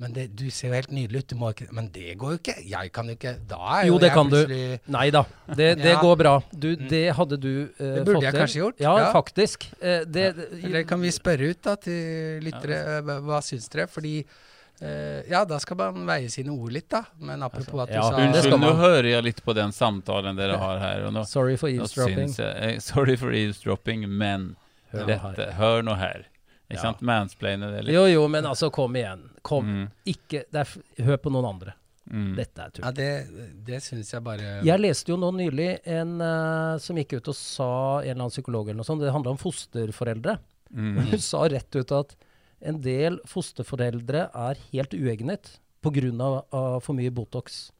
Men 0.00 0.12
det, 0.14 0.34
du 0.34 0.48
ser 0.50 0.68
jo 0.68 0.74
helt 0.74 0.90
nydelig 0.90 1.18
ut, 1.18 1.26
du 1.28 1.36
må 1.36 1.50
ikke 1.52 1.70
Men 1.72 1.88
det 1.92 2.16
går 2.18 2.30
jo 2.32 2.38
ikke. 2.38 2.68
Jeg 2.70 2.92
kan 2.92 3.06
jo 3.06 3.12
ikke 3.14 3.36
Da 3.46 3.56
er 3.56 3.86
Jo, 3.86 3.92
jo, 3.92 3.98
det 3.98 4.06
jeg 4.08 4.14
kan 4.14 4.30
du. 4.30 4.36
plutselig 4.46 4.80
Nei 4.88 5.10
da, 5.10 5.22
det, 5.54 5.76
det 5.84 5.84
Ja. 5.92 6.00
går 6.00 6.16
bra. 6.18 6.42
Du, 6.58 6.74
det 6.76 7.14
hadde 7.14 7.36
du 7.40 7.62
eh, 7.78 7.94
Det 7.96 8.04
burde 8.06 8.22
jeg 8.22 8.32
til. 8.32 8.40
kanskje 8.40 8.60
gjort, 8.62 8.80
Ja, 8.80 8.96
ja. 8.98 9.12
faktisk. 9.12 9.66
Uh, 9.82 10.04
det, 10.04 10.34
Eller 10.64 10.82
kan 10.84 11.00
vi 11.02 11.10
spørre 11.10 11.50
ut 11.50 11.62
da 11.62 11.76
til 11.76 12.40
lyttere 12.40 13.02
hva, 13.04 13.20
hva 13.20 13.40
syns 13.42 13.68
dere? 13.68 13.86
Fordi 13.86 14.24
eh, 14.80 15.20
Ja, 15.30 15.44
da 15.44 15.58
skal 15.62 15.76
man 15.80 16.06
veie 16.08 16.28
sine 16.32 16.52
ord 16.54 16.72
litt, 16.72 16.88
da. 16.92 17.04
Men 17.18 17.42
apropos 17.46 17.82
at 17.84 17.92
du 17.92 17.94
ja, 17.98 18.02
sa 18.08 18.20
Unnskyld, 18.24 18.58
nå 18.60 18.72
hører 18.78 19.08
jeg 19.12 19.24
litt 19.28 19.42
på 19.44 19.54
den 19.56 19.72
samtalen 19.76 20.36
dere 20.38 20.56
har 20.60 20.78
her. 20.82 21.06
Og 21.08 21.14
nå, 21.16 21.24
Sorry 21.28 21.56
for 21.60 21.68
eavesdropping. 21.72 22.32
jeg, 22.38 22.80
sorry 22.90 23.16
for 23.20 23.32
eavesdropping, 23.36 24.08
men 24.08 24.54
Hør 24.92 25.06
dette, 25.06 25.52
hør 25.60 25.82
nå 25.86 25.94
her. 26.00 26.24
Ikke 26.70 26.78
Ja. 26.78 26.82
sant? 26.88 27.00
Mansplaine 27.02 27.68
det 27.72 27.84
litt. 27.84 27.94
Jo, 27.94 28.04
jo, 28.06 28.24
men 28.30 28.44
altså, 28.46 28.70
kom 28.74 28.94
igjen. 28.98 29.28
Kom. 29.42 29.66
Mm, 29.66 29.84
Ikke 30.06 30.44
det 30.50 30.60
er, 30.64 31.04
Hør 31.06 31.16
på 31.22 31.30
noen 31.34 31.46
andre. 31.54 31.72
mm. 32.10 32.32
Dette 32.36 32.62
er 32.62 32.70
tull. 32.74 32.84
Ja, 32.84 32.90
det, 32.94 33.08
det 33.66 33.78
syns 33.82 34.10
jeg 34.12 34.22
bare 34.26 34.60
Jeg 34.66 34.78
leste 34.82 35.10
jo 35.12 35.16
nå 35.18 35.30
nylig 35.34 35.68
en 35.86 36.16
uh, 36.22 36.78
som 36.82 36.96
gikk 36.98 37.16
ut 37.20 37.28
og 37.30 37.36
sa, 37.38 37.68
en 38.00 38.08
eller 38.10 38.20
annen 38.24 38.34
psykolog 38.34 38.68
eller 38.68 38.80
noe 38.82 38.86
sånt, 38.88 39.02
det 39.02 39.12
handla 39.14 39.30
om 39.34 39.38
fosterforeldre. 39.38 40.38
Mm. 40.74 40.98
Hun 41.10 41.18
sa 41.22 41.42
rett 41.50 41.74
ut 41.78 41.92
at 41.96 42.14
en 42.62 42.80
del 42.80 43.18
fosterforeldre 43.26 44.28
er 44.34 44.58
helt 44.72 44.94
uegnet 44.96 45.58
pga. 45.82 46.80
For 46.84 46.92
mye 46.96 47.10
Botox. 47.10 47.70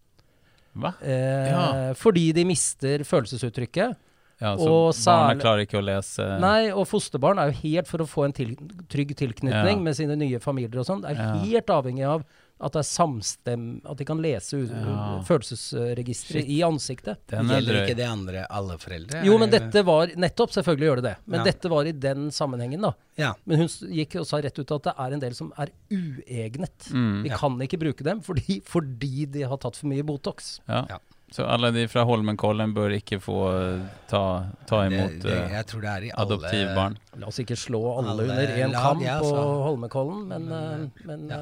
Hva? 0.76 0.94
Eh, 1.02 1.50
Ja. 1.50 1.92
Fordi 1.94 2.32
de 2.32 2.44
mister 2.44 2.98
følelsesuttrykket. 3.04 3.96
Ja, 4.40 4.54
så 4.56 4.68
Og 4.88 4.94
barna 5.04 5.34
klarer 5.36 5.66
ikke 5.66 5.76
å 5.76 5.84
lese 5.84 6.24
Nei, 6.40 6.70
og 6.72 6.86
fosterbarn 6.88 7.38
er 7.38 7.50
jo 7.50 7.58
helt 7.60 7.86
for 7.86 7.98
å 8.00 8.06
få 8.08 8.24
en 8.24 8.32
til, 8.32 8.54
trygg 8.88 9.12
tilknytning 9.14 9.76
Ja. 9.76 9.82
med 9.84 9.94
sine 9.94 10.16
nye 10.16 10.38
familier 10.40 10.78
og 10.80 10.86
sånn. 10.86 11.04
Er 11.04 11.14
helt 11.44 11.66
avhengig 11.66 12.06
av 12.08 12.24
at 12.60 12.72
det 12.76 12.80
er 12.82 12.88
samstem... 12.88 13.66
At 13.88 13.96
de 14.00 14.04
kan 14.04 14.20
lese 14.20 14.58
Ja. 14.68 15.20
følelsesregisteret 15.26 16.48
i 16.48 16.60
ansiktet. 16.66 17.18
Den 17.30 17.48
er 17.50 17.60
Gjelder 17.60 17.78
ikke 17.84 17.96
det 17.96 18.08
andre 18.08 18.42
alle 18.50 18.76
foreldre? 18.80 19.22
Jo, 19.24 19.38
men 19.40 19.50
dette 19.52 19.82
var 19.86 20.12
Nettopp, 20.20 20.52
selvfølgelig 20.56 20.88
gjør 20.90 21.00
det 21.00 21.06
det. 21.08 21.14
Men 21.26 21.40
Ja. 21.40 21.44
dette 21.50 21.70
var 21.72 21.84
i 21.88 21.92
den 21.92 22.30
sammenhengen, 22.30 22.80
da. 22.82 22.92
Ja. 23.16 23.34
Men 23.46 23.58
hun 23.64 23.68
gikk 23.68 24.16
og 24.20 24.26
sa 24.26 24.40
rett 24.40 24.58
ut 24.58 24.70
at 24.76 24.82
det 24.90 24.94
er 24.98 25.12
en 25.16 25.20
del 25.20 25.34
som 25.34 25.52
er 25.58 25.72
uegnet. 25.90 26.90
Mm. 26.92 27.22
Vi 27.22 27.28
Ja. 27.30 27.36
kan 27.36 27.58
ikke 27.60 27.78
bruke 27.80 28.04
dem 28.04 28.20
fordi, 28.20 28.60
fordi 28.64 29.26
de 29.30 29.42
har 29.42 29.56
tatt 29.56 29.76
for 29.76 29.86
mye 29.86 30.02
Botox. 30.02 30.60
Ja. 30.68 30.84
Ja. 30.88 30.98
Så 31.32 31.44
alle 31.46 31.70
de 31.70 31.86
fra 31.86 32.02
Holmenkollen 32.04 32.72
bør 32.74 32.90
ikke 32.90 33.20
få 33.22 33.36
eh, 33.54 33.82
ta, 34.10 34.46
ta 34.66 34.80
imot 34.88 35.20
det, 35.22 35.30
eh, 35.30 35.62
det 35.62 35.76
alle 35.86 36.10
adoptivbarn. 36.18 36.96
La 37.20 37.26
oss 37.30 37.38
ikke 37.38 37.54
slå 37.54 37.98
alle, 37.98 38.10
Alle 38.10 38.22
under 38.22 38.46
én 38.56 38.72
kamp 38.74 39.00
på 39.00 39.06
altså. 39.06 39.44
Holmenkollen, 39.68 40.26
men, 40.26 40.48
Men, 40.48 40.90
eh, 40.90 41.06
men 41.06 41.28
ja. 41.30 41.38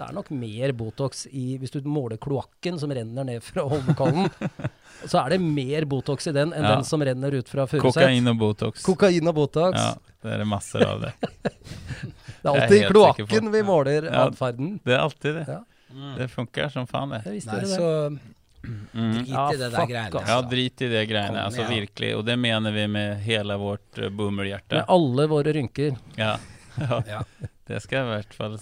Eh, 0.00 0.06
det 0.06 0.08
er 0.08 0.16
nok 0.16 0.30
mer 0.32 0.72
Botox 0.72 1.26
i 1.30 1.58
Hvis 1.60 1.74
du 1.74 1.80
måler 1.88 2.16
kloakken 2.20 2.78
som 2.80 2.90
renner 2.96 3.24
ned 3.28 3.44
fra 3.44 3.66
Holmenkollen, 3.68 4.30
så 5.10 5.22
er 5.24 5.34
det 5.36 5.40
mer 5.44 5.84
Botox 5.90 6.26
i 6.30 6.32
den 6.36 6.54
enn 6.56 6.64
Ja. 6.64 6.74
den 6.76 6.84
som 6.88 7.04
renner 7.04 7.36
ut 7.36 7.48
fra 7.48 7.66
Furuset. 7.70 8.00
Kokain 8.00 8.28
og 8.32 8.38
Botox. 8.40 8.82
Kokain 8.86 9.28
og 9.28 9.34
Botox. 9.34 9.76
Ja, 9.78 9.94
det 10.24 10.40
er 10.40 10.44
masser 10.48 10.86
av 10.86 11.06
det. 11.06 11.14
Det 12.40 12.48
er 12.48 12.56
er 12.56 12.62
alltid 12.62 12.78
i 12.78 12.86
kloakken 12.88 13.50
vi 13.52 13.60
måler 13.68 14.06
Ja. 14.08 14.28
atferden. 14.30 14.78
Det 14.82 14.94
er 14.94 15.00
alltid 15.04 15.34
det. 15.34 15.44
Ja. 15.48 15.58
Det 16.16 16.28
funker 16.32 16.70
som 16.72 16.86
faen 16.88 17.10
det. 17.12 17.24
Nei, 17.26 17.40
det. 17.60 17.68
så 17.68 17.90
Mm. 18.60 19.24
drit 19.24 19.54
i 19.54 19.56
det 19.56 19.70
der 19.72 19.86
greiene. 19.86 20.10
altså. 20.10 20.28
Ja, 20.28 20.40
drit 20.42 20.82
i 20.82 20.88
det 20.88 21.08
greiene. 21.08 21.28
Kom 21.28 21.44
Altså 21.46 21.64
virkelig. 21.68 22.16
Og 22.16 22.24
det 22.26 22.36
mener 22.38 22.72
vi 22.72 22.86
med 22.86 23.16
hele 23.24 23.56
vårt 23.56 23.98
uh, 23.98 24.08
boomerhjerte. 24.08 24.74
Med 24.82 24.84
alle 24.88 25.26
våre 25.30 25.54
rynker. 25.56 25.96
Ja. 26.16 26.36
ja. 26.76 27.02
Ja. 27.08 27.22
Det 27.66 27.82
skal 27.82 27.98
jeg 27.98 28.06
i 28.06 28.10
hvert 28.16 28.34
fall 28.34 28.58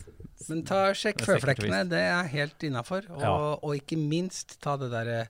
Men 0.48 0.62
ta 0.64 0.92
sjekk 0.94 1.18
Det 1.18 1.26
er 1.28 1.32
føflekkene, 1.38 1.80
det 1.90 1.98
er 1.98 2.28
helt 2.30 2.62
innafor. 2.68 3.08
Og, 3.10 3.20
Ja. 3.20 3.32
og 3.58 3.74
ikke 3.76 3.98
minst 3.98 4.60
ta 4.62 4.76
det 4.76 4.90
derre 4.92 5.28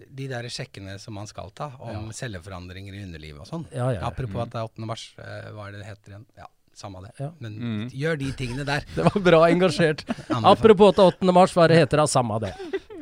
de 0.00 0.26
der 0.28 0.44
sjekkene 0.48 0.98
som 0.98 1.12
man 1.14 1.26
skal 1.28 1.50
ta, 1.54 1.72
om 1.78 2.06
Ja. 2.08 2.12
celleforandringer 2.12 2.94
i 2.94 3.02
underlivet 3.04 3.40
og 3.40 3.46
sånn. 3.46 3.66
Ja, 3.70 3.90
ja. 3.92 4.00
Apropos 4.08 4.42
at 4.46 4.50
det 4.50 4.58
er 4.62 4.64
8. 4.64 4.86
mars, 4.86 5.12
eh, 5.18 5.50
hva 5.52 5.68
er 5.68 5.72
det 5.72 5.80
det 5.82 5.88
heter 5.90 6.10
igjen? 6.14 6.24
Ja, 6.38 6.46
samme 6.74 7.02
det. 7.04 7.12
Ja. 7.20 7.30
Men 7.38 7.58
Mm. 7.60 7.90
gjør 7.92 8.18
de 8.18 8.32
tingene 8.32 8.64
der. 8.64 8.80
Det 8.96 9.04
var 9.04 9.20
bra 9.20 9.40
engasjert. 9.50 10.04
Apropos 10.30 10.94
til 10.94 11.04
8. 11.04 11.32
mars, 11.32 11.52
hva 11.52 11.64
er 11.64 11.68
det 11.68 11.78
heter 11.84 11.98
det? 12.00 12.08
Samme 12.08 12.40
det. 12.40 12.54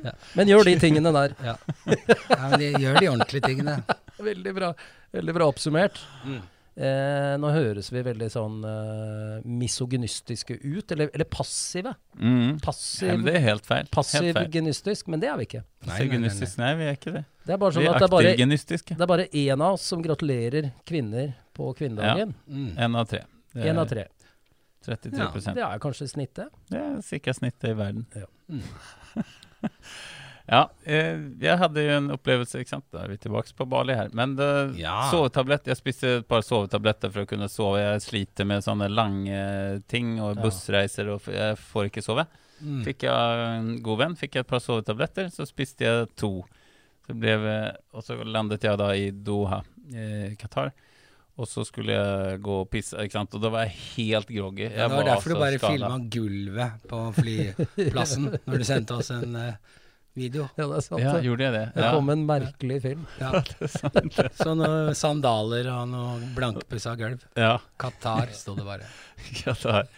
Ja. 0.05 0.13
Men 0.35 0.47
gjør 0.49 0.65
de 0.65 0.75
tingene 0.79 1.13
der. 1.13 1.35
Ja. 1.43 1.57
ja, 1.87 2.49
men 2.51 2.59
de 2.61 2.73
gjør 2.83 2.99
de 3.01 3.07
ordentlige 3.09 3.43
tingene. 3.47 3.85
Veldig 4.19 4.55
bra, 4.55 4.73
veldig 5.15 5.35
bra 5.35 5.47
oppsummert. 5.47 5.99
Mm. 6.27 6.43
Eh, 6.79 7.33
nå 7.43 7.49
høres 7.51 7.89
vi 7.91 8.05
veldig 8.07 8.27
sånn 8.31 8.59
eh, 8.63 9.47
misogynistiske 9.51 10.55
ut, 10.63 10.93
eller, 10.95 11.09
eller 11.11 11.27
passive. 11.27 11.91
mm. 12.15 12.61
Passiv, 12.63 13.09
ja, 13.09 13.17
men 13.17 13.25
Det 13.27 13.33
er 13.35 13.43
helt 13.49 13.67
feil. 13.67 13.89
Helt 13.91 14.37
feil. 14.37 14.51
genistisk, 14.55 15.09
men 15.11 15.25
det 15.25 15.33
er 15.33 15.41
vi 15.41 15.49
ikke. 15.49 15.65
Nei, 15.89 15.97
nei, 16.05 16.21
nei, 16.23 16.31
nei. 16.31 16.51
Nei, 16.63 16.71
vi 16.79 16.87
er 16.87 17.01
ikke 17.01 17.15
det. 17.17 17.25
Det 17.49 17.57
er 17.57 17.59
bare 17.65 17.75
sånn 17.75 17.89
at 17.89 17.99
det 17.99 18.07
er 18.07 18.13
bare, 18.13 18.37
det 18.37 18.95
er 18.95 19.11
bare 19.11 19.27
én 19.27 19.65
av 19.65 19.75
oss 19.75 19.89
som 19.91 20.05
gratulerer 20.05 20.71
kvinner 20.87 21.35
på 21.59 21.73
kvinnedagen. 21.81 22.37
Mm. 22.47 22.71
En 22.87 23.03
av 23.03 23.11
tre. 23.11 23.25
En 23.59 23.83
av 23.83 23.91
tre. 23.91 24.07
33 24.87 25.19
Ja, 25.19 25.31
Det 25.35 25.65
er 25.67 25.81
kanskje 25.83 26.07
snittet. 26.07 26.55
Det 26.71 26.79
er 26.79 27.01
sikkert 27.03 27.41
snittet 27.41 27.73
i 27.73 27.75
verden. 27.75 28.07
Ja. 28.15 28.31
Mm. 28.47 28.63
Ja, 30.49 30.63
eh, 30.89 31.19
jeg 31.45 31.59
hadde 31.61 31.83
jo 31.85 31.97
en 31.99 32.07
opplevelse, 32.15 32.63
ikke 32.63 32.73
sant. 32.73 32.87
Da 32.95 33.03
er 33.05 33.11
vi 33.13 33.19
tilbake 33.21 33.53
på 33.57 33.67
Bali 33.69 33.93
her. 33.95 34.09
Men 34.17 34.35
det, 34.39 34.77
Ja. 34.81 35.11
sovetablett, 35.11 35.67
jeg 35.69 35.77
spiste 35.77 36.13
et 36.19 36.29
par 36.29 36.41
sovetabletter 36.41 37.13
for 37.13 37.27
å 37.27 37.29
kunne 37.29 37.49
sove. 37.53 37.79
Jeg 37.83 38.01
sliter 38.01 38.47
med 38.49 38.65
sånne 38.65 38.89
lange 38.89 39.83
ting 39.89 40.19
og 40.25 40.41
bussreiser, 40.41 41.11
og 41.13 41.21
jeg 41.29 41.57
får 41.59 41.91
ikke 41.91 42.03
sove. 42.03 42.25
Mm. 42.65 42.83
Fikk 42.83 43.05
jeg 43.07 43.59
en 43.59 43.83
god 43.83 43.99
venn, 43.99 44.17
fikk 44.17 44.35
jeg 44.35 44.41
et 44.47 44.51
par 44.51 44.61
sovetabletter, 44.65 45.29
så 45.31 45.45
spiste 45.47 45.85
jeg 45.85 46.09
to. 46.17 46.33
Så 47.07 47.15
blev, 47.15 47.45
eh, 47.47 47.73
og 47.95 48.03
så 48.05 48.17
landet 48.25 48.61
jeg 48.65 48.77
da 48.79 48.89
i 48.97 49.11
Doha, 49.11 49.63
eh, 49.95 50.35
Qatar. 50.41 50.73
og 51.39 51.47
så 51.47 51.63
skulle 51.65 51.93
jeg 51.95 52.41
gå 52.43 52.61
og 52.63 52.71
pisse, 52.71 52.97
ikke 52.99 53.13
sant? 53.13 53.33
og 53.35 53.41
da 53.41 53.49
var 53.49 53.67
jeg 53.69 53.77
helt 53.97 54.27
groggy. 54.27 54.65
Jeg 54.65 54.75
Det 54.75 54.91
var 54.91 55.05
derfor 55.05 55.29
du 55.29 55.35
bare 55.39 55.59
filma 55.63 55.99
gulvet 56.11 56.89
på 56.89 57.15
flyplassen 57.15 58.33
når 58.45 58.59
du 58.59 58.65
sendte 58.65 58.97
oss 58.99 59.11
en 59.15 59.37
eh, 59.37 59.53
video. 60.19 60.49
Ja, 60.59 60.67
det 60.69 60.77
er 60.77 60.85
sant. 60.85 61.01
Ja, 61.03 61.15
gjorde 61.25 61.47
jeg 61.47 61.53
det? 61.55 61.63
Det 61.75 61.85
Ja. 61.85 61.91
kom 61.95 62.11
en 62.11 62.27
merkelig 62.29 62.79
film. 62.83 63.07
Ja. 63.23 63.43
Så 64.43 64.55
noen 64.59 64.95
sandaler 64.99 65.69
og 65.73 65.89
noe 65.89 66.19
blankpussa 66.37 66.97
gulv. 66.99 67.23
ja. 67.39 67.55
Qatar 67.79 68.33
sto 68.37 68.55
det 68.59 68.65
bare. 68.67 68.87
Qatar. 69.43 69.89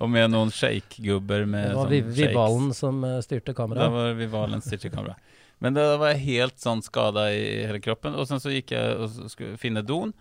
Og 0.00 0.10
med 0.10 0.30
noen 0.30 0.50
shake-gubber 0.54 1.46
shakes. 1.46 1.68
Det 1.70 1.74
var 1.74 1.86
sånn 1.86 1.90
Vi- 1.90 2.26
Vivalen 2.26 2.74
som 2.74 3.04
eh, 3.04 3.18
styrte 3.22 3.54
kameraet. 3.54 3.86
kameraet. 3.88 3.92
var 3.92 4.18
Vivalen 4.20 4.60
styrte 4.66 4.90
kameraet. 4.90 5.16
Men 5.60 5.74
da 5.76 5.96
var 6.00 6.14
jeg 6.14 6.22
helt 6.24 6.56
sånn 6.62 6.80
skada 6.82 7.26
i 7.34 7.66
hele 7.66 7.80
kroppen. 7.84 8.14
Og 8.16 8.26
sen 8.26 8.38
så 8.40 8.48
gikk 8.54 8.70
jeg 8.72 8.96
og 8.96 9.10
skulle 9.28 9.58
finne 9.60 9.82
doen. 9.84 10.14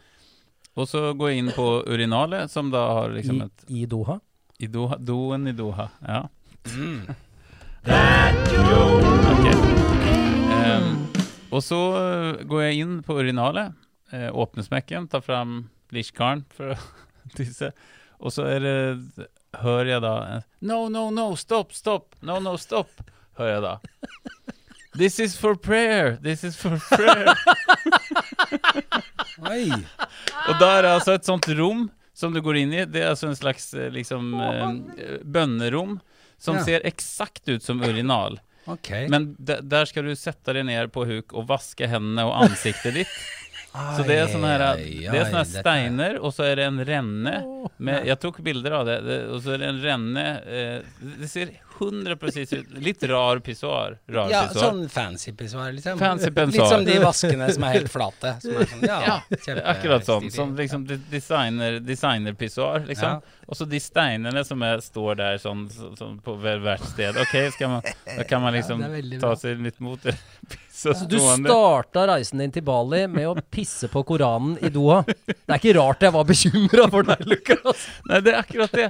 Og 0.75 0.85
så 0.87 1.13
går 1.17 1.29
jeg 1.31 1.37
inn 1.45 1.51
på 1.55 1.67
urinalet, 1.87 2.49
som 2.51 2.69
da 2.71 2.81
har 2.93 3.09
liksom 3.15 3.41
I, 3.69 3.81
I 3.83 3.85
Doha. 3.89 4.19
i 4.59 4.67
Doha, 4.67 4.97
Doen 4.99 5.47
i 5.47 5.53
Doha. 5.55 5.89
Ja. 6.05 6.25
Mm. 6.75 7.15
Ok. 7.87 9.47
Um, 10.51 11.07
og 11.51 11.61
så 11.63 11.79
eh, 11.95 12.41
går 12.49 12.63
jeg 12.65 12.81
inn 12.83 12.97
på 13.05 13.15
urinalet, 13.19 13.75
uh, 14.13 14.29
åpner 14.35 14.65
smekken, 14.67 15.07
tar 15.11 15.23
fram 15.23 15.61
lichkaren 15.95 16.43
for 16.53 16.75
å 16.75 16.79
tisse. 17.37 17.71
Og 18.19 18.35
så 18.35 18.49
er 18.51 18.59
det 18.65 19.27
Hører 19.63 19.87
jeg 19.95 20.01
da 20.03 20.15
eh, 20.27 20.41
No, 20.61 20.83
no, 20.93 21.07
no, 21.09 21.31
stopp, 21.39 21.71
stopp! 21.73 22.13
No, 22.21 22.35
no, 22.43 22.53
stopp! 22.61 22.99
Hører 23.39 23.55
jeg 23.55 23.63
da. 23.63 23.71
This 24.99 25.17
is 25.23 25.37
for 25.39 25.55
prayer! 25.55 26.19
This 26.21 26.43
is 26.43 26.59
for 26.59 26.77
prayer! 26.91 27.33
Oi! 29.49 29.71
Og 29.71 30.59
da 30.59 30.69
er 30.75 30.85
det 30.85 30.91
altså 30.91 31.15
et 31.15 31.25
sånt 31.25 31.47
rom 31.57 31.87
som 32.13 32.35
du 32.35 32.43
går 32.43 32.59
inn 32.61 32.75
i. 32.75 32.83
Det 32.85 33.01
er 33.01 33.13
altså 33.13 33.31
en 33.31 33.39
slags 33.39 33.71
eh, 33.73 33.89
liksom 33.95 34.35
eh, 34.37 35.17
bønnerom 35.23 35.97
som 36.39 36.55
Ja. 36.59 36.63
ser 36.65 36.85
eksakt 36.87 37.47
ut 37.49 37.63
som 37.63 37.81
urinal. 37.83 38.39
Okay. 38.69 39.07
Men 39.09 39.35
der 39.39 39.85
skal 39.89 40.05
du 40.05 40.13
sette 40.15 40.53
deg 40.53 40.65
ned 40.67 40.91
på 40.93 41.05
huk 41.09 41.33
og 41.33 41.47
vaske 41.49 41.87
hendene 41.89 42.25
og 42.27 42.35
ansiktet 42.45 42.93
ditt. 43.01 43.13
Så 43.69 44.01
det 44.01 44.15
er 44.17 44.27
sånne, 44.31 44.49
her, 44.49 44.79
det 44.81 45.13
er 45.13 45.27
sånne 45.29 45.45
steiner, 45.45 46.15
og 46.25 46.31
så 46.33 46.47
er 46.47 46.55
det 46.57 46.63
en 46.65 46.79
renne 46.87 47.33
med, 47.77 48.07
Jeg 48.09 48.17
tok 48.17 48.39
bilder 48.41 48.73
av 48.79 48.87
det, 48.87 48.95
det 49.05 49.17
og 49.29 49.43
så 49.45 49.53
er 49.53 49.61
det 49.61 49.67
en 49.69 49.81
renne 49.83 50.23
eh, 50.41 50.79
Det 51.21 51.29
ser 51.29 51.51
100 51.79 52.17
ut 52.21 52.53
Litt 52.83 53.03
rar 53.03 53.39
pissoar. 53.39 53.97
Ja, 54.05 54.25
pissoar. 54.27 54.63
sånn 54.63 54.89
fancy 54.89 55.33
pissoar, 55.33 55.71
liksom. 55.71 55.99
Fancy 55.99 56.29
Litt 56.29 56.55
som 56.67 56.85
de 56.85 56.99
vaskene 57.03 57.49
som 57.53 57.63
er 57.63 57.77
helt 57.79 57.91
flate. 57.91 58.35
Som 58.43 58.57
er 58.59 58.69
sånn, 58.71 58.85
ja, 58.87 58.99
Ja, 59.47 59.55
Akkurat 59.73 60.05
sånn. 60.05 60.29
Som 60.31 60.55
liksom 60.57 60.85
de- 60.87 60.99
designer, 61.11 61.79
designerpissoar, 61.79 62.85
liksom. 62.89 63.19
Ja. 63.19 63.37
Og 63.49 63.57
så 63.57 63.65
de 63.65 63.79
steinene 63.81 64.43
som 64.45 64.61
er, 64.61 64.81
står 64.85 65.15
der 65.17 65.39
sånn, 65.41 65.65
sånn 65.97 66.19
på 66.21 66.35
hvert 66.37 66.83
sted. 66.91 67.17
Ok, 67.17 67.35
man, 67.65 67.81
da 68.05 68.25
kan 68.29 68.43
man 68.43 68.53
liksom 68.57 68.83
er 68.85 69.19
ta 69.21 69.33
seg 69.39 69.61
litt 69.63 69.79
mot 69.83 70.01
det. 70.03 70.15
Så 70.79 70.93
du 71.11 71.17
starta 71.19 72.05
reisen 72.07 72.39
din 72.39 72.53
til 72.55 72.63
Bali 72.63 73.01
med 73.11 73.25
å 73.27 73.33
pisse 73.51 73.89
på 73.91 73.99
Koranen 74.07 74.53
i 74.63 74.69
Doha. 74.71 75.01
Det 75.03 75.35
er 75.43 75.57
ikke 75.57 75.73
rart 75.75 76.05
jeg 76.05 76.13
var 76.15 76.27
bekymra 76.29 76.85
for 76.93 77.03
deg, 77.09 77.25
Lukas. 77.27 77.81
Nei, 78.07 78.21
det 78.23 78.31
er 78.31 78.37
akkurat 78.39 78.77
det. 78.77 78.85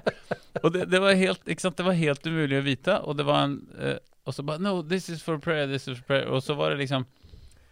Og 0.61 0.73
det, 0.75 0.83
det 0.91 1.01
var 1.01 1.17
helt, 1.17 1.49
sant, 1.57 1.77
det 1.79 1.87
var 1.87 1.97
helt 1.97 2.29
umulig 2.29 2.59
å 2.59 2.65
vite, 2.67 2.78
og 2.87 3.17
det 3.17 3.25
var 3.25 3.43
en 3.43 3.61
uh, 3.75 3.95
Og 4.25 4.33
så 4.33 4.43
bare 4.43 4.59
No, 4.59 4.81
this 4.81 5.09
is 5.09 5.23
for 5.23 5.37
prayer, 5.37 5.65
this 5.67 5.87
is 5.87 5.97
for 5.97 6.05
prayer. 6.07 6.27
Og 6.27 6.43
så 6.43 6.53
var 6.53 6.69
det 6.69 6.77
liksom 6.77 7.05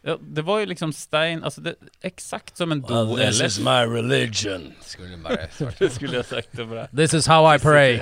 ja, 0.04 0.16
Det 0.36 0.46
var 0.46 0.60
jo 0.60 0.66
liksom 0.66 0.92
stein 0.92 1.44
Altså, 1.44 1.62
det 1.62 1.76
eksakt 2.04 2.58
som 2.58 2.72
en 2.72 2.82
do 2.82 2.94
Well, 2.94 3.18
this 3.18 3.42
is 3.42 3.60
my 3.60 3.84
religion. 3.84 4.74
Skulle 4.82 5.18
bare. 5.24 5.48
Det 5.80 5.92
skulle 5.92 6.16
jeg 6.16 6.26
sagt. 6.26 6.58
Det 6.58 6.68
bra. 6.68 6.88
This 6.94 7.14
is 7.14 7.26
how 7.26 7.56
I 7.56 7.58
pray. 7.58 8.00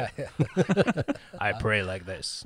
I 1.49 1.53
pray 1.61 1.81
like 1.81 2.05
this. 2.05 2.43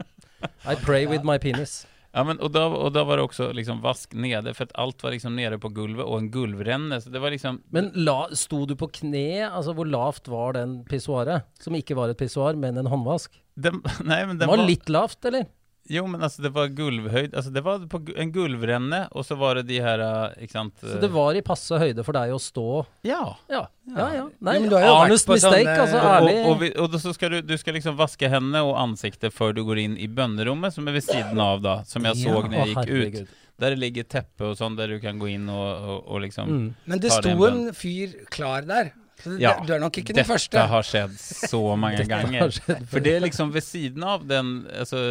I 0.66 0.76
pray 0.76 1.08
with 1.08 1.26
my 1.26 1.38
penis. 1.38 1.86
Ja, 2.10 2.24
men, 2.26 2.40
og, 2.42 2.50
da, 2.56 2.64
og 2.66 2.94
da 2.96 3.04
var 3.06 3.20
det 3.20 3.28
også 3.28 3.52
liksom 3.54 3.84
vask 3.84 4.16
nede, 4.18 4.56
for 4.58 4.66
at 4.66 4.72
alt 4.82 5.04
var 5.06 5.14
liksom 5.14 5.36
nede 5.38 5.60
på 5.62 5.70
gulvet, 5.70 6.02
og 6.02 6.18
en 6.18 6.32
gulvrenne. 6.34 6.98
Så 7.02 7.12
det 7.14 7.22
var 7.22 7.30
liksom 7.30 7.62
Men 7.70 7.92
la, 7.94 8.24
sto 8.34 8.64
du 8.66 8.74
på 8.80 8.90
kne? 9.02 9.46
Altså 9.46 9.76
Hvor 9.78 9.86
lavt 9.86 10.32
var 10.32 10.58
den 10.58 10.80
pissoaret? 10.90 11.46
Som 11.62 11.78
ikke 11.78 11.98
var 12.00 12.10
et 12.10 12.18
pissoar, 12.18 12.58
men 12.58 12.82
en 12.82 12.90
håndvask? 12.90 13.38
Den, 13.62 13.82
Nei, 14.10 14.22
men 14.26 14.38
Det 14.38 14.46
den 14.46 14.52
var 14.56 14.66
litt 14.68 14.90
lavt, 14.92 15.24
eller? 15.30 15.48
Jo, 15.90 16.04
men 16.06 16.22
altså, 16.22 16.44
det 16.46 16.52
var 16.54 16.68
gulvhøyd. 16.78 17.32
Altså, 17.34 17.50
det 17.50 17.64
var 17.66 17.80
på 17.90 17.98
en 18.14 18.30
gulvrenne, 18.32 19.00
og 19.18 19.24
så 19.26 19.34
var 19.40 19.58
det 19.58 19.64
de 19.72 19.80
her 19.82 20.04
eh, 20.06 20.44
Ikke 20.46 20.54
sant 20.54 20.84
Så 20.84 21.00
det 21.02 21.10
var 21.10 21.34
i 21.34 21.42
passe 21.42 21.80
høyde 21.82 22.04
for 22.06 22.14
deg 22.14 22.30
å 22.36 22.38
stå 22.38 22.66
Ja. 23.08 23.24
Ja, 23.50 23.64
ja. 23.90 24.06
ja. 24.20 24.26
Nei, 24.38 24.54
Jo, 24.60 24.62
men 24.62 24.70
du 24.70 24.76
har 24.78 24.86
jo 24.86 24.94
vært 25.00 25.26
på 25.32 25.34
mistake, 25.40 25.64
sånne- 25.64 25.80
altså. 25.88 26.04
Ærlig. 26.12 26.36
og, 26.44 26.52
og, 26.52 26.68
og, 26.84 26.94
og 26.94 27.02
så 27.08 27.16
skal 27.18 27.34
du, 27.34 27.40
du 27.42 27.56
skal 27.58 27.74
liksom 27.80 27.98
vaske 27.98 28.30
hendene 28.30 28.62
og 28.68 28.78
ansiktet 28.84 29.34
før 29.34 29.56
du 29.58 29.64
går 29.66 29.82
inn 29.88 29.98
i 29.98 30.06
bønnerommet, 30.06 30.76
som 30.78 30.86
er 30.92 31.00
ved 31.00 31.08
siden 31.08 31.42
av, 31.42 31.64
da. 31.66 31.80
Som 31.90 32.06
jeg 32.06 32.22
så 32.22 32.36
Ja, 32.38 32.44
når 32.46 32.60
jeg 32.60 32.76
gikk 32.76 33.22
ut. 33.26 33.38
Der 33.60 33.74
det 33.76 33.80
ligger 33.82 34.06
teppe 34.08 34.52
og 34.54 34.60
sånn, 34.62 34.78
der 34.78 34.94
du 34.94 35.00
kan 35.04 35.18
gå 35.20 35.34
inn 35.34 35.50
og, 35.52 35.68
og, 35.90 35.98
og 36.06 36.22
liksom 36.24 36.54
Mm. 36.54 36.68
Men 36.86 37.00
det 37.02 37.10
det 37.10 37.18
sto 37.18 37.34
en 37.34 37.58
en 37.66 37.74
fyr 37.76 38.14
klar 38.32 38.62
der. 38.70 38.94
Så 39.20 39.34
det, 39.34 39.40
Ja, 39.44 39.54
du 39.66 39.74
er 39.76 39.80
nok 39.84 39.98
ikke 40.00 40.14
Dette 40.14 40.24
den 40.24 40.30
første. 40.32 40.62
har 40.72 40.84
skjedd 40.88 41.16
så 41.20 41.62
mange 41.78 42.06
ganger. 42.14 42.52
For 42.88 43.00
det 43.04 43.16
er 43.18 43.24
liksom 43.26 43.52
ved 43.54 43.64
siden 43.66 44.04
av 44.08 44.24
den 44.30 44.54
altså, 44.72 45.02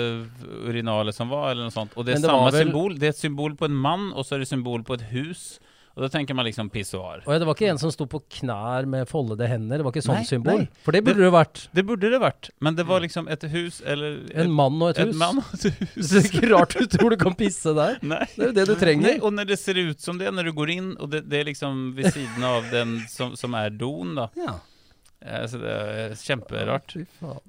urinalet 0.65 1.15
som 1.15 1.29
var, 1.33 1.51
eller 1.53 1.69
noe 1.69 1.75
sånt. 1.75 1.93
Og 1.97 2.07
det 2.09 2.17
er 2.17 2.23
det 2.23 2.31
samme 2.31 2.53
vel- 2.55 2.67
symbol. 2.69 2.95
Det 2.99 3.11
er 3.11 3.17
et 3.17 3.21
symbol 3.25 3.55
på 3.61 3.69
en 3.69 3.77
mann, 3.77 4.13
og 4.15 4.25
så 4.25 4.37
er 4.37 4.45
det 4.45 4.49
symbol 4.49 4.83
på 4.89 4.97
et 4.99 5.05
hus. 5.13 5.59
Og 5.99 6.05
da 6.05 6.09
tenker 6.15 6.37
man 6.39 6.47
liksom 6.47 6.69
pissoar. 6.71 7.25
Ja, 7.27 7.39
det 7.43 7.47
var 7.49 7.57
ikke 7.59 7.73
en 7.73 7.81
som 7.83 7.91
sto 7.91 8.07
på 8.07 8.21
knær 8.39 8.87
med 8.87 9.09
foldede 9.11 9.49
hender? 9.51 9.81
Det 9.83 9.87
var 9.89 9.91
ikke 9.97 10.05
sånn 10.07 10.21
Nei, 10.21 10.29
symbol? 10.29 10.61
nei. 10.63 10.83
For 10.87 10.95
det 10.95 11.01
burde 11.09 11.19
det 11.19 11.27
det, 11.27 11.33
vært. 11.35 11.63
Det 11.75 11.85
burde 11.89 12.11
det 12.13 12.21
vært, 12.23 12.51
men 12.63 12.77
det 12.79 12.85
var 12.87 13.03
liksom 13.03 13.27
et 13.35 13.47
hus, 13.51 13.81
eller 13.83 14.21
et, 14.29 14.31
En 14.45 14.53
mann 14.55 14.79
og 14.79 14.93
et 14.93 15.01
et 15.03 15.11
hus. 15.11 15.19
mann 15.19 15.43
og 15.43 15.51
et 15.59 15.67
hus. 15.83 16.13
Det 16.13 16.23
er 16.23 16.29
ikke 16.31 16.53
rart 16.55 16.77
du 16.79 16.87
tror 16.95 17.11
du 17.11 17.19
kan 17.25 17.35
pisse 17.35 17.75
der. 17.75 17.99
Nei. 18.15 18.23
Det 18.37 18.47
er 18.47 18.53
jo 18.53 18.57
det 18.61 18.67
du 18.71 18.75
trenger. 18.79 19.09
trenger. 19.11 19.25
og 19.27 19.35
når 19.41 19.51
det 19.51 19.59
ser 19.59 19.83
ut 19.83 20.01
som 20.07 20.23
det, 20.23 20.31
når 20.39 20.53
du 20.53 20.53
går 20.63 20.71
inn, 20.79 20.93
og 21.03 21.11
det, 21.11 21.25
det 21.27 21.41
er 21.43 21.51
liksom 21.51 21.83
ved 21.99 22.13
siden 22.15 22.47
av 22.55 22.71
den 22.71 23.01
som, 23.11 23.35
som 23.37 23.59
er 23.59 23.75
don 23.75 24.15
da. 24.23 24.29
Ja. 24.39 24.55
Ja, 25.19 25.41
Så 25.51 25.59
det 25.59 25.73
er 25.75 26.13
kjemperart. 26.15 26.93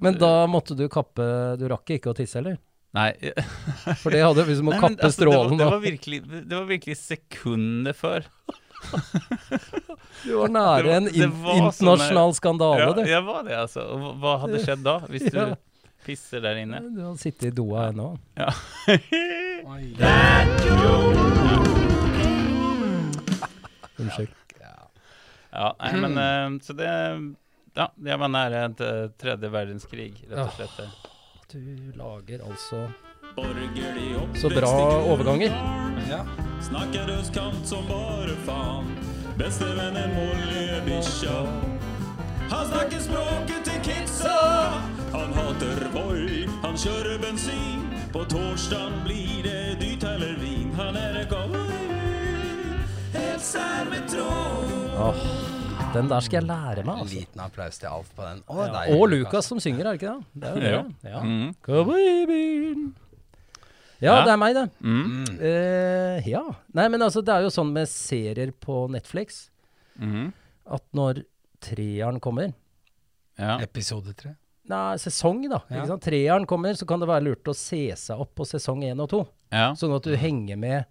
Men 0.01 0.15
da 0.17 0.47
måtte 0.49 0.73
du 0.73 0.87
kappe 0.89 1.21
Du 1.61 1.67
rakk 1.69 1.91
ikke 1.93 2.09
å 2.09 2.15
tisse, 2.17 2.39
eller? 2.41 2.57
Nei, 2.97 3.11
For 4.01 4.09
det 4.09 4.23
hadde 4.25 4.45
liksom 4.49 4.71
å 4.71 4.73
Nei, 4.73 4.79
men 4.81 4.95
kappe 4.97 5.05
altså, 5.05 5.21
det, 5.21 5.27
var, 5.29 5.35
strålen. 5.45 5.57
det, 5.61 5.65
var 5.69 5.81
virkelig, 5.83 6.19
det 6.49 6.55
var 6.57 6.65
virkelig 6.71 6.95
sekunder 6.97 7.93
før. 7.97 8.25
Du 10.23 10.31
var 10.39 10.53
nære 10.55 10.93
en 10.97 11.09
in 11.11 11.33
internasjonal 11.59 12.33
skandale, 12.37 12.79
Ja, 12.87 12.93
du. 12.97 13.01
jeg 13.11 13.23
var 13.27 13.43
det, 13.45 13.57
altså. 13.61 13.85
Og 13.93 14.07
hva- 14.23 14.37
hadde 14.45 14.63
skjedd 14.65 14.85
da, 14.87 14.97
hvis 15.11 15.27
du 15.29 15.37
Ja. 15.43 15.51
pisser 16.07 16.41
der 16.41 16.63
inne? 16.63 16.79
Du 16.95 17.03
hadde 17.05 17.21
sittet 17.21 17.51
i 17.51 17.55
doa 17.59 17.89
ennå. 17.91 18.13
Ja. 18.39 18.49
Unnskyld. 23.99 24.29
ja, 25.51 25.75
nei, 25.79 25.93
men 25.99 26.17
uh, 26.17 26.59
Så 26.63 26.73
det 26.77 26.87
Ja, 27.77 27.87
jeg 28.05 28.19
var 28.19 28.31
nære 28.33 28.61
et 28.65 28.81
eh, 28.83 29.03
tredje 29.21 29.49
verdenskrig, 29.53 30.09
rett 30.27 30.39
og 30.41 30.55
slett. 30.57 31.05
Du 31.51 31.91
lager 31.95 32.39
altså 32.49 32.89
så 34.35 34.49
bra 34.49 35.01
overganger. 35.11 35.49
Ja. 36.09 36.19
Snakker 36.61 37.09
østkant 37.19 37.65
som 37.67 37.87
bare 37.89 38.35
faen. 38.45 38.91
Bestevennen 39.37 40.13
Molly 40.13 40.77
bikkja. 40.85 41.39
Han 42.51 42.67
snakker 42.69 43.01
språket 43.01 43.65
til 43.65 43.81
kidsa. 43.87 44.37
Han 45.15 45.33
hater 45.33 45.89
Voi, 45.95 46.45
han 46.61 46.77
kjører 46.77 47.17
bensin. 47.17 47.81
På 48.13 48.27
torsdag 48.29 49.01
blir 49.07 49.41
det 49.49 49.79
dyrt 49.81 50.05
eller 50.05 50.37
vin. 50.37 50.69
Han 50.77 50.95
er 50.95 51.23
en 51.23 51.29
cowboy, 51.33 51.79
helt 53.17 53.41
sær 53.41 53.89
med 53.89 54.05
tråd. 54.05 54.69
Åh, 55.01 55.58
den 55.93 56.07
der 56.11 56.19
skal 56.25 56.39
jeg 56.41 56.47
lære 56.49 56.83
meg, 56.85 56.95
En 56.95 57.03
altså. 57.03 57.15
liten 57.19 57.41
applaus 57.43 57.77
til 57.81 57.87
Alf 57.89 58.09
på 58.15 58.25
den. 58.25 58.41
Å, 58.47 58.65
Ja. 58.69 58.95
Og 58.95 59.09
Lukas 59.09 59.45
som 59.49 59.59
synger, 59.59 59.85
er 59.87 59.97
det 59.97 60.01
ikke 60.01 60.13
det? 60.13 60.25
Det 60.41 60.49
er 60.49 60.55
jo 60.55 60.83
det. 61.03 61.11
Ja. 61.11 61.21
Mm. 61.21 62.93
Ja, 63.99 64.13
det 64.23 64.31
er 64.31 64.37
meg, 64.39 64.53
det. 64.55 64.65
Mm. 64.79 64.99
Mm. 65.03 65.39
Eh, 65.43 66.27
ja. 66.31 66.43
Nei, 66.77 66.85
men 66.87 67.01
altså, 67.03 67.19
det 67.25 67.33
er 67.35 67.43
jo 67.43 67.51
sånn 67.51 67.71
med 67.75 67.89
serier 67.91 68.51
på 68.63 68.85
Netflix 68.91 69.49
Mm. 69.99 70.29
at 70.71 70.83
når 70.95 71.25
treeren 71.59 72.19
kommer 72.23 72.53
Ja. 73.37 73.57
Episode 73.59 74.13
tre. 74.15 74.35
Nei, 74.69 74.95
sesong, 74.97 75.41
da. 75.49 75.59
Ja. 75.69 75.81
Ikke 75.81 75.87
sant? 75.87 76.03
Treeren 76.03 76.45
kommer, 76.47 76.71
så 76.77 76.85
kan 76.87 76.99
det 77.01 77.07
være 77.09 77.23
lurt 77.25 77.43
å 77.51 77.55
se 77.55 77.89
seg 77.95 78.19
opp 78.19 78.35
på 78.35 78.45
sesong 78.47 78.83
én 78.83 78.99
og 79.01 79.09
to. 79.09 79.27
ja. 79.51 79.73
Sånn 79.73 79.93
at 79.95 80.03
du 80.03 80.15
henger 80.15 80.57
med 80.57 80.85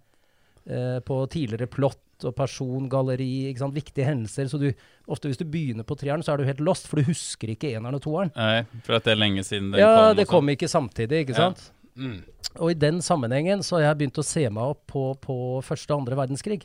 uh, 0.69 0.99
på 0.99 1.27
tidligere 1.29 1.67
plott 1.67 1.97
og 2.27 2.35
persongalleri, 2.35 3.27
ikke 3.49 3.59
sant? 3.63 3.73
viktige 3.75 4.05
hendelser. 4.05 4.47
Så 4.51 4.59
du, 4.59 4.67
ofte 5.07 5.29
hvis 5.29 5.37
du 5.39 5.45
begynner 5.45 5.83
på 5.87 5.95
treeren, 5.99 6.23
så 6.25 6.33
er 6.33 6.37
du 6.37 6.47
helt 6.49 6.59
lost, 6.65 6.87
for 6.87 6.99
du 6.99 7.07
husker 7.07 7.53
ikke 7.53 7.71
eneren 7.75 7.95
og 7.95 8.01
toeren. 8.03 8.31
Nei, 8.35 8.63
for 8.83 8.97
at 8.99 9.03
det 9.07 9.13
er 9.15 9.21
lenge 9.21 9.43
siden 9.47 9.71
den 9.71 9.79
Ja, 9.79 9.87
kom. 9.95 10.03
Ja, 10.07 10.13
det 10.19 10.27
kom 10.27 10.49
ikke 10.49 10.67
samtidig, 10.71 11.21
ikke 11.25 11.35
Ja. 11.37 11.49
sant? 11.49 11.71
Mm. 11.99 12.23
Og 12.59 12.71
i 12.71 12.73
den 12.79 13.01
sammenhengen 13.01 13.61
så 13.63 13.75
har 13.77 13.89
jeg 13.93 13.97
begynt 13.99 14.19
å 14.21 14.23
se 14.25 14.45
meg 14.49 14.63
opp 14.63 14.85
på, 14.87 15.05
på 15.21 15.35
første 15.63 15.91
og 15.93 16.01
andre 16.01 16.15
verdenskrig. 16.15 16.63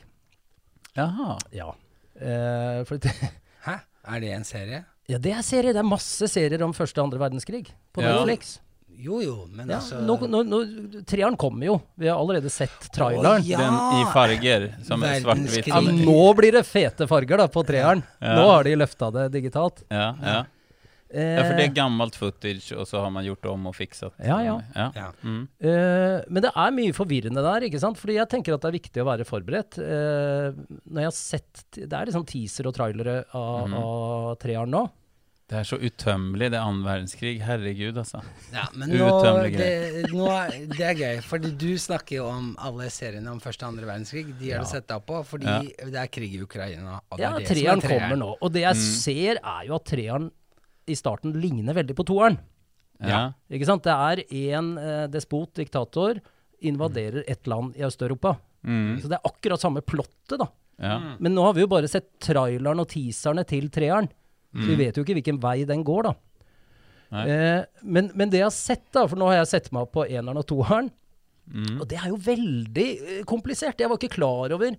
Jaha. 0.95 1.37
Ja. 1.51 1.71
Eh, 2.15 2.83
for 2.87 2.97
Hæ? 3.67 3.79
Er 4.07 4.19
det 4.21 4.29
en 4.35 4.43
serie? 4.47 4.83
ja, 5.09 5.17
det 5.21 5.31
er 5.33 5.41
serie. 5.45 5.73
Det 5.73 5.81
er 5.81 5.85
masse 5.87 6.27
serier 6.31 6.61
om 6.65 6.73
første 6.73 6.97
og 7.01 7.09
andre 7.11 7.19
verdenskrig 7.19 7.67
på 7.93 8.01
Ja. 8.01 8.13
Netflix. 8.23 8.59
Jo 8.97 9.21
jo, 9.23 9.35
men 9.51 9.69
Ja, 9.69 9.79
altså 9.81 9.99
nå, 10.01 10.17
nå, 10.29 10.41
nå, 10.47 10.61
treeren 11.07 11.37
kommer 11.39 11.67
jo. 11.67 11.77
Vi 11.99 12.07
har 12.09 12.19
allerede 12.19 12.49
sett 12.53 12.89
traileren. 12.95 13.41
Å, 13.41 13.45
ja. 13.45 13.59
Den 13.61 14.01
i 14.01 14.09
farger, 14.13 14.67
som 14.87 15.03
er 15.05 15.21
svart-hvitt. 15.23 15.69
Ja, 15.71 15.81
nå 15.83 16.33
blir 16.37 16.55
det 16.55 16.65
fete 16.67 17.07
farger 17.09 17.43
da 17.43 17.47
på 17.51 17.63
treeren. 17.67 18.03
Ja. 18.19 18.35
Nå 18.39 18.49
har 18.53 18.67
de 18.67 18.75
løfta 18.79 19.11
det 19.15 19.29
digitalt. 19.35 19.83
Ja, 19.89 20.11
ja. 20.21 20.43
Eh, 21.15 21.35
ja, 21.37 21.43
for 21.45 21.55
det 21.55 21.67
er 21.69 21.75
gammelt 21.75 22.17
footage, 22.17 22.73
og 22.75 22.87
så 22.89 22.99
har 23.03 23.11
man 23.13 23.23
gjort 23.23 23.45
om 23.47 23.69
og 23.69 23.77
ja. 23.79 24.39
ja. 24.43 24.55
Ja. 24.73 25.11
Mm. 25.21 25.45
eh, 25.61 26.17
men 26.27 26.43
det 26.43 26.51
er 26.51 26.73
mye 26.75 26.95
forvirrende 26.97 27.43
der, 27.45 27.67
ikke 27.67 27.79
sant? 27.79 27.99
Fordi 28.01 28.17
jeg 28.17 28.31
tenker 28.31 28.55
at 28.55 28.65
det 28.65 28.71
er 28.71 28.79
viktig 28.79 29.03
å 29.03 29.07
være 29.07 29.27
forberedt. 29.27 29.77
Eh, 29.79 30.57
når 30.89 31.05
jeg 31.05 31.11
har 31.11 31.15
sett 31.15 31.63
Det 31.77 31.93
er 31.93 32.09
liksom 32.09 32.25
teaser 32.27 32.67
og 32.67 32.75
trailere 32.75 33.21
av, 33.31 33.67
mm. 33.69 33.77
av 33.79 34.29
treeren 34.41 34.73
nå. 34.75 34.83
Det 35.45 35.59
er 35.59 35.65
så 35.69 35.77
utømmelig, 35.77 36.47
det 36.49 36.57
er 36.57 36.63
annen 36.65 36.81
verdenskrig. 36.81 37.35
Herregud, 37.45 37.99
altså. 38.01 38.23
Ja, 38.49 38.63
men 38.73 38.89
nå, 38.97 39.09
det, 39.53 40.07
nå 40.09 40.25
er, 40.33 40.55
det 40.71 40.85
er 40.87 40.95
gøy, 40.97 41.19
fordi 41.21 41.51
du 41.61 41.67
snakker 41.77 42.17
jo 42.17 42.23
om 42.31 42.47
alle 42.65 42.87
seriene 42.89 43.29
om 43.29 43.37
første 43.43 43.61
og 43.67 43.75
andre 43.75 43.85
verdenskrig. 43.91 44.23
De 44.39 44.49
har 44.55 44.63
du 44.65 44.71
sett 44.71 44.87
deg 44.89 45.03
på, 45.05 45.19
fordi 45.29 45.45
Ja. 45.45 45.59
det 45.85 45.99
er 46.01 46.09
krig 46.09 46.33
i 46.33 46.41
Ukraina. 46.41 46.95
Og 47.13 47.21
Ja, 47.21 47.35
er 47.35 47.39
det 47.43 47.45
som 47.47 47.53
er 47.53 47.61
treeren 47.61 47.85
kommer 47.85 48.17
nå. 48.23 48.31
Og 48.41 48.51
det 48.57 48.63
jeg 48.65 48.73
Mm. 48.75 48.81
ser, 49.05 49.35
er 49.43 49.67
jo 49.67 49.75
at 49.75 49.85
treeren 49.85 50.31
i 50.87 50.93
starten 50.97 51.37
ligner 51.39 51.73
veldig 51.77 51.95
på 51.95 52.05
toeren. 52.09 52.39
Ja. 53.05 53.33
Ikke 53.51 53.65
sant? 53.69 53.83
Det 53.83 53.93
er 53.93 54.23
en 54.57 54.77
eh, 54.79 55.07
despot, 55.13 55.53
diktator, 55.53 56.21
invaderer 56.63 57.23
et 57.27 57.45
land 57.45 57.75
i 57.77 57.81
Øst-Europa. 57.85 58.37
Mm. 58.65 58.97
Så 58.99 59.09
det 59.09 59.19
er 59.19 59.29
akkurat 59.29 59.61
samme 59.61 59.81
plottet, 59.85 60.39
da. 60.39 60.47
ja. 60.81 60.97
Men 61.19 61.35
nå 61.35 61.43
har 61.45 61.53
vi 61.53 61.61
jo 61.61 61.67
bare 61.67 61.87
sett 61.87 62.17
traileren 62.19 62.79
og 62.81 62.87
teaserne 62.89 63.45
til 63.45 63.69
treeren. 63.69 64.09
Så 64.55 64.63
Mm. 64.63 64.67
vi 64.71 64.75
vet 64.85 64.95
jo 64.97 65.03
ikke 65.03 65.17
hvilken 65.19 65.39
vei 65.43 65.65
den 65.67 65.83
går, 65.83 66.03
da. 66.07 66.13
Eh, 67.11 67.63
men, 67.83 68.09
men 68.15 68.29
det 68.31 68.39
jeg 68.41 68.47
har 68.47 68.55
sett, 68.55 68.85
da, 68.95 69.05
for 69.07 69.19
nå 69.19 69.27
har 69.29 69.41
jeg 69.43 69.51
sett 69.53 69.71
meg 69.75 69.85
opp 69.85 69.93
på 69.99 70.07
eneren 70.09 70.37
og 70.41 70.47
toeren, 70.49 70.91
Mm. 71.45 71.75
og 71.79 71.87
det 71.91 71.99
er 72.01 72.07
jo 72.09 72.15
veldig 72.17 72.85
eh, 73.05 73.23
komplisert. 73.29 73.77
Jeg 73.77 73.87
var 73.91 73.99
ikke 73.99 74.15
klar 74.15 74.49
over 74.55 74.71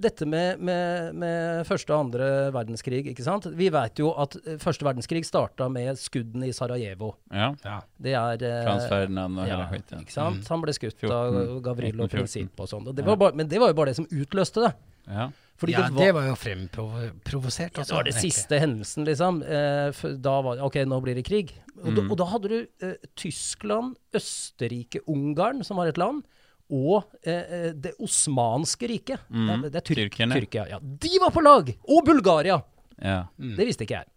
dette 0.00 0.26
med, 0.26 0.58
med, 0.58 1.14
med 1.14 1.66
første 1.68 1.92
og 1.94 2.00
andre 2.06 2.50
verdenskrig, 2.50 3.04
ikke 3.12 3.22
sant. 3.22 3.46
Vi 3.54 3.68
vet 3.70 3.94
jo 4.02 4.08
at 4.18 4.34
eh, 4.42 4.56
første 4.58 4.82
verdenskrig 4.88 5.22
starta 5.24 5.68
med 5.70 5.94
skuddene 6.02 6.48
i 6.50 6.52
Sarajevo. 6.56 7.12
ja. 7.30 7.52
Ja. 7.64 7.76
Det 7.94 8.14
er 8.18 8.42
eh, 8.42 8.64
Frans 8.66 8.88
Ferdinand 8.90 9.38
og 9.38 9.46
hele 9.46 9.68
ja, 9.70 10.00
ikke 10.02 10.10
sant? 10.16 10.48
Han 10.50 10.62
ble 10.66 10.74
skutt 10.74 10.98
14, 10.98 11.14
av 11.14 11.62
Gavrilo 11.68 12.08
1914. 12.10 12.58
Og 12.58 12.68
sånn. 12.74 12.90
Ja. 13.06 13.30
men 13.38 13.46
det 13.46 13.60
var 13.62 13.68
jo 13.70 13.78
bare 13.78 13.92
det 13.94 13.96
som 14.02 14.06
utløste 14.10 14.66
det. 14.66 14.72
Ja. 15.06 15.28
Fordi 15.60 15.74
ja, 15.76 15.82
det 15.84 15.92
var, 15.92 16.00
det 16.06 16.12
var 16.16 16.26
jo 16.30 16.34
fremprovosert. 16.40 17.76
ja, 17.76 17.84
det 17.84 17.92
var 17.94 18.06
det 18.08 18.14
siste 18.16 18.58
hendelsen, 18.62 19.04
liksom. 19.04 19.42
Eh, 19.44 20.02
da 20.24 20.36
var 20.46 20.62
Ok, 20.64 20.78
nå 20.88 21.00
blir 21.04 21.14
det 21.18 21.24
krig. 21.26 21.52
Og, 21.80 21.94
da, 21.96 22.02
Mm. 22.02 22.10
og 22.10 22.16
da 22.20 22.24
hadde 22.32 22.48
du 22.48 22.58
eh, 22.86 22.94
Tyskland, 23.16 23.96
Østerrike, 24.16 25.00
Ungarn, 25.08 25.62
som 25.64 25.76
var 25.80 25.88
et 25.92 25.98
land, 26.00 26.22
og 26.70 27.04
eh, 27.24 27.44
eh, 27.50 27.72
det 27.74 27.92
osmanske 28.00 28.88
riket. 28.88 29.20
Mm. 29.28 29.62
Det, 29.66 29.72
det 29.72 29.80
er 29.82 29.86
Tyrk, 29.88 30.00
Tyrkerne. 30.14 30.34
Tyrkia. 30.40 30.66
Ja. 30.70 30.78
De 30.80 31.12
var 31.20 31.30
på 31.34 31.42
lag! 31.44 31.72
Og 31.88 32.04
Bulgaria! 32.06 32.60
ja. 33.00 33.22
Det 33.36 33.66
visste 33.66 33.84
ikke 33.86 34.00
jeg. 34.00 34.08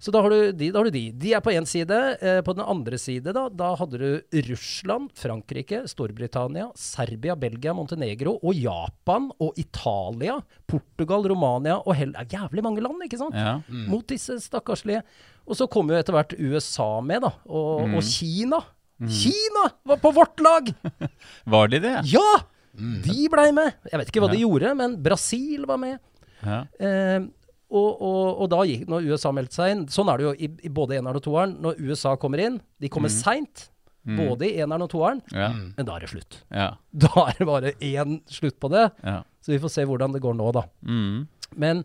Så 0.00 0.12
da 0.14 0.22
har 0.24 0.32
du 0.32 0.52
de. 0.56 0.70
Da 0.72 0.80
har 0.80 0.88
du 0.88 0.94
de. 0.94 1.02
de 1.12 1.32
er 1.36 1.42
på 1.44 1.52
én 1.52 1.66
side. 1.68 1.96
Eh, 2.24 2.38
på 2.46 2.54
den 2.56 2.64
andre 2.64 2.96
side, 2.98 3.34
da, 3.36 3.42
da 3.52 3.74
hadde 3.76 3.98
du 4.00 4.40
Russland, 4.48 5.10
Frankrike, 5.20 5.82
Storbritannia, 5.92 6.70
Serbia, 6.80 7.36
Belgia, 7.36 7.74
Montenegro 7.76 8.38
og 8.40 8.56
Japan 8.56 9.26
og 9.44 9.58
Italia, 9.60 10.38
Portugal, 10.70 11.28
Romania 11.28 11.76
og 11.84 11.92
hell... 11.98 12.14
Er 12.16 12.24
jævlig 12.32 12.64
mange 12.64 12.80
land, 12.84 13.04
ikke 13.04 13.20
sant? 13.20 13.36
ja. 13.36 13.58
Mot 13.92 14.06
disse 14.08 14.38
stakkarslige. 14.40 15.02
Og 15.44 15.58
så 15.58 15.66
kom 15.68 15.92
jo 15.92 15.98
etter 16.00 16.16
hvert 16.16 16.32
USA 16.38 16.88
med, 17.04 17.20
da. 17.26 17.34
Og, 17.48 17.84
Mm. 17.88 17.94
og 18.00 18.02
Kina. 18.08 18.60
Kina 19.00 19.66
var 19.88 19.96
på 20.00 20.10
vårt 20.16 20.40
lag! 20.44 20.72
Var 21.48 21.68
de 21.72 21.78
det? 21.80 21.92
Ja! 22.12 22.30
De 22.76 23.28
blei 23.32 23.50
med. 23.52 23.72
Jeg 23.90 23.98
vet 24.00 24.10
ikke 24.12 24.20
hva 24.24 24.28
de 24.32 24.40
gjorde, 24.44 24.72
men 24.78 24.96
Brasil 25.02 25.64
var 25.68 25.80
med. 25.80 25.98
Ja. 26.44 26.58
Eh, 26.80 27.24
og, 27.70 28.00
og, 28.02 28.40
og 28.42 28.48
da 28.50 28.60
gikk, 28.66 28.86
når 28.90 29.04
USA 29.12 29.30
meldte 29.32 29.54
seg 29.54 29.70
inn 29.76 29.82
Sånn 29.94 30.08
er 30.10 30.18
det 30.18 30.24
jo 30.26 30.32
i, 30.34 30.48
i 30.66 30.70
både 30.74 30.96
eneren 30.98 31.16
og 31.20 31.22
toeren. 31.22 31.52
Når 31.62 31.78
USA 31.86 32.16
kommer 32.18 32.42
inn 32.42 32.56
De 32.82 32.88
kommer 32.90 33.08
Mm. 33.12 33.18
seint, 33.22 33.68
både 34.16 34.48
i 34.48 34.56
eneren 34.64 34.82
og 34.82 34.90
toeren, 34.90 35.20
Ja. 35.30 35.50
men 35.52 35.86
da 35.86 35.94
er 35.96 36.00
det 36.00 36.08
slutt. 36.10 36.38
Ja. 36.50 36.70
Da 37.04 37.26
er 37.28 37.34
det 37.38 37.46
bare 37.46 37.72
én 37.78 38.20
slutt 38.26 38.58
på 38.58 38.70
det. 38.72 38.86
ja. 39.04 39.20
Så 39.40 39.52
vi 39.54 39.58
får 39.62 39.70
se 39.72 39.84
hvordan 39.88 40.12
det 40.12 40.20
går 40.24 40.34
nå, 40.36 40.50
da. 40.52 40.62
Mm. 40.84 41.28
Men 41.56 41.84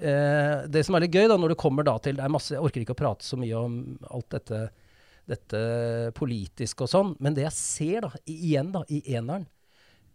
eh, 0.00 0.66
det 0.68 0.82
som 0.84 0.94
er 0.98 1.00
litt 1.06 1.12
gøy, 1.14 1.28
da, 1.28 1.36
når 1.40 1.54
det 1.54 1.58
kommer 1.62 1.84
da 1.86 1.94
til 1.98 2.16
det 2.18 2.24
er 2.24 2.32
masse, 2.32 2.50
Jeg 2.54 2.60
orker 2.64 2.80
ikke 2.82 2.92
å 2.96 3.00
prate 3.00 3.24
så 3.24 3.38
mye 3.40 3.56
om 3.56 3.78
alt 4.10 4.28
dette, 4.34 4.60
dette 5.30 5.60
politiske 6.16 6.84
og 6.84 6.90
sånn, 6.92 7.14
men 7.20 7.34
det 7.36 7.44
jeg 7.46 7.56
ser 7.56 8.00
da, 8.08 8.10
igjen 8.28 8.72
da, 8.74 8.82
i 8.90 9.00
eneren, 9.14 9.46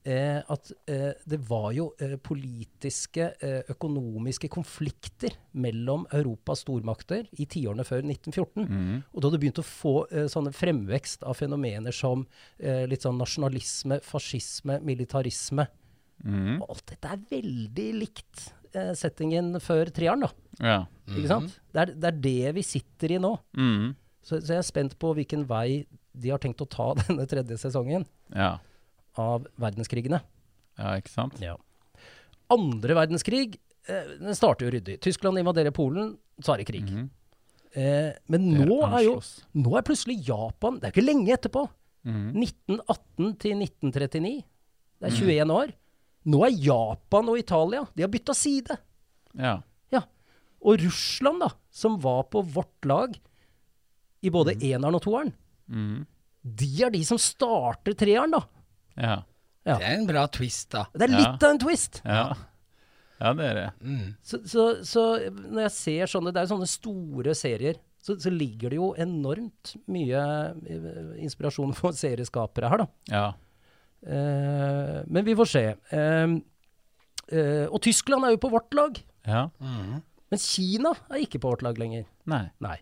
eh, 0.06 0.40
at 0.40 0.72
eh, 0.92 1.12
det 1.26 1.40
var 1.48 1.70
jo 1.76 1.88
eh, 2.02 2.16
politiske, 2.22 3.28
eh, 3.42 3.72
økonomiske 3.74 4.50
konflikter 4.54 5.34
mellom 5.58 6.06
Europas 6.16 6.64
stormakter 6.66 7.26
i 7.42 7.48
tiårene 7.50 7.86
før 7.88 8.06
1914. 8.06 8.68
Mm. 8.70 9.00
Og 9.12 9.26
da 9.26 9.32
du 9.32 9.40
begynte 9.42 9.64
å 9.64 9.68
få 9.68 9.96
eh, 10.12 10.28
sånne 10.32 10.54
fremvekst 10.56 11.26
av 11.28 11.38
fenomener 11.40 11.96
som 11.96 12.26
eh, 12.60 12.86
litt 12.90 13.06
sånn 13.06 13.20
nasjonalisme, 13.22 14.00
fascisme, 14.06 14.80
militarisme. 14.86 15.68
Mm. 16.24 16.62
Og 16.62 16.70
alt 16.70 16.86
dette 16.94 17.12
er 17.12 17.26
veldig 17.34 17.90
likt 18.04 18.48
eh, 18.76 18.94
settingen 18.98 19.58
før 19.64 19.92
treeren, 19.96 20.28
da. 20.28 20.32
Ja. 20.62 20.80
Ikke 21.12 21.30
sant? 21.30 21.60
Det 21.74 21.84
er, 21.84 21.94
det 21.98 22.12
er 22.12 22.24
det 22.24 22.56
vi 22.60 22.66
sitter 22.66 23.18
i 23.18 23.22
nå. 23.22 23.36
Mm. 23.58 23.94
Så, 24.26 24.40
så 24.40 24.56
jeg 24.56 24.62
er 24.62 24.70
spent 24.70 24.96
på 25.02 25.12
hvilken 25.18 25.44
vei 25.50 25.84
de 26.16 26.32
har 26.32 26.42
tenkt 26.42 26.64
å 26.64 26.70
ta 26.70 26.94
denne 27.04 27.28
tredje 27.30 27.60
sesongen 27.62 28.08
Ja. 28.34 28.56
Av 29.18 29.46
verdenskrigene. 29.62 30.22
Ja, 30.78 30.96
ikke 31.00 31.10
sant? 31.14 31.38
Ja. 31.42 31.56
Andre 32.52 32.96
verdenskrig 32.98 33.58
eh, 33.88 34.10
den 34.20 34.36
starter 34.38 34.68
jo 34.68 34.74
ryddig. 34.76 35.00
Tyskland 35.02 35.40
invaderer 35.40 35.72
Polen, 35.76 36.18
så 36.44 36.54
er 36.54 36.62
det 36.64 36.68
krig. 36.70 36.86
Mhm. 36.90 37.10
Eh, 37.76 38.12
men 38.32 38.46
nå 38.56 38.78
er 38.88 39.02
jo 39.04 39.16
nå 39.60 39.74
er 39.76 39.84
plutselig 39.84 40.22
Japan 40.30 40.78
Det 40.80 40.88
er 40.88 40.94
ikke 40.94 41.04
lenge 41.10 41.34
etterpå. 41.36 41.66
Mhm. 42.08 42.30
1918 42.40 43.34
til 43.42 43.58
1939. 43.60 44.44
Det 45.02 45.10
er 45.10 45.12
Mm. 45.12 45.18
21 45.28 45.52
år. 45.52 45.74
Nå 46.26 46.40
er 46.46 46.56
Japan 46.56 47.30
og 47.30 47.38
Italia 47.38 47.82
De 47.96 48.02
har 48.02 48.10
bytta 48.10 48.34
side. 48.34 48.78
Ja. 49.38 49.62
Ja. 49.92 50.02
Og 50.64 50.80
Russland, 50.80 51.40
da, 51.42 51.50
som 51.70 52.00
var 52.00 52.24
på 52.24 52.42
vårt 52.46 52.86
lag 52.86 53.18
i 54.24 54.30
både 54.30 54.56
eneren 54.64 54.96
og 54.96 55.02
toeren, 55.04 55.34
Mhm. 55.70 56.06
de 56.56 56.84
er 56.84 56.90
de 56.92 57.04
som 57.04 57.18
starter 57.18 57.94
treeren, 57.94 58.32
da. 58.32 58.40
Ja. 58.98 59.22
Ja. 59.66 59.80
Det 59.80 59.88
er 59.88 59.96
en 59.98 60.06
bra 60.10 60.28
twist, 60.30 60.70
da. 60.76 60.86
Det 60.94 61.08
er 61.08 61.14
Ja. 61.16 61.24
litt 61.24 61.44
av 61.44 61.56
en 61.56 61.62
twist. 61.62 62.02
Ja. 62.06 62.26
Ja, 63.16 63.32
det 63.34 63.46
er 63.48 63.56
det. 63.56 63.70
Mm. 63.82 64.16
Så, 64.22 64.42
så, 64.46 64.64
så 64.84 65.04
når 65.32 65.62
jeg 65.70 65.72
ser 65.72 66.12
sånne 66.12 66.34
Det 66.36 66.42
er 66.42 66.48
jo 66.48 66.56
sånne 66.58 66.68
store 66.68 67.36
serier. 67.38 67.80
Så, 68.06 68.18
så 68.22 68.30
ligger 68.30 68.70
det 68.70 68.78
jo 68.78 68.92
enormt 69.02 69.72
mye 69.90 70.20
eh, 70.70 71.16
inspirasjon 71.26 71.74
for 71.74 71.96
serieskapere 71.98 72.70
her, 72.70 72.84
da. 72.84 72.88
Ja. 73.10 73.26
Uh, 74.06 75.00
men 75.10 75.26
vi 75.26 75.34
får 75.34 75.50
se. 75.50 75.64
Uh, 75.90 76.36
uh, 77.34 77.66
og 77.72 77.80
Tyskland 77.82 78.28
er 78.28 78.36
jo 78.36 78.42
på 78.44 78.52
vårt 78.54 78.76
lag. 78.78 79.00
Ja. 79.26 79.48
Mm. 79.58 80.04
Men 80.30 80.44
Kina 80.44 80.92
er 81.10 81.24
ikke 81.24 81.42
på 81.42 81.56
vårt 81.56 81.66
lag 81.66 81.82
lenger. 81.82 82.06
Nei. 82.30 82.44
Nei. 82.62 82.76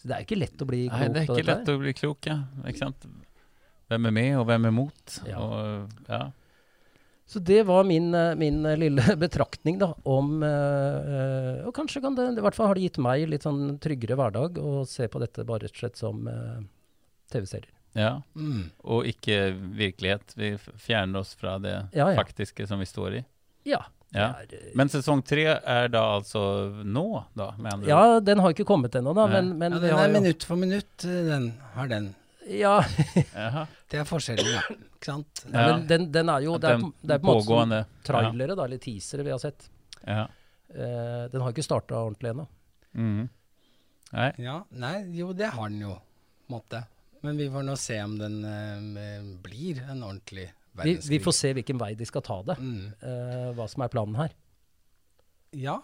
Så 0.00 0.10
det 0.10 0.16
er 0.16 0.26
ikke 0.26 0.40
lett 0.40 0.64
å 0.64 0.66
bli 0.66 0.82
klok 0.88 0.98
Nei, 0.98 1.12
det 1.14 1.22
er 1.22 1.30
ikke 1.30 1.46
lett 1.52 1.70
å 1.70 1.78
bli 1.84 1.94
klok, 1.94 2.26
ja. 2.32 2.40
Ikke 2.66 2.82
sant? 2.82 3.06
Hvem 3.92 4.06
er 4.08 4.14
med, 4.16 4.30
og 4.40 4.46
hvem 4.48 4.64
er 4.70 4.72
mot? 4.74 5.18
Ja. 5.28 5.38
Og, 5.44 5.92
ja. 6.08 6.22
Så 7.26 7.40
det 7.40 7.62
var 7.66 7.84
min, 7.88 8.10
eh, 8.14 8.34
min 8.36 8.64
eh, 8.68 8.76
lille 8.80 9.14
betraktning 9.24 9.78
da, 9.80 9.90
om 10.04 10.42
eh, 10.44 11.12
eh, 11.16 11.62
Og 11.66 11.72
kanskje 11.76 12.02
kan 12.04 12.14
det 12.18 12.26
I 12.36 12.42
hvert 12.44 12.56
fall 12.56 12.68
har 12.68 12.76
det 12.76 12.84
gitt 12.84 12.98
meg 13.00 13.24
litt 13.32 13.46
sånn 13.46 13.78
tryggere 13.80 14.18
hverdag 14.20 14.58
å 14.60 14.82
se 14.88 15.08
på 15.08 15.22
dette 15.22 15.44
bare 15.48 15.64
rett 15.64 15.72
og 15.76 15.80
slett 15.84 15.96
som 16.00 16.26
eh, 16.28 16.58
TV-serier. 17.32 17.72
ja. 17.96 18.12
Mm. 18.36 18.66
Og 18.84 19.06
ikke 19.08 19.38
virkelighet. 19.80 20.34
Vi 20.36 20.52
fjerner 20.84 21.20
oss 21.24 21.32
fra 21.38 21.56
det 21.58 21.74
Ja, 21.96 22.10
ja. 22.12 22.16
faktiske 22.20 22.66
som 22.68 22.78
vi 22.84 22.86
står 22.90 23.20
i. 23.20 23.24
Ja. 23.64 23.80
Ja. 24.14 24.28
Men 24.78 24.90
sesong 24.92 25.24
tre 25.26 25.46
er 25.58 25.88
da 25.90 26.02
altså 26.20 26.40
nå, 26.86 27.06
da? 27.34 27.48
Ja, 27.88 28.20
den 28.22 28.38
har 28.44 28.52
ikke 28.54 28.66
kommet 28.68 28.94
ennå, 28.94 29.10
da. 29.16 29.24
Men, 29.32 29.54
men 29.58 29.74
Ja, 29.74 29.80
den 29.82 29.96
er 29.98 30.06
jo 30.06 30.12
minutt 30.20 30.44
for 30.46 30.60
minutt, 30.60 30.92
den 31.02 31.48
har 31.74 31.88
den. 31.90 32.12
Ja, 32.50 32.76
Det 33.90 34.00
er 34.00 34.06
forskjellen, 34.08 34.48
ja. 34.52 34.62
Ikke 34.74 35.06
sant? 35.06 35.44
ja. 35.46 35.62
men 35.70 35.86
den, 35.88 36.08
den 36.12 36.28
er 36.32 36.44
jo 36.44 36.56
Det 36.58 36.70
er, 36.74 36.80
på- 36.82 36.92
det 37.00 37.14
er 37.16 37.22
på 37.22 37.34
en 37.38 37.46
måte 37.48 37.78
trailere, 38.04 38.56
da, 38.58 38.64
eller 38.66 38.80
teasere 38.82 39.24
vi 39.26 39.32
har 39.32 39.40
sett. 39.42 39.68
Ja. 40.04 40.24
Eh, 40.74 41.24
den 41.32 41.40
har 41.44 41.52
ikke 41.54 41.64
starta 41.64 42.00
ordentlig 42.02 42.32
ennå. 42.34 42.46
Mm. 42.94 43.22
Nei. 44.14 44.28
Ja, 44.44 44.58
nei, 44.70 44.96
jo, 45.16 45.32
det 45.34 45.48
har 45.54 45.70
den 45.70 45.80
jo, 45.86 45.94
på 45.94 46.52
en 46.52 46.56
måte. 46.58 46.82
Men 47.24 47.38
vi 47.40 47.48
får 47.50 47.64
nå 47.64 47.74
se 47.80 47.96
om 48.04 48.18
den 48.20 48.36
uh, 48.44 49.30
blir 49.42 49.80
en 49.88 50.02
ordentlig 50.04 50.50
verdenskrig. 50.76 51.10
vi 51.14 51.20
får 51.24 51.34
se 51.38 51.52
hvilken 51.56 51.78
vei 51.80 51.94
de 51.96 52.06
skal 52.06 52.22
ta 52.26 52.36
det. 52.50 52.58
Mm. 52.60 52.92
Uh, 53.00 53.48
hva 53.56 53.66
som 53.72 53.82
er 53.86 53.92
planen 53.94 54.18
her. 54.20 54.34
Ja. 55.56 55.78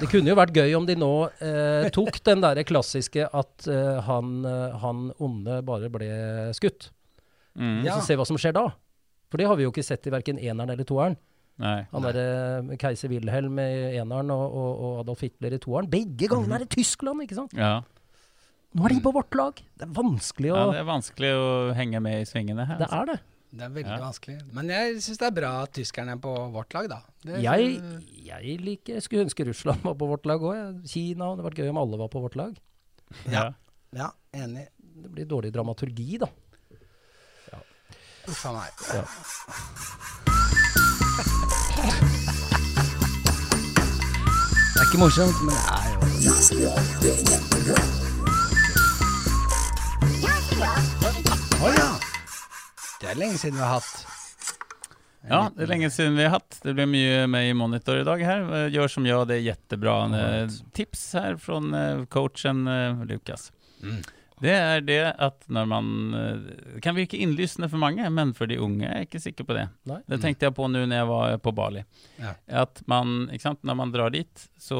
Det 0.00 0.08
kunne 0.08 0.32
jo 0.32 0.36
vært 0.38 0.56
gøy 0.56 0.74
om 0.78 0.86
de 0.88 0.96
nå 0.96 1.12
eh, 1.44 1.88
tok 1.92 2.20
den 2.24 2.40
derre 2.40 2.64
klassiske 2.64 3.26
at 3.26 3.66
eh, 3.68 3.98
han, 4.06 4.38
eh, 4.48 4.78
han 4.80 5.10
onde 5.20 5.58
bare 5.66 5.90
ble 5.92 6.10
skutt. 6.56 6.88
Mm. 7.58 7.82
Og 7.82 7.90
Så 7.98 8.06
se 8.06 8.16
hva 8.16 8.26
som 8.28 8.38
skjer 8.40 8.56
da. 8.56 8.70
For 9.30 9.40
det 9.40 9.48
har 9.50 9.58
vi 9.58 9.66
jo 9.66 9.72
ikke 9.74 9.84
sett 9.84 10.08
i 10.08 10.14
verken 10.14 10.40
eneren 10.40 10.72
eller 10.72 10.88
toeren. 10.88 11.18
Nei. 11.60 11.82
Han 11.92 12.06
derre 12.06 12.76
keiser 12.80 13.12
Wilhelm 13.12 13.58
i 13.60 13.98
eneren 14.00 14.32
og, 14.32 14.44
og, 14.48 14.70
og 14.86 15.00
Adolf 15.02 15.26
Hitler 15.26 15.54
i 15.54 15.60
toeren. 15.60 15.90
Begge 15.92 16.30
gangene 16.30 16.56
er 16.56 16.64
det 16.64 16.72
Tyskland, 16.72 17.20
ikke 17.26 17.36
sant? 17.42 17.52
Ja. 17.58 17.82
Nå 18.70 18.86
er 18.86 18.94
de 18.94 19.02
på 19.04 19.12
vårt 19.12 19.34
lag! 19.36 19.60
Det 19.76 19.84
er 19.84 19.92
vanskelig 19.92 20.54
å 20.54 20.56
ja, 20.56 20.66
det 20.70 20.80
er 20.80 20.88
vanskelig 20.88 21.30
å 21.36 21.46
henge 21.76 22.00
med 22.04 22.22
i 22.22 22.26
svingene 22.28 22.64
her. 22.68 22.78
Det 22.80 22.86
altså. 22.86 23.02
er 23.02 23.12
det. 23.12 23.18
Det 23.50 23.64
er 23.66 23.70
veldig 23.74 23.90
Ja. 23.90 23.96
vanskelig. 23.98 24.36
Men 24.54 24.68
jeg 24.70 25.00
syns 25.02 25.18
det 25.18 25.26
er 25.26 25.34
bra 25.40 25.50
at 25.64 25.72
tyskerne 25.74 26.12
er 26.14 26.20
på 26.22 26.34
vårt 26.54 26.72
lag, 26.74 26.86
da. 26.88 27.00
Det, 27.24 27.40
Jeg, 27.42 27.80
jeg 28.24 28.60
liker 28.60 28.94
Jeg 28.94 29.02
skulle 29.02 29.24
ønske 29.26 29.44
Russland 29.48 29.82
var 29.82 29.94
på 29.98 30.06
vårt 30.08 30.24
lag 30.26 30.40
òg. 30.40 30.86
Kina. 30.88 31.24
Det 31.24 31.30
hadde 31.36 31.44
vært 31.48 31.58
gøy 31.64 31.68
om 31.72 31.78
alle 31.82 31.98
var 31.98 32.08
på 32.08 32.20
vårt 32.22 32.36
lag. 32.36 32.54
Ja. 33.28 33.50
Ja, 33.92 34.12
enig. 34.32 34.68
Det 34.78 35.10
blir 35.10 35.26
dårlig 35.26 35.50
dramaturgi, 35.52 36.18
da. 36.22 36.28
Uff 38.28 38.46
a 38.46 38.52
meg. 38.52 38.70
Ja. 38.94 39.04
Det 44.72 44.78
er 44.80 44.84
ikke 44.86 44.98
morsomt, 45.02 45.38
men 45.42 45.54
det 45.54 45.62
er 45.74 45.82
jo 47.74 47.84
Det 53.10 53.16
er 53.16 53.24
lenge 53.24 53.38
siden 53.42 53.56
vi 53.58 53.62
har 53.66 53.72
hatt 53.80 53.94
Ja, 55.26 55.38
det 55.50 55.64
er 55.64 55.70
lenge 55.72 55.88
siden 55.90 56.14
vi 56.14 56.22
har 56.22 56.36
hatt. 56.36 56.60
Det 56.62 56.76
blir 56.78 56.86
mye 56.86 57.24
med 57.26 57.48
i 57.48 57.54
monitor 57.58 57.98
i 57.98 58.04
dag 58.06 58.20
her. 58.22 58.44
Gjør 58.70 58.92
som 58.92 59.08
jeg, 59.08 59.24
det 59.26 59.34
er 59.34 59.48
jättebra 59.48 59.94
eh, 60.14 60.52
tips 60.78 61.02
her 61.18 61.34
från 61.42 61.74
eh, 61.74 62.04
coachen 62.06 62.60
eh, 62.70 63.02
Lukas. 63.10 63.48
Mm. 63.82 63.96
Det 64.46 64.54
er 64.54 64.86
det 64.86 65.00
at 65.26 65.42
når 65.50 65.66
man 65.72 65.88
eh, 66.14 66.44
Det 66.76 66.84
kan 66.86 66.94
virke 66.94 67.18
innlysende 67.18 67.66
for 67.72 67.82
mange, 67.82 68.06
men 68.14 68.30
for 68.38 68.46
de 68.46 68.60
unge 68.62 68.86
er 68.86 69.02
jeg 69.02 69.08
ikke 69.10 69.22
sikker 69.26 69.48
på 69.50 69.58
det. 69.58 69.66
Nei. 69.90 69.98
Det 70.06 70.20
tenkte 70.22 70.46
jeg 70.46 70.56
på 70.60 70.70
nå 70.70 70.84
når 70.86 71.02
jeg 71.02 71.10
var 71.10 71.36
på 71.48 71.54
Bali. 71.58 71.82
Ja. 72.22 72.36
At 72.62 72.84
man, 72.86 73.26
ikke 73.34 73.48
sant, 73.48 73.64
når 73.66 73.80
man 73.82 73.96
drar 73.96 74.14
dit, 74.14 74.46
så 74.54 74.78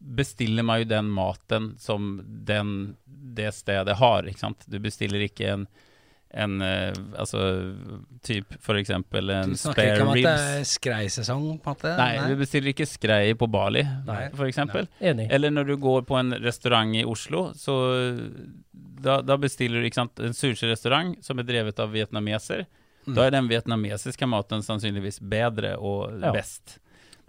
bestiller 0.00 0.64
man 0.64 0.80
jo 0.80 0.88
den 0.96 1.12
maten 1.12 1.74
som 1.78 2.16
den, 2.24 2.96
det 3.04 3.52
stedet 3.60 4.00
har, 4.00 4.24
ikke 4.32 4.46
sant. 4.48 4.64
Du 4.64 4.80
bestiller 4.80 5.28
ikke 5.28 5.52
en, 5.58 5.68
en 6.32 6.60
eh, 6.62 6.92
altså 7.18 7.40
typ 8.22 8.54
for 8.62 8.78
eksempel 8.78 9.30
en 9.34 9.50
Du 9.54 9.58
snakker 9.58 9.88
ikke 9.94 10.04
om 10.06 10.12
at 10.12 10.20
det 10.22 10.34
er 10.34 10.66
skreisesong, 10.68 11.46
på 11.62 11.72
en 11.72 11.76
måte? 11.76 11.94
Nei, 11.98 12.10
du 12.30 12.36
bestiller 12.38 12.70
ikke 12.70 12.86
skrei 12.86 13.32
på 13.38 13.48
Bali, 13.50 13.82
Nei. 14.06 14.28
for 14.36 14.46
eksempel. 14.46 14.86
Enig. 15.00 15.26
Eller 15.34 15.50
når 15.50 15.72
du 15.72 15.76
går 15.82 16.04
på 16.06 16.18
en 16.20 16.34
restaurant 16.44 16.94
i 16.94 17.02
Oslo, 17.08 17.48
så 17.58 17.74
da, 19.00 19.20
da 19.26 19.36
bestiller 19.40 19.80
du 19.80 19.88
ikke 19.88 20.02
sant, 20.02 20.20
en 20.22 20.36
sushi-restaurant 20.36 21.16
som 21.24 21.40
er 21.40 21.48
drevet 21.48 21.80
av 21.82 21.90
vietnameser. 21.94 22.66
Mm. 23.06 23.14
Da 23.16 23.26
er 23.26 23.34
den 23.34 23.48
vietnamesiske 23.50 24.28
maten 24.28 24.62
sannsynligvis 24.62 25.20
bedre 25.24 25.74
og 25.78 26.20
Ja. 26.20 26.32
best. 26.36 26.78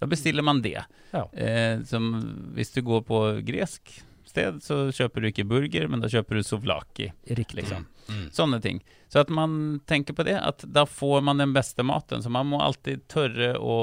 Da 0.01 0.07
bestiller 0.09 0.43
man 0.43 0.61
det. 0.61 0.81
Ja. 1.13 1.25
Eh, 1.33 1.81
som 1.85 2.11
hvis 2.55 2.73
du 2.73 2.81
går 2.81 3.01
på 3.05 3.19
gresk 3.45 4.01
sted, 4.31 4.57
så 4.65 4.79
kjøper 4.95 5.21
du 5.21 5.29
ikke 5.29 5.45
burger, 5.51 5.85
men 5.91 6.01
da 6.03 6.09
kjøper 6.11 6.39
du 6.39 6.43
souvlaki. 6.47 7.11
Riktig. 7.29 7.61
Liksom. 7.61 7.85
Mm. 8.09 8.25
Sånne 8.33 8.59
ting. 8.63 8.81
Så 9.11 9.21
at 9.21 9.29
man 9.31 9.81
tenker 9.87 10.15
på 10.17 10.23
det, 10.27 10.37
at 10.39 10.63
da 10.71 10.85
får 10.87 11.21
man 11.27 11.37
den 11.43 11.53
beste 11.55 11.83
maten. 11.85 12.23
Så 12.23 12.31
man 12.31 12.47
må 12.49 12.59
alltid 12.63 13.03
tørre 13.11 13.53
å 13.59 13.77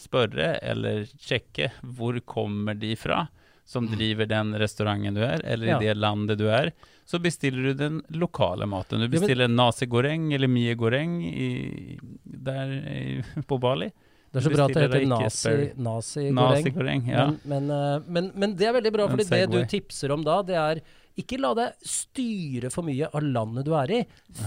spørre 0.00 0.54
eller 0.62 1.06
sjekke 1.18 1.70
hvor 1.82 2.18
kommer 2.28 2.76
de 2.78 2.94
fra 3.00 3.26
som 3.70 3.86
driver 3.86 4.26
den 4.26 4.48
restauranten 4.58 5.14
du 5.14 5.20
er, 5.22 5.44
eller 5.46 5.68
Ja. 5.68 5.76
i 5.78 5.84
det 5.86 5.92
landet 6.00 6.38
du 6.40 6.48
er. 6.50 6.72
Så 7.06 7.20
bestiller 7.22 7.68
du 7.70 7.74
den 7.78 8.00
lokale 8.18 8.66
maten. 8.66 8.98
Du 8.98 9.06
men- 9.06 9.12
bestiller 9.14 9.46
nasi 9.48 9.86
goreng 9.86 10.32
eller 10.34 10.48
mie 10.50 10.74
goreng 10.74 11.20
i, 11.22 11.98
der 12.24 12.72
i, 12.90 13.22
på 13.46 13.60
Bali. 13.62 13.92
Det 14.30 14.38
er 14.38 14.44
så 14.46 14.50
bra 14.54 14.64
at 14.68 14.74
det 14.76 14.82
heter 14.84 15.00
ikke 15.02 15.10
nazi, 15.82 16.24
ja. 17.10 17.26
Men, 17.26 17.38
men, 17.50 17.70
eh, 17.74 18.00
men, 18.06 18.30
men 18.38 18.52
det 18.56 18.68
er 18.68 18.76
veldig 18.76 18.92
bra, 18.94 19.08
fordi 19.10 19.26
det 19.26 19.46
du 19.50 19.58
tipser 19.72 20.12
om 20.14 20.22
da, 20.26 20.36
det 20.46 20.54
er 20.60 20.82
ikke 21.18 21.40
la 21.42 21.50
deg 21.58 21.88
styre 21.90 22.70
for 22.72 22.86
mye 22.86 23.08
av 23.10 23.24
landet 23.26 23.66
du 23.66 23.74
er 23.76 23.90
i. 23.90 24.00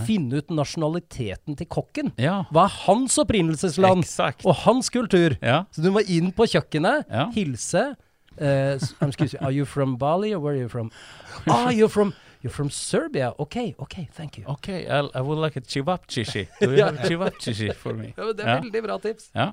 Finne 0.07 0.39
ut 0.39 0.53
nasjonaliteten 0.55 1.57
til 1.59 1.67
kokken. 1.67 2.13
Ja, 2.21 2.45
Hva 2.53 2.65
er 2.69 2.77
hans 2.85 3.19
opprinnelsesland 3.21 4.05
Exakt. 4.05 4.45
og 4.47 4.55
hans 4.63 4.89
kultur? 4.93 5.35
Ja, 5.43 5.65
Så 5.75 5.83
du 5.83 5.91
må 5.91 6.03
inn 6.07 6.31
på 6.31 6.47
kjøkkenet, 6.47 7.05
Ja. 7.11 7.29
hilse. 7.35 7.95
Uh, 8.41 8.79
excuse 9.05 9.33
me, 9.33 9.45
are 9.45 9.51
you 9.51 9.63
from 9.65 9.95
Bali 9.95 10.33
or 10.33 10.39
where 10.39 10.55
are 10.55 10.61
you 10.63 10.69
from? 10.69 10.89
Ah, 11.45 11.69
you're 11.69 11.87
from 11.87 12.13
you're 12.41 12.49
from 12.49 12.69
Serbia. 12.69 13.33
Okay, 13.37 13.75
okay, 13.79 14.07
thank 14.11 14.37
you. 14.39 14.43
ok, 14.47 14.87
I'll, 14.89 15.11
I 15.13 15.21
would 15.21 15.37
like 15.37 15.55
a 15.55 15.61
chivapchishi. 15.61 16.47
Do 16.59 16.71
you 16.75 16.83
have 16.83 16.97
chivapchishi 17.07 17.73
for 17.75 17.93
me? 17.93 18.13
Det 18.15 18.39
er 18.39 18.61
veldig 18.61 18.83
bra 18.83 18.97
tips. 18.97 19.29
Ja. 19.35 19.51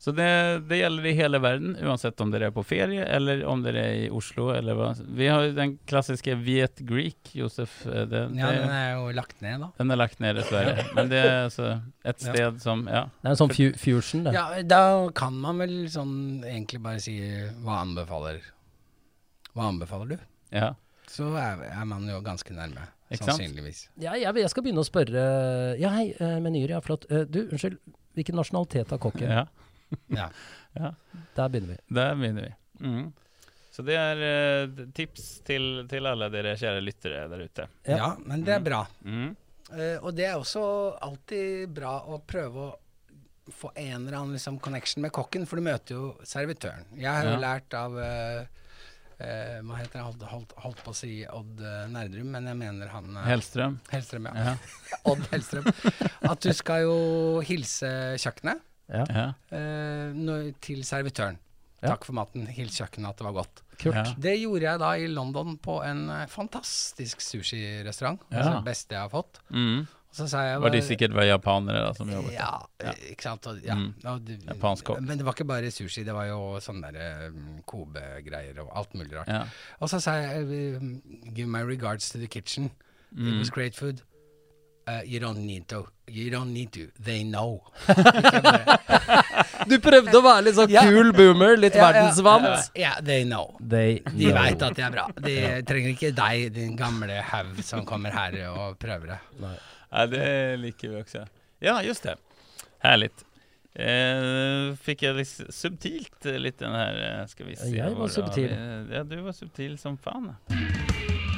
Så 0.00 0.14
det, 0.16 0.26
det 0.64 0.78
gjelder 0.80 1.06
i 1.10 1.12
hele 1.12 1.38
verden, 1.44 1.74
uansett 1.84 2.20
om 2.24 2.30
dere 2.32 2.46
er 2.48 2.52
på 2.56 2.62
ferie 2.64 3.02
eller 3.04 3.42
om 3.44 3.60
dere 3.60 3.82
er 3.84 3.96
i 4.06 4.10
Oslo. 4.16 4.46
Eller 4.56 4.72
hva. 4.78 4.86
Vi 4.96 5.26
har 5.28 5.42
jo 5.44 5.50
den 5.58 5.74
klassiske 5.90 6.32
Viet 6.40 6.80
Greek, 6.88 7.18
Josef. 7.36 7.82
eh, 7.84 8.06
Det, 8.08 8.22
Ja, 8.38 8.48
den 8.56 8.72
er 8.72 8.94
jo 8.96 9.10
lagt 9.12 9.42
ned, 9.44 9.60
da. 9.60 9.68
den 9.76 9.90
er 9.92 10.00
lagt 10.00 10.18
ned, 10.24 10.36
dessverre. 10.40 10.86
Men 10.96 11.10
det 11.12 11.20
er 11.20 11.44
altså 11.50 11.66
et 12.02 12.16
Ja. 12.24 12.32
sted 12.32 12.62
som 12.64 12.86
Ja. 12.88 13.02
Det 13.20 13.28
er 13.28 13.34
en 13.34 13.36
sånn 13.42 13.52
fu 13.52 13.66
fusion, 13.76 14.24
det. 14.24 14.32
Ja, 14.32 14.62
da 14.62 15.10
kan 15.12 15.34
man 15.38 15.58
vel 15.58 15.76
sånn 15.92 16.42
egentlig 16.48 16.80
bare 16.82 16.98
si 16.98 17.18
hva 17.60 17.82
anbefaler 17.84 18.40
Hva 19.54 19.68
anbefaler 19.68 20.08
du? 20.16 20.18
ja. 20.52 20.72
Så 21.10 21.26
er, 21.36 21.58
er 21.74 21.84
man 21.90 22.04
jo 22.06 22.20
ganske 22.22 22.54
nærme, 22.54 22.84
sannsynligvis. 23.10 23.88
Ja, 23.98 24.12
jeg, 24.14 24.32
jeg 24.38 24.48
skal 24.52 24.62
begynne 24.62 24.78
å 24.84 24.86
spørre 24.86 25.76
Ja, 25.80 25.90
hei, 25.90 26.14
eh, 26.20 26.38
menyer, 26.40 26.70
ja, 26.70 26.80
flott. 26.80 27.04
Eh, 27.10 27.24
du, 27.26 27.48
unnskyld, 27.50 27.76
hvilken 28.14 28.36
nasjonalitet 28.38 28.88
har 28.94 28.98
kokken? 29.02 29.28
ja. 29.28 29.44
Ja. 30.20 30.28
Der 31.36 31.48
begynner 31.50 31.74
vi. 31.74 31.78
Der 31.94 32.14
begynner 32.14 32.44
vi. 32.46 32.52
Mm. 32.86 33.08
Så 33.70 33.82
det 33.86 33.96
er 33.96 34.20
uh, 34.68 34.84
tips 34.94 35.28
til, 35.46 35.86
til 35.90 36.06
alle 36.10 36.28
dere 36.32 36.56
kjære 36.58 36.82
lyttere 36.84 37.24
der 37.30 37.42
ute. 37.46 37.66
Ja. 37.88 37.96
ja, 37.96 38.08
men 38.26 38.44
det 38.46 38.54
er 38.58 38.62
bra. 38.66 38.84
Mm. 39.06 39.32
Uh, 39.70 39.96
og 40.02 40.14
det 40.18 40.26
er 40.28 40.38
også 40.38 40.62
alltid 41.06 41.70
bra 41.74 41.96
å 42.10 42.20
prøve 42.26 42.64
å 42.68 42.70
få 43.50 43.72
en 43.74 44.04
eller 44.06 44.18
annen 44.20 44.36
liksom, 44.36 44.58
connection 44.62 45.02
med 45.02 45.14
kokken, 45.16 45.46
for 45.48 45.58
du 45.58 45.66
møter 45.66 45.96
jo 45.96 46.10
servitøren. 46.26 46.86
Jeg 46.98 47.10
har 47.10 47.26
jo 47.26 47.36
Ja. 47.38 47.44
lært 47.48 47.78
av 47.78 47.98
uh, 47.98 48.56
Uh, 49.20 49.58
Hva 49.68 49.76
heter 49.76 49.98
han? 50.00 50.06
Holdt, 50.06 50.22
holdt, 50.30 50.52
holdt 50.64 50.78
på 50.80 50.92
å 50.94 50.96
si 50.96 51.10
Odd 51.28 51.58
Nerdrum, 51.92 52.30
men 52.32 52.46
jeg 52.48 52.56
mener 52.56 52.88
han 52.88 53.10
uh, 53.18 53.26
Hellstrøm. 53.28 53.74
Hellstrøm, 53.92 54.30
ja. 54.30 54.46
Ja. 54.46 54.54
Odd 55.12 55.26
Hellstrøm. 55.28 55.66
At 56.24 56.40
du 56.40 56.48
skal 56.56 56.86
jo 56.86 56.94
hilse 57.44 57.90
kjøkkenet 58.16 58.62
Ja, 58.90 59.32
eh, 59.54 60.10
når, 60.16 60.50
til 60.60 60.82
servitøren. 60.84 61.38
Ja. 61.80 61.94
Takk 61.94 62.04
for 62.04 62.12
maten. 62.18 62.46
Hils 62.52 62.76
kjøkkenet 62.76 63.08
at 63.14 63.16
det 63.22 63.24
var 63.24 63.32
godt. 63.38 63.62
kult. 63.80 63.94
Ja. 63.96 64.02
Det 64.20 64.34
gjorde 64.42 64.66
jeg 64.66 64.78
da 64.82 64.90
i 65.00 65.06
London 65.08 65.54
på 65.62 65.78
en 65.86 66.02
eh, 66.10 66.26
fantastisk 66.28 67.20
sushirestaurant. 67.24 68.20
Ja. 68.30 68.36
Altså 68.42 68.52
det 68.58 68.64
beste 68.66 68.94
jeg 68.98 69.00
har 69.06 69.08
fått. 69.14 69.40
Mm. 69.48 69.86
Så 70.12 70.26
sa 70.26 70.40
jeg 70.42 70.58
Var 70.60 70.72
de 70.74 70.80
sikkert 70.82 71.12
var 71.14 71.22
japanere 71.22 71.84
da, 71.86 71.92
som 71.94 72.08
jobbet? 72.10 72.32
Ja, 72.34 72.58
Ja. 72.82 72.92
ikke 73.12 73.22
sant. 73.22 73.46
Og, 73.46 73.60
ja. 73.62 73.76
Mm. 73.78 73.92
og 74.10 74.28
Japansk 74.50 74.84
kokk. 74.90 75.00
Men 75.06 75.18
det 75.20 75.24
var 75.24 75.32
ikke 75.38 75.46
bare 75.46 75.70
sushi, 75.70 76.02
det 76.04 76.12
var 76.16 76.26
jo 76.26 76.40
sånne 76.60 76.90
der 76.92 77.30
Kobe-greier 77.70 78.58
og 78.64 78.72
alt 78.76 78.94
mulig 78.98 79.14
rart. 79.16 79.28
Ja. 79.30 79.44
Og 79.80 79.88
så 79.92 80.00
sa 80.02 80.16
jeg 80.18 80.50
Give 81.34 81.46
my 81.48 81.62
regards 81.62 82.10
to 82.10 82.18
the 82.18 82.26
kitchen. 82.26 82.72
It 83.12 83.18
Mm. 83.18 83.38
was 83.38 83.50
great 83.50 83.74
food. 83.74 84.02
Uh, 84.90 85.02
you 85.04 85.20
don't 85.20 85.46
need 85.46 85.68
to. 85.68 85.86
You 86.08 86.30
don't 86.30 86.52
need 86.52 86.72
to. 86.72 86.88
They 86.98 87.22
know. 87.22 87.62
Du 89.70 89.76
prøvde 89.78 90.14
å 90.16 90.22
være 90.24 90.46
litt 90.48 90.56
sånn 90.56 90.72
yeah. 90.72 90.88
kul 90.88 91.12
boomer, 91.14 91.54
litt 91.60 91.76
ja. 91.76 91.90
verdensvant. 91.90 92.70
Ja, 92.78 92.94
they 93.04 93.26
know. 93.28 93.54
They 93.60 94.00
De 94.06 94.30
know. 94.30 94.34
veit 94.38 94.64
at 94.66 94.78
det 94.78 94.86
er 94.86 94.94
bra. 94.94 95.04
De 95.20 95.36
trenger 95.68 95.92
ikke 95.92 96.10
deg, 96.16 96.46
din 96.56 96.74
gamle 96.78 97.20
haug 97.30 97.60
som 97.66 97.84
kommer 97.86 98.16
her 98.16 98.38
og 98.50 98.80
prøver 98.82 99.14
det. 99.14 99.20
Ja, 99.44 100.06
det 100.10 100.28
liker 100.64 100.94
vi 100.94 101.02
også. 101.04 101.26
Ja, 101.62 101.78
just 101.86 102.08
det. 102.08 102.16
Herlig. 102.82 103.12
Eh, 103.70 104.72
fikk 104.82 105.04
jeg 105.06 105.20
litt 105.20 105.54
subtilt 105.54 106.26
eh, 106.26 106.40
litt 106.42 106.56
den 106.58 106.74
her 106.74 107.28
Skal 107.30 107.46
vi 107.52 107.54
se. 107.54 107.70
Jeg 107.70 107.94
var 107.94 108.10
subtil. 108.10 108.50
Ja, 108.90 109.04
du 109.06 109.20
var 109.22 109.36
subtil 109.36 109.78
som 109.78 110.00
fan. 110.00 110.32
You 110.50 111.29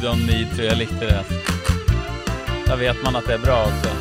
don't 0.00 0.26
need 0.26 0.48
tror 0.54 0.64
jeg 0.64 0.76
likte 0.76 1.06
det. 1.06 1.24
Da 2.66 2.76
vet 2.76 3.02
man 3.04 3.16
at 3.16 3.26
det 3.28 3.36
er 3.36 3.42
bra 3.44 3.58
også. 3.66 3.92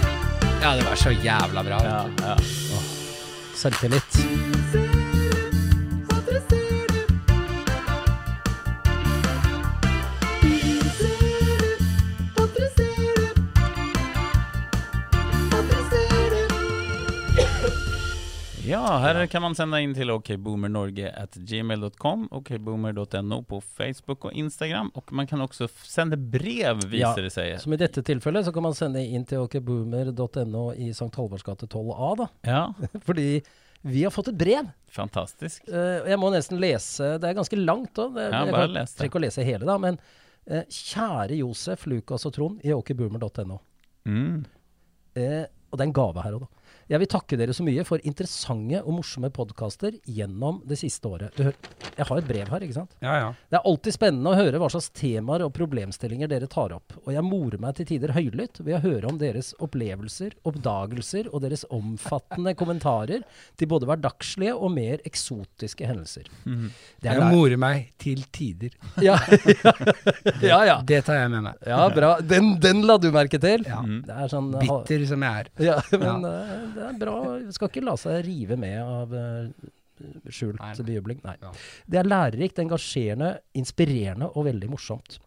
Ja, 0.62 0.76
det 0.76 0.86
var 0.88 0.96
så 0.96 1.12
jævla 1.12 1.64
bra. 1.64 1.82
Ja, 1.84 2.06
ja. 2.28 2.38
Selvtillit. 3.56 4.20
Ja, 18.70 18.84
her 19.02 19.18
kan 19.32 19.42
man 19.42 19.56
sende 19.58 19.80
inn 19.82 19.96
til 19.98 20.12
okboomernorge.gmail.com, 20.14 22.28
okboomer.no 22.38 23.38
på 23.50 23.58
Facebook 23.66 24.26
og 24.30 24.34
Instagram. 24.38 24.92
Og 25.00 25.10
man 25.16 25.26
kan 25.30 25.42
også 25.42 25.66
sende 25.90 26.18
brev, 26.20 26.78
viser 26.92 27.22
det 27.26 27.32
seg. 27.34 27.56
Som 27.64 27.74
i 27.74 27.80
dette 27.82 28.04
tilfellet 28.06 28.46
så 28.46 28.52
kan 28.54 28.66
man 28.68 28.76
sende 28.78 29.02
inn 29.02 29.26
til 29.30 29.42
okboomer.no 29.46 30.66
i 30.78 30.92
St. 30.94 31.10
Halvards 31.18 31.46
gate 31.48 31.66
12A, 31.72 32.10
da. 32.22 32.28
Ja, 32.46 32.62
Fordi 33.08 33.28
vi 33.90 34.04
har 34.06 34.12
fått 34.14 34.30
et 34.34 34.38
brev. 34.38 34.66
fantastisk. 34.92 35.64
Uh, 35.72 36.04
jeg 36.10 36.18
må 36.20 36.28
nesten 36.34 36.60
lese 36.60 37.14
Det 37.22 37.28
er 37.30 37.38
ganske 37.38 37.56
langt 37.62 37.96
òg. 38.04 38.18
Ja, 38.20 38.44
jeg 38.46 38.54
kan- 38.54 38.76
trenger 39.00 39.18
å 39.22 39.26
lese 39.26 39.46
hele, 39.48 39.66
da. 39.70 39.76
Men 39.82 39.98
uh, 40.52 40.64
kjære 40.68 41.34
Josef, 41.42 41.80
Lukas 41.90 42.26
og 42.30 42.34
Trond 42.38 42.56
i 42.68 42.74
okboomer.no. 42.76 43.58
Mm. 44.06 44.40
Uh, 45.18 45.46
og 45.70 45.74
det 45.78 45.84
er 45.84 45.90
en 45.90 46.00
gave 46.04 46.22
her 46.26 46.34
òg, 46.38 46.42
da. 46.46 46.50
Jeg 46.90 47.04
vil 47.04 47.10
takke 47.12 47.38
dere 47.38 47.54
så 47.54 47.64
mye 47.66 47.84
for 47.86 48.02
interessante 48.08 48.80
og 48.82 48.96
morsomme 48.98 49.30
podkaster 49.34 50.00
gjennom 50.10 50.64
det 50.66 50.80
siste 50.82 51.06
året. 51.06 51.38
Jeg 51.38 52.08
har 52.08 52.22
et 52.22 52.28
brev 52.30 52.50
her, 52.50 52.66
ikke 52.66 52.78
sant? 52.80 52.96
Ja, 53.04 53.16
ja. 53.20 53.28
Det 53.52 53.60
er 53.60 53.68
alltid 53.70 53.94
spennende 53.94 54.32
å 54.32 54.40
høre 54.40 54.62
hva 54.62 54.70
slags 54.74 54.90
temaer 54.98 55.44
og 55.46 55.54
problemstillinger 55.54 56.32
dere 56.32 56.50
tar 56.50 56.74
opp, 56.74 56.96
og 57.04 57.12
jeg 57.14 57.26
morer 57.28 57.62
meg 57.62 57.78
til 57.78 57.90
tider 57.92 58.16
høylytt 58.16 58.62
ved 58.64 58.80
å 58.80 58.82
høre 58.84 59.12
om 59.12 59.20
deres 59.22 59.52
opplevelser, 59.62 60.34
oppdagelser 60.50 61.30
og 61.30 61.44
deres 61.46 61.66
omfattende 61.70 62.56
kommentarer 62.58 63.26
til 63.60 63.70
både 63.70 63.90
hverdagslige 63.90 64.56
og 64.58 64.74
mer 64.74 65.04
eksotiske 65.08 65.86
hendelser. 65.90 66.30
Mm. 66.46 66.70
Det 67.02 67.12
er 67.12 67.22
Jeg 67.22 67.36
morer 67.36 67.62
meg 67.62 67.92
til 68.02 68.26
tider. 68.34 68.74
ja, 69.08 69.18
ja, 70.42 70.60
ja. 70.66 70.80
Det 70.90 71.04
tar 71.06 71.22
jeg 71.22 71.32
med 71.36 71.46
meg. 71.46 71.62
Ja, 71.70 71.84
bra. 71.94 72.16
Den, 72.26 72.56
den 72.62 72.82
la 72.88 72.98
du 72.98 73.12
merke 73.14 73.40
til. 73.42 73.66
Ja. 73.68 73.82
Det 73.86 74.16
er 74.24 74.32
sånn 74.32 74.50
Bitter 74.58 75.06
som 75.10 75.26
jeg 75.26 75.44
er. 75.44 75.52
Ja, 75.70 75.78
men 76.02 76.26
eh, 76.28 76.59
det 76.76 76.86
er 76.90 76.98
bra. 77.02 77.16
Skal 77.56 77.72
ikke 77.72 77.86
la 77.86 77.96
seg 78.00 78.20
rive 78.28 78.58
med 78.60 78.78
av 78.82 79.14
eh, 79.16 79.70
skjult 80.32 80.60
Nei, 80.62 80.74
nei. 80.76 80.86
bejubling. 80.92 81.22
Nei. 81.26 81.36
Ja. 81.44 81.54
Det 81.90 82.00
er 82.02 82.08
lærerikt, 82.12 82.62
engasjerende, 82.64 83.34
inspirerende 83.60 84.32
og 84.34 84.48
veldig 84.48 84.70
morsomt. 84.72 85.20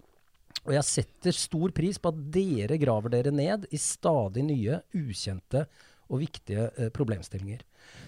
Og 0.63 0.75
jeg 0.77 0.87
setter 0.87 1.35
stor 1.35 1.73
pris 1.75 1.99
på 1.99 2.13
at 2.13 2.21
dere 2.33 2.77
graver 2.79 3.11
dere 3.17 3.33
ned 3.35 3.65
i 3.75 3.81
stadig 3.83 4.45
nye, 4.47 4.79
ukjente 4.95 5.65
og 6.13 6.21
viktige 6.23 6.69
eh, 6.77 6.91
problemstillinger. 6.95 7.63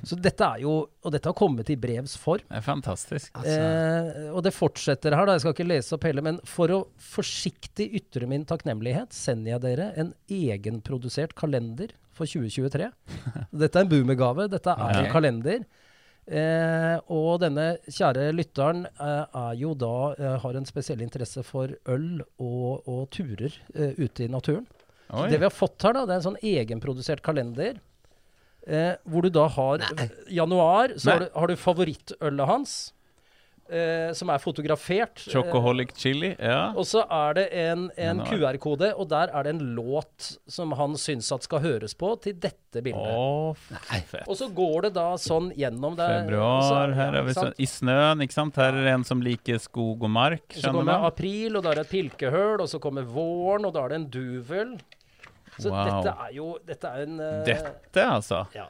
Så 0.06 0.14
dette 0.22 0.46
er 0.46 0.60
jo 0.62 0.70
Og 1.02 1.10
dette 1.10 1.26
har 1.26 1.34
kommet 1.34 1.68
i 1.72 1.76
brevs 1.80 2.12
form. 2.20 2.44
Det 2.46 2.60
er 2.60 2.62
fantastisk. 2.64 3.32
Altså, 3.34 3.56
Eh, 3.58 4.28
og 4.30 4.42
det 4.46 4.52
fortsetter 4.54 5.16
her, 5.16 5.26
da. 5.26 5.34
Jeg 5.34 5.42
skal 5.42 5.54
ikke 5.56 5.66
lese 5.66 5.96
opp 5.96 6.04
hele, 6.06 6.22
men 6.22 6.38
for 6.46 6.70
å 6.70 6.78
forsiktig 7.02 7.88
ytre 7.98 8.28
min 8.30 8.44
takknemlighet, 8.48 9.12
sender 9.16 9.56
jeg 9.56 9.64
dere 9.66 9.88
en 10.00 10.12
egenprodusert 10.30 11.34
kalender 11.34 11.90
for 12.16 12.28
2023. 12.30 12.90
Dette 13.64 13.80
er 13.80 13.86
en 13.86 13.90
boomergave. 13.90 14.48
Dette 14.52 14.74
er 14.74 15.00
en 15.02 15.10
kalender. 15.12 15.64
Eh, 16.24 16.94
og 17.12 17.42
denne 17.42 17.74
kjære 17.84 18.30
lytteren 18.32 18.86
eh, 18.88 19.24
er 19.36 19.58
jo 19.60 19.74
da 19.76 19.96
eh, 20.16 20.36
har 20.40 20.56
en 20.56 20.64
spesiell 20.64 21.02
interesse 21.04 21.42
for 21.44 21.74
øl 21.92 22.22
og, 22.40 22.86
og 22.88 23.02
turer 23.12 23.52
eh, 23.74 23.92
ute 24.00 24.24
i 24.24 24.30
naturen. 24.32 24.64
Så 25.10 25.26
Oi. 25.26 25.28
det 25.28 25.42
vi 25.42 25.44
har 25.44 25.52
fått 25.52 25.84
her, 25.84 25.92
da, 25.92 26.06
det 26.08 26.14
er 26.14 26.22
en 26.22 26.28
sånn 26.30 26.40
egenprodusert 26.40 27.20
kalender. 27.26 27.76
Eh, 28.64 28.94
hvor 29.04 29.26
du 29.26 29.28
da 29.34 29.44
har 29.52 29.84
januar, 30.32 30.96
så 30.96 31.12
har 31.12 31.26
du, 31.26 31.28
har 31.36 31.52
du 31.52 31.60
favorittølet 31.60 32.48
hans. 32.48 32.78
Eh, 33.64 34.10
som 34.12 34.28
er 34.28 34.36
fotografert. 34.42 35.22
eh, 35.26 35.32
Chocoholic 35.32 35.94
chili, 35.96 36.34
ja. 36.38 36.74
og 36.76 36.84
så 36.84 37.00
er 37.08 37.32
det 37.38 37.44
en, 37.56 37.86
en 37.96 38.20
QR-kode, 38.26 38.90
og 39.00 39.08
der 39.08 39.30
er 39.32 39.42
det 39.46 39.54
en 39.54 39.62
låt 39.74 40.34
som 40.52 40.72
han 40.76 40.92
syns 41.00 41.30
at 41.32 41.46
skal 41.46 41.62
høres 41.64 41.94
på 41.96 42.10
til 42.20 42.34
dette 42.36 42.82
bildet. 42.84 43.08
Å, 43.16 43.54
fett. 43.56 44.28
Og 44.28 44.36
så 44.36 44.50
går 44.52 44.82
det 44.82 44.92
da 44.98 45.06
sånn 45.16 45.48
gjennom 45.56 45.96
det. 45.96 46.10
Februar, 46.26 46.60
så- 46.68 46.94
her 47.00 47.12
ja, 47.14 47.22
er 47.22 47.24
vi 47.24 47.32
sånn 47.38 47.54
så, 47.54 47.56
i 47.56 47.64
snøen, 47.72 48.20
ikke 48.26 48.36
sant? 48.36 48.54
Her 48.60 48.74
er 48.76 48.84
det 48.84 48.92
en 48.98 49.04
som 49.08 49.22
liker 49.24 49.58
skog 49.58 50.04
og 50.04 50.10
mark, 50.12 50.44
Så 50.52 50.68
kommer 50.68 50.84
man? 50.84 51.04
april, 51.08 51.56
og 51.56 51.62
da 51.64 51.70
er 51.72 51.74
det 51.80 51.86
et 51.86 51.94
pilkehøl, 51.96 52.60
og 52.60 52.68
så 52.68 52.78
kommer 52.78 53.08
våren, 53.08 53.64
og 53.64 53.72
da 53.72 53.86
er 53.86 53.88
det 53.88 54.00
en 54.02 54.08
duvel. 54.10 54.76
Så 55.56 55.70
Wow. 55.70 55.84
dette 55.88 56.14
er 56.20 56.32
jo 56.34 56.58
Dette 56.66 56.84
er 56.84 57.02
en 57.06 57.20
uh, 57.20 57.44
Dette, 57.46 58.02
altså. 58.04 58.44
Ja. 58.54 58.66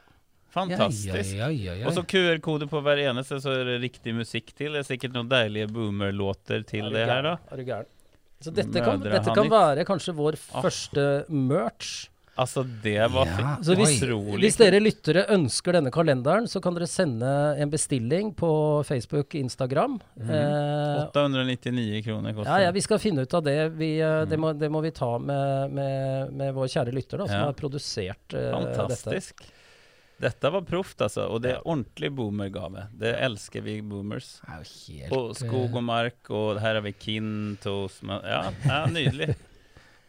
Fantastisk. 0.55 1.35
Ja, 1.35 1.49
ja, 1.49 1.51
ja, 1.51 1.73
ja, 1.73 1.75
ja. 1.83 1.89
Og 1.89 1.93
så 1.97 2.03
QR-kode 2.07 2.69
på 2.71 2.79
hver 2.85 3.01
eneste, 3.09 3.41
så 3.43 3.51
er 3.59 3.67
det 3.73 3.77
riktig 3.83 4.15
musikk 4.15 4.53
til. 4.55 4.71
Det 4.75 4.85
er 4.85 4.89
sikkert 4.93 5.15
noen 5.17 5.29
deilige 5.31 5.67
boomer-låter 5.75 6.63
til 6.67 6.87
det 6.95 7.05
her, 7.09 7.21
da. 7.27 7.35
Er 7.51 7.59
du 7.61 7.67
gæren? 7.67 7.91
Så 8.45 8.51
dette 8.53 8.81
kan, 8.83 8.99
dette 9.01 9.31
kan 9.35 9.47
være 9.49 9.85
kanskje 9.87 10.13
vår 10.15 10.35
Ah. 10.53 10.61
første 10.65 11.25
merch. 11.31 12.09
Altså, 12.37 12.65
det 12.83 12.99
var 13.13 13.25
Ja. 13.31 13.53
Så 13.63 13.75
hvis, 13.79 13.93
Utrolig 14.03 14.41
hvis 14.43 14.57
dere 14.59 14.81
lyttere 14.83 15.21
ønsker 15.31 15.71
denne 15.77 15.89
kalenderen, 15.89 16.49
så 16.51 16.59
kan 16.61 16.75
dere 16.75 16.85
sende 16.91 17.29
en 17.63 17.69
bestilling 17.71 18.33
på 18.35 18.49
Facebook, 18.83 19.35
Instagram. 19.39 20.01
Mm. 20.19 20.29
Eh, 20.35 21.05
899 21.07 22.03
kroner 22.03 22.33
koster 22.35 22.51
ja, 22.51 22.65
ja, 22.67 22.71
vi 22.75 22.81
skal 22.83 22.99
finne 22.99 23.23
ut 23.23 23.33
av 23.39 23.41
det. 23.47 23.55
Vi, 23.79 23.93
mm. 24.03 24.27
det, 24.29 24.37
må, 24.37 24.51
det 24.51 24.69
må 24.69 24.81
vi 24.83 24.91
ta 24.91 25.13
med, 25.17 25.71
med, 25.71 26.33
med 26.35 26.53
vår 26.53 26.67
kjære 26.75 26.91
lytter, 26.93 27.23
da, 27.23 27.27
som 27.31 27.39
Ja. 27.39 27.45
har 27.45 27.53
produsert 27.53 28.33
eh, 28.35 28.51
dette. 28.51 28.75
Fantastisk. 28.83 29.47
Dette 30.21 30.51
var 30.51 30.61
proft, 30.63 31.01
altså. 31.03 31.25
Og 31.27 31.41
det 31.43 31.55
er 31.57 31.65
ordentlig 31.67 32.09
boomergave. 32.15 32.85
Det 32.95 33.11
elsker 33.25 33.65
vi 33.65 33.81
boomers. 33.83 34.37
Er 34.47 34.63
helt 34.63 35.11
Og 35.15 35.33
skog 35.35 35.75
og 35.75 35.83
mark, 35.83 36.21
og 36.31 36.61
her 36.63 36.79
har 36.79 36.85
vi 36.85 36.93
Kintos 36.95 38.01
men- 38.01 38.23
Ja, 38.23 38.45
ja 38.65 38.85
nydelig. 38.87 39.35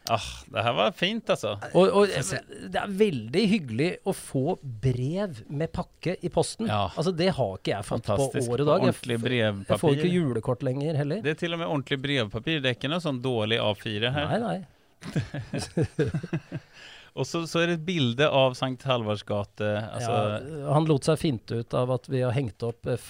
Ah, 0.09 0.23
det 0.47 0.63
her 0.63 0.73
var 0.73 0.93
fint, 0.95 1.31
altså. 1.35 1.57
Og, 1.75 1.89
og 1.91 2.07
det 2.07 2.79
er 2.79 2.93
veldig 2.95 3.41
hyggelig 3.51 3.89
å 4.07 4.13
få 4.15 4.55
brev 4.63 5.41
med 5.51 5.73
pakke 5.75 6.15
i 6.23 6.31
posten. 6.31 6.69
Ja. 6.71 6.85
Altså 6.95 7.11
Det 7.11 7.33
har 7.35 7.57
ikke 7.59 7.73
jeg 7.73 7.89
fått 7.89 8.07
på 8.07 8.15
år 8.15 8.63
og 8.63 8.69
dag. 8.69 8.85
Jeg, 8.87 8.95
Ordentlig 8.95 9.19
brevpapir. 9.25 9.73
jeg 9.73 9.83
får 9.83 9.97
ikke 9.97 10.13
julekort 10.15 10.63
lenger 10.63 11.01
heller. 11.03 11.25
Det 11.27 11.35
er 11.35 11.41
til 11.43 11.59
og 11.59 11.59
med 11.59 11.67
ordentlig 11.73 11.99
brevpapir. 12.05 12.63
Det 12.63 12.71
er 12.71 12.79
ikke 12.79 12.93
noe 12.93 13.03
sånn 13.03 13.19
dårlig 13.25 13.59
A4 13.59 14.13
her. 14.15 14.31
Nei, 14.31 14.41
nei. 14.47 14.59
Og 17.17 17.27
så, 17.27 17.43
så 17.49 17.63
er 17.63 17.71
det 17.71 17.79
et 17.79 17.87
bilde 17.87 18.27
av 18.29 18.55
Sankt 18.59 18.85
Halvards 18.85 19.25
gate. 19.27 19.65
Altså, 19.65 20.13
ja, 20.13 20.73
han 20.77 20.89
lot 20.89 21.07
seg 21.09 21.21
finte 21.21 21.63
ut 21.63 21.77
av 21.77 21.95
at 21.95 22.09
vi 22.13 22.21
har 22.21 22.35
hengt 22.37 22.63
opp 22.67 22.89
eh, 22.93 23.07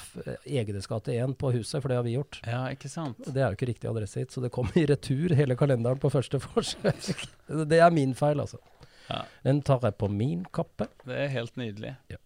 Egenes 0.46 0.86
gate 0.90 1.16
1 1.16 1.34
på 1.40 1.50
huset, 1.56 1.80
for 1.80 1.90
det 1.90 1.98
har 1.98 2.06
vi 2.06 2.14
gjort. 2.14 2.38
ja, 2.46 2.62
ikke 2.74 2.90
sant? 2.92 3.18
Det 3.26 3.42
er 3.42 3.50
jo 3.50 3.58
ikke 3.58 3.70
riktig 3.72 3.90
adresse 3.90 4.22
hit, 4.22 4.34
så 4.34 4.44
det 4.44 4.52
kom 4.54 4.70
i 4.78 4.86
retur 4.86 5.34
hele 5.38 5.58
kalenderen 5.58 5.98
på 6.02 6.12
første 6.14 6.40
forsøk. 6.42 7.26
det 7.72 7.82
er 7.82 7.94
min 7.94 8.14
feil, 8.18 8.42
altså. 8.44 8.62
Ja. 9.10 9.24
Den 9.46 9.60
tar 9.66 9.82
jeg 9.86 9.98
på 9.98 10.08
min 10.10 10.46
kappe. 10.54 10.88
Det 11.06 11.18
er 11.26 11.28
helt 11.34 11.58
nydelig. 11.58 11.96
Ja. 12.10 12.22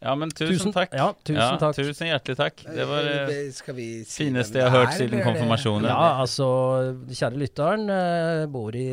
Ja, 0.00 0.14
men 0.16 0.30
tusen, 0.32 0.72
takk. 0.72 0.94
Ja, 0.96 1.10
tusen 1.24 1.36
Ja, 1.42 1.56
takk. 1.60 1.74
Tusen 1.76 2.08
hjertelig 2.08 2.36
takk. 2.38 2.62
Det 2.64 2.86
var 2.88 3.02
det 3.04 3.16
Eh, 3.30 3.50
Skal 3.52 3.74
vi 3.76 3.86
si 4.08 4.22
fineste 4.24 4.56
jeg 4.56 4.70
har 4.70 4.86
hørt 4.86 4.94
siden 4.96 5.18
det- 5.18 5.24
konfirmasjonen. 5.26 5.88
Ja, 5.90 6.22
altså, 6.22 6.46
kjære 7.10 7.36
lytteren 7.42 7.84
eh, 7.92 8.46
bor 8.48 8.72
i, 8.74 8.86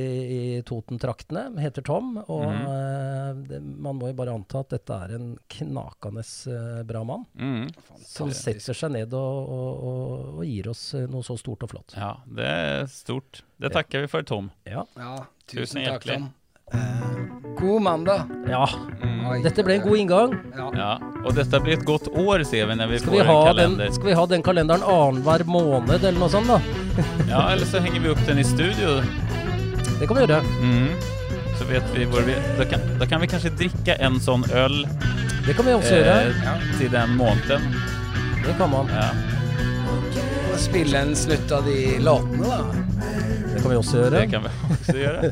i 0.57 0.61
Toten-traktene, 0.67 1.45
heter 1.63 1.81
Tom, 1.87 2.17
og 2.27 2.43
mm 2.51 2.65
eh, 2.67 3.33
det, 3.47 3.61
man 3.63 3.95
må 3.99 4.07
jo 4.11 4.13
bare 4.19 4.33
anta 4.35 4.59
at 4.63 4.69
dette 4.75 4.95
er 5.05 5.15
en 5.15 5.37
knakende 5.51 6.23
eh, 6.51 6.83
bra 6.87 7.03
mann, 7.07 7.25
Mm. 7.37 7.69
som 8.03 8.31
setter 8.31 8.73
seg 8.75 8.91
ned 8.91 9.13
og, 9.13 9.49
og, 9.49 10.37
og, 10.37 10.43
gir 10.47 10.67
oss 10.71 10.93
eh, 10.95 11.07
noe 11.07 11.23
så 11.23 11.37
stort 11.39 11.63
og 11.63 11.71
flott. 11.71 11.95
Ja, 11.95 12.13
det 12.27 12.45
er 12.47 12.85
stort. 12.91 13.43
Det 13.59 13.71
takker 13.71 14.03
vi 14.03 14.07
for, 14.11 14.23
Tom. 14.27 14.51
Ja. 14.65 14.83
Ja, 14.97 15.15
Tusen 15.47 15.79
tusen 15.81 15.85
takk. 15.87 16.03
Tom. 16.07 16.29
Eh, 16.73 16.79
god 17.59 17.81
mandag. 17.81 18.21
ja. 18.49 18.67
Mm. 19.03 19.43
Dette 19.43 19.63
ble 19.63 19.73
en 19.75 19.81
god 19.83 19.97
inngang. 19.99 20.33
Ja. 20.55 20.65
Ja, 20.77 20.89
og 21.25 21.33
dette 21.35 21.59
blir 21.63 21.75
et 21.77 21.83
godt 21.85 22.07
år, 22.15 22.43
ser 22.47 22.65
vi 22.69 22.75
når 22.79 22.87
vi 22.93 22.99
Skal 23.01 23.11
får 23.11 23.17
vi, 23.17 23.19
en 23.19 23.27
ha 23.27 23.39
den, 23.43 23.47
kalender. 23.57 23.91
skal 23.95 24.07
vi 24.07 24.13
ha 24.19 24.25
den 24.31 24.43
kalenderen 24.45 24.83
annenhver 24.87 25.43
måned, 25.45 25.97
eller 26.03 26.19
noe 26.19 26.29
sånt, 26.31 26.47
da? 26.47 26.59
Ja, 27.31 27.41
eller 27.51 27.65
så 27.67 27.81
henger 27.83 27.99
vi 28.05 28.09
opp 28.13 28.23
den 28.27 28.39
i 28.39 28.45
studio. 28.47 28.97
Det 29.99 30.07
kan 30.07 30.15
vi 30.17 30.23
gjøre. 30.25 30.39
Mm. 30.63 30.89
Så 31.59 31.67
vet 31.69 31.91
vi 31.95 32.05
hvor 32.07 32.23
vi 32.27 32.35
da 32.59 32.65
kan, 32.71 32.83
da 33.01 33.05
kan 33.09 33.21
vi 33.23 33.27
kanskje 33.31 33.51
drikke 33.57 33.95
en 34.05 34.19
sånn 34.21 34.43
øl 34.53 34.83
Det 35.47 35.55
kan 35.57 35.65
vi 35.65 35.73
også 35.75 35.95
gjøre. 35.97 36.17
Ja. 36.45 36.55
til 36.77 36.91
den 36.93 37.15
måneden. 37.19 37.67
Det 38.45 38.55
kan 38.59 38.71
man. 38.71 38.87
Ja. 38.95 39.09
Spille 40.57 40.97
en 40.97 41.15
snutt 41.15 41.51
av 41.51 41.65
de 41.65 41.99
låtene, 42.01 42.47
da. 42.47 42.57
Det 43.53 43.61
kan 43.61 43.71
vi 43.71 43.77
også 43.77 43.99
gjøre. 43.99 44.09
Det 44.19 44.29
kan 44.31 44.43
vi 44.43 44.49
også 44.73 44.95
gjøre. 44.97 45.29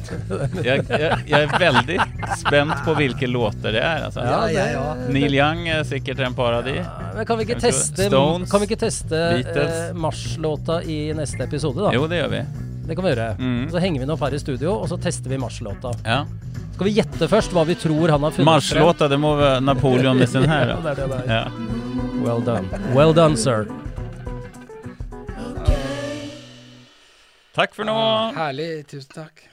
Jeg, 0.66 0.84
jeg, 0.90 1.18
jeg 1.30 1.48
er 1.48 1.56
veldig 1.62 1.98
spent 2.40 2.84
på 2.86 2.96
hvilke 3.00 3.30
låter 3.30 3.76
det 3.76 3.82
er. 3.82 4.06
Altså. 4.08 4.24
Ja, 4.26 4.40
ja, 4.54 4.66
ja. 4.74 4.84
Neil 5.10 5.36
Young 5.36 5.66
er 5.70 5.84
sikkert 5.88 6.22
en 6.26 6.38
par 6.38 6.60
av 6.60 6.66
de. 6.68 6.78
Men 7.16 7.28
kan 7.28 7.40
vi 7.40 7.48
ikke 7.48 7.60
teste, 7.62 8.08
Stones, 8.10 8.50
kan 8.52 8.62
vi 8.64 8.70
ikke 8.70 8.80
teste 8.86 9.22
eh, 9.42 9.94
Mars-låta 9.98 10.82
i 10.84 11.00
neste 11.18 11.46
episode, 11.46 11.84
da? 11.88 11.94
Jo, 11.96 12.06
det 12.12 12.22
gjør 12.22 12.34
vi. 12.34 12.42
Det 12.86 12.98
kan 12.98 13.08
vi 13.08 13.14
gjøre. 13.16 13.30
Mm. 13.40 13.64
Så 13.74 13.82
henger 13.82 14.02
vi 14.02 14.06
den 14.06 14.14
opp 14.16 14.26
her 14.28 14.36
i 14.38 14.42
studio, 14.42 14.76
og 14.78 14.90
så 14.92 15.00
tester 15.02 15.34
vi 15.34 15.42
Mars-låta. 15.42 15.96
Ja. 16.06 16.22
Skal 16.76 16.90
vi 16.90 16.98
gjette 17.00 17.30
først 17.32 17.56
hva 17.56 17.64
vi 17.66 17.78
tror 17.80 18.14
han 18.14 18.28
har 18.28 18.36
funnet 18.36 18.52
Marslåta, 18.52 19.10
det 19.10 19.18
må 19.22 19.34
være 19.40 19.64
Napoleon 19.64 20.22
med 20.22 20.30
sin 20.30 20.46
her. 20.50 20.76
Ja, 20.76 20.82
det 20.84 20.94
er 20.94 21.02
det 21.02 21.10
det 21.14 21.24
er. 21.24 21.34
Ja. 21.40 22.14
Well 22.26 22.46
done. 22.46 22.86
Well 22.98 23.16
done, 23.16 23.40
sir. 23.40 23.68
Takk 27.56 27.72
for 27.72 27.88
nå. 27.88 27.96
Herlig. 28.36 28.84
Tusen 28.92 29.14
takk. 29.16 29.46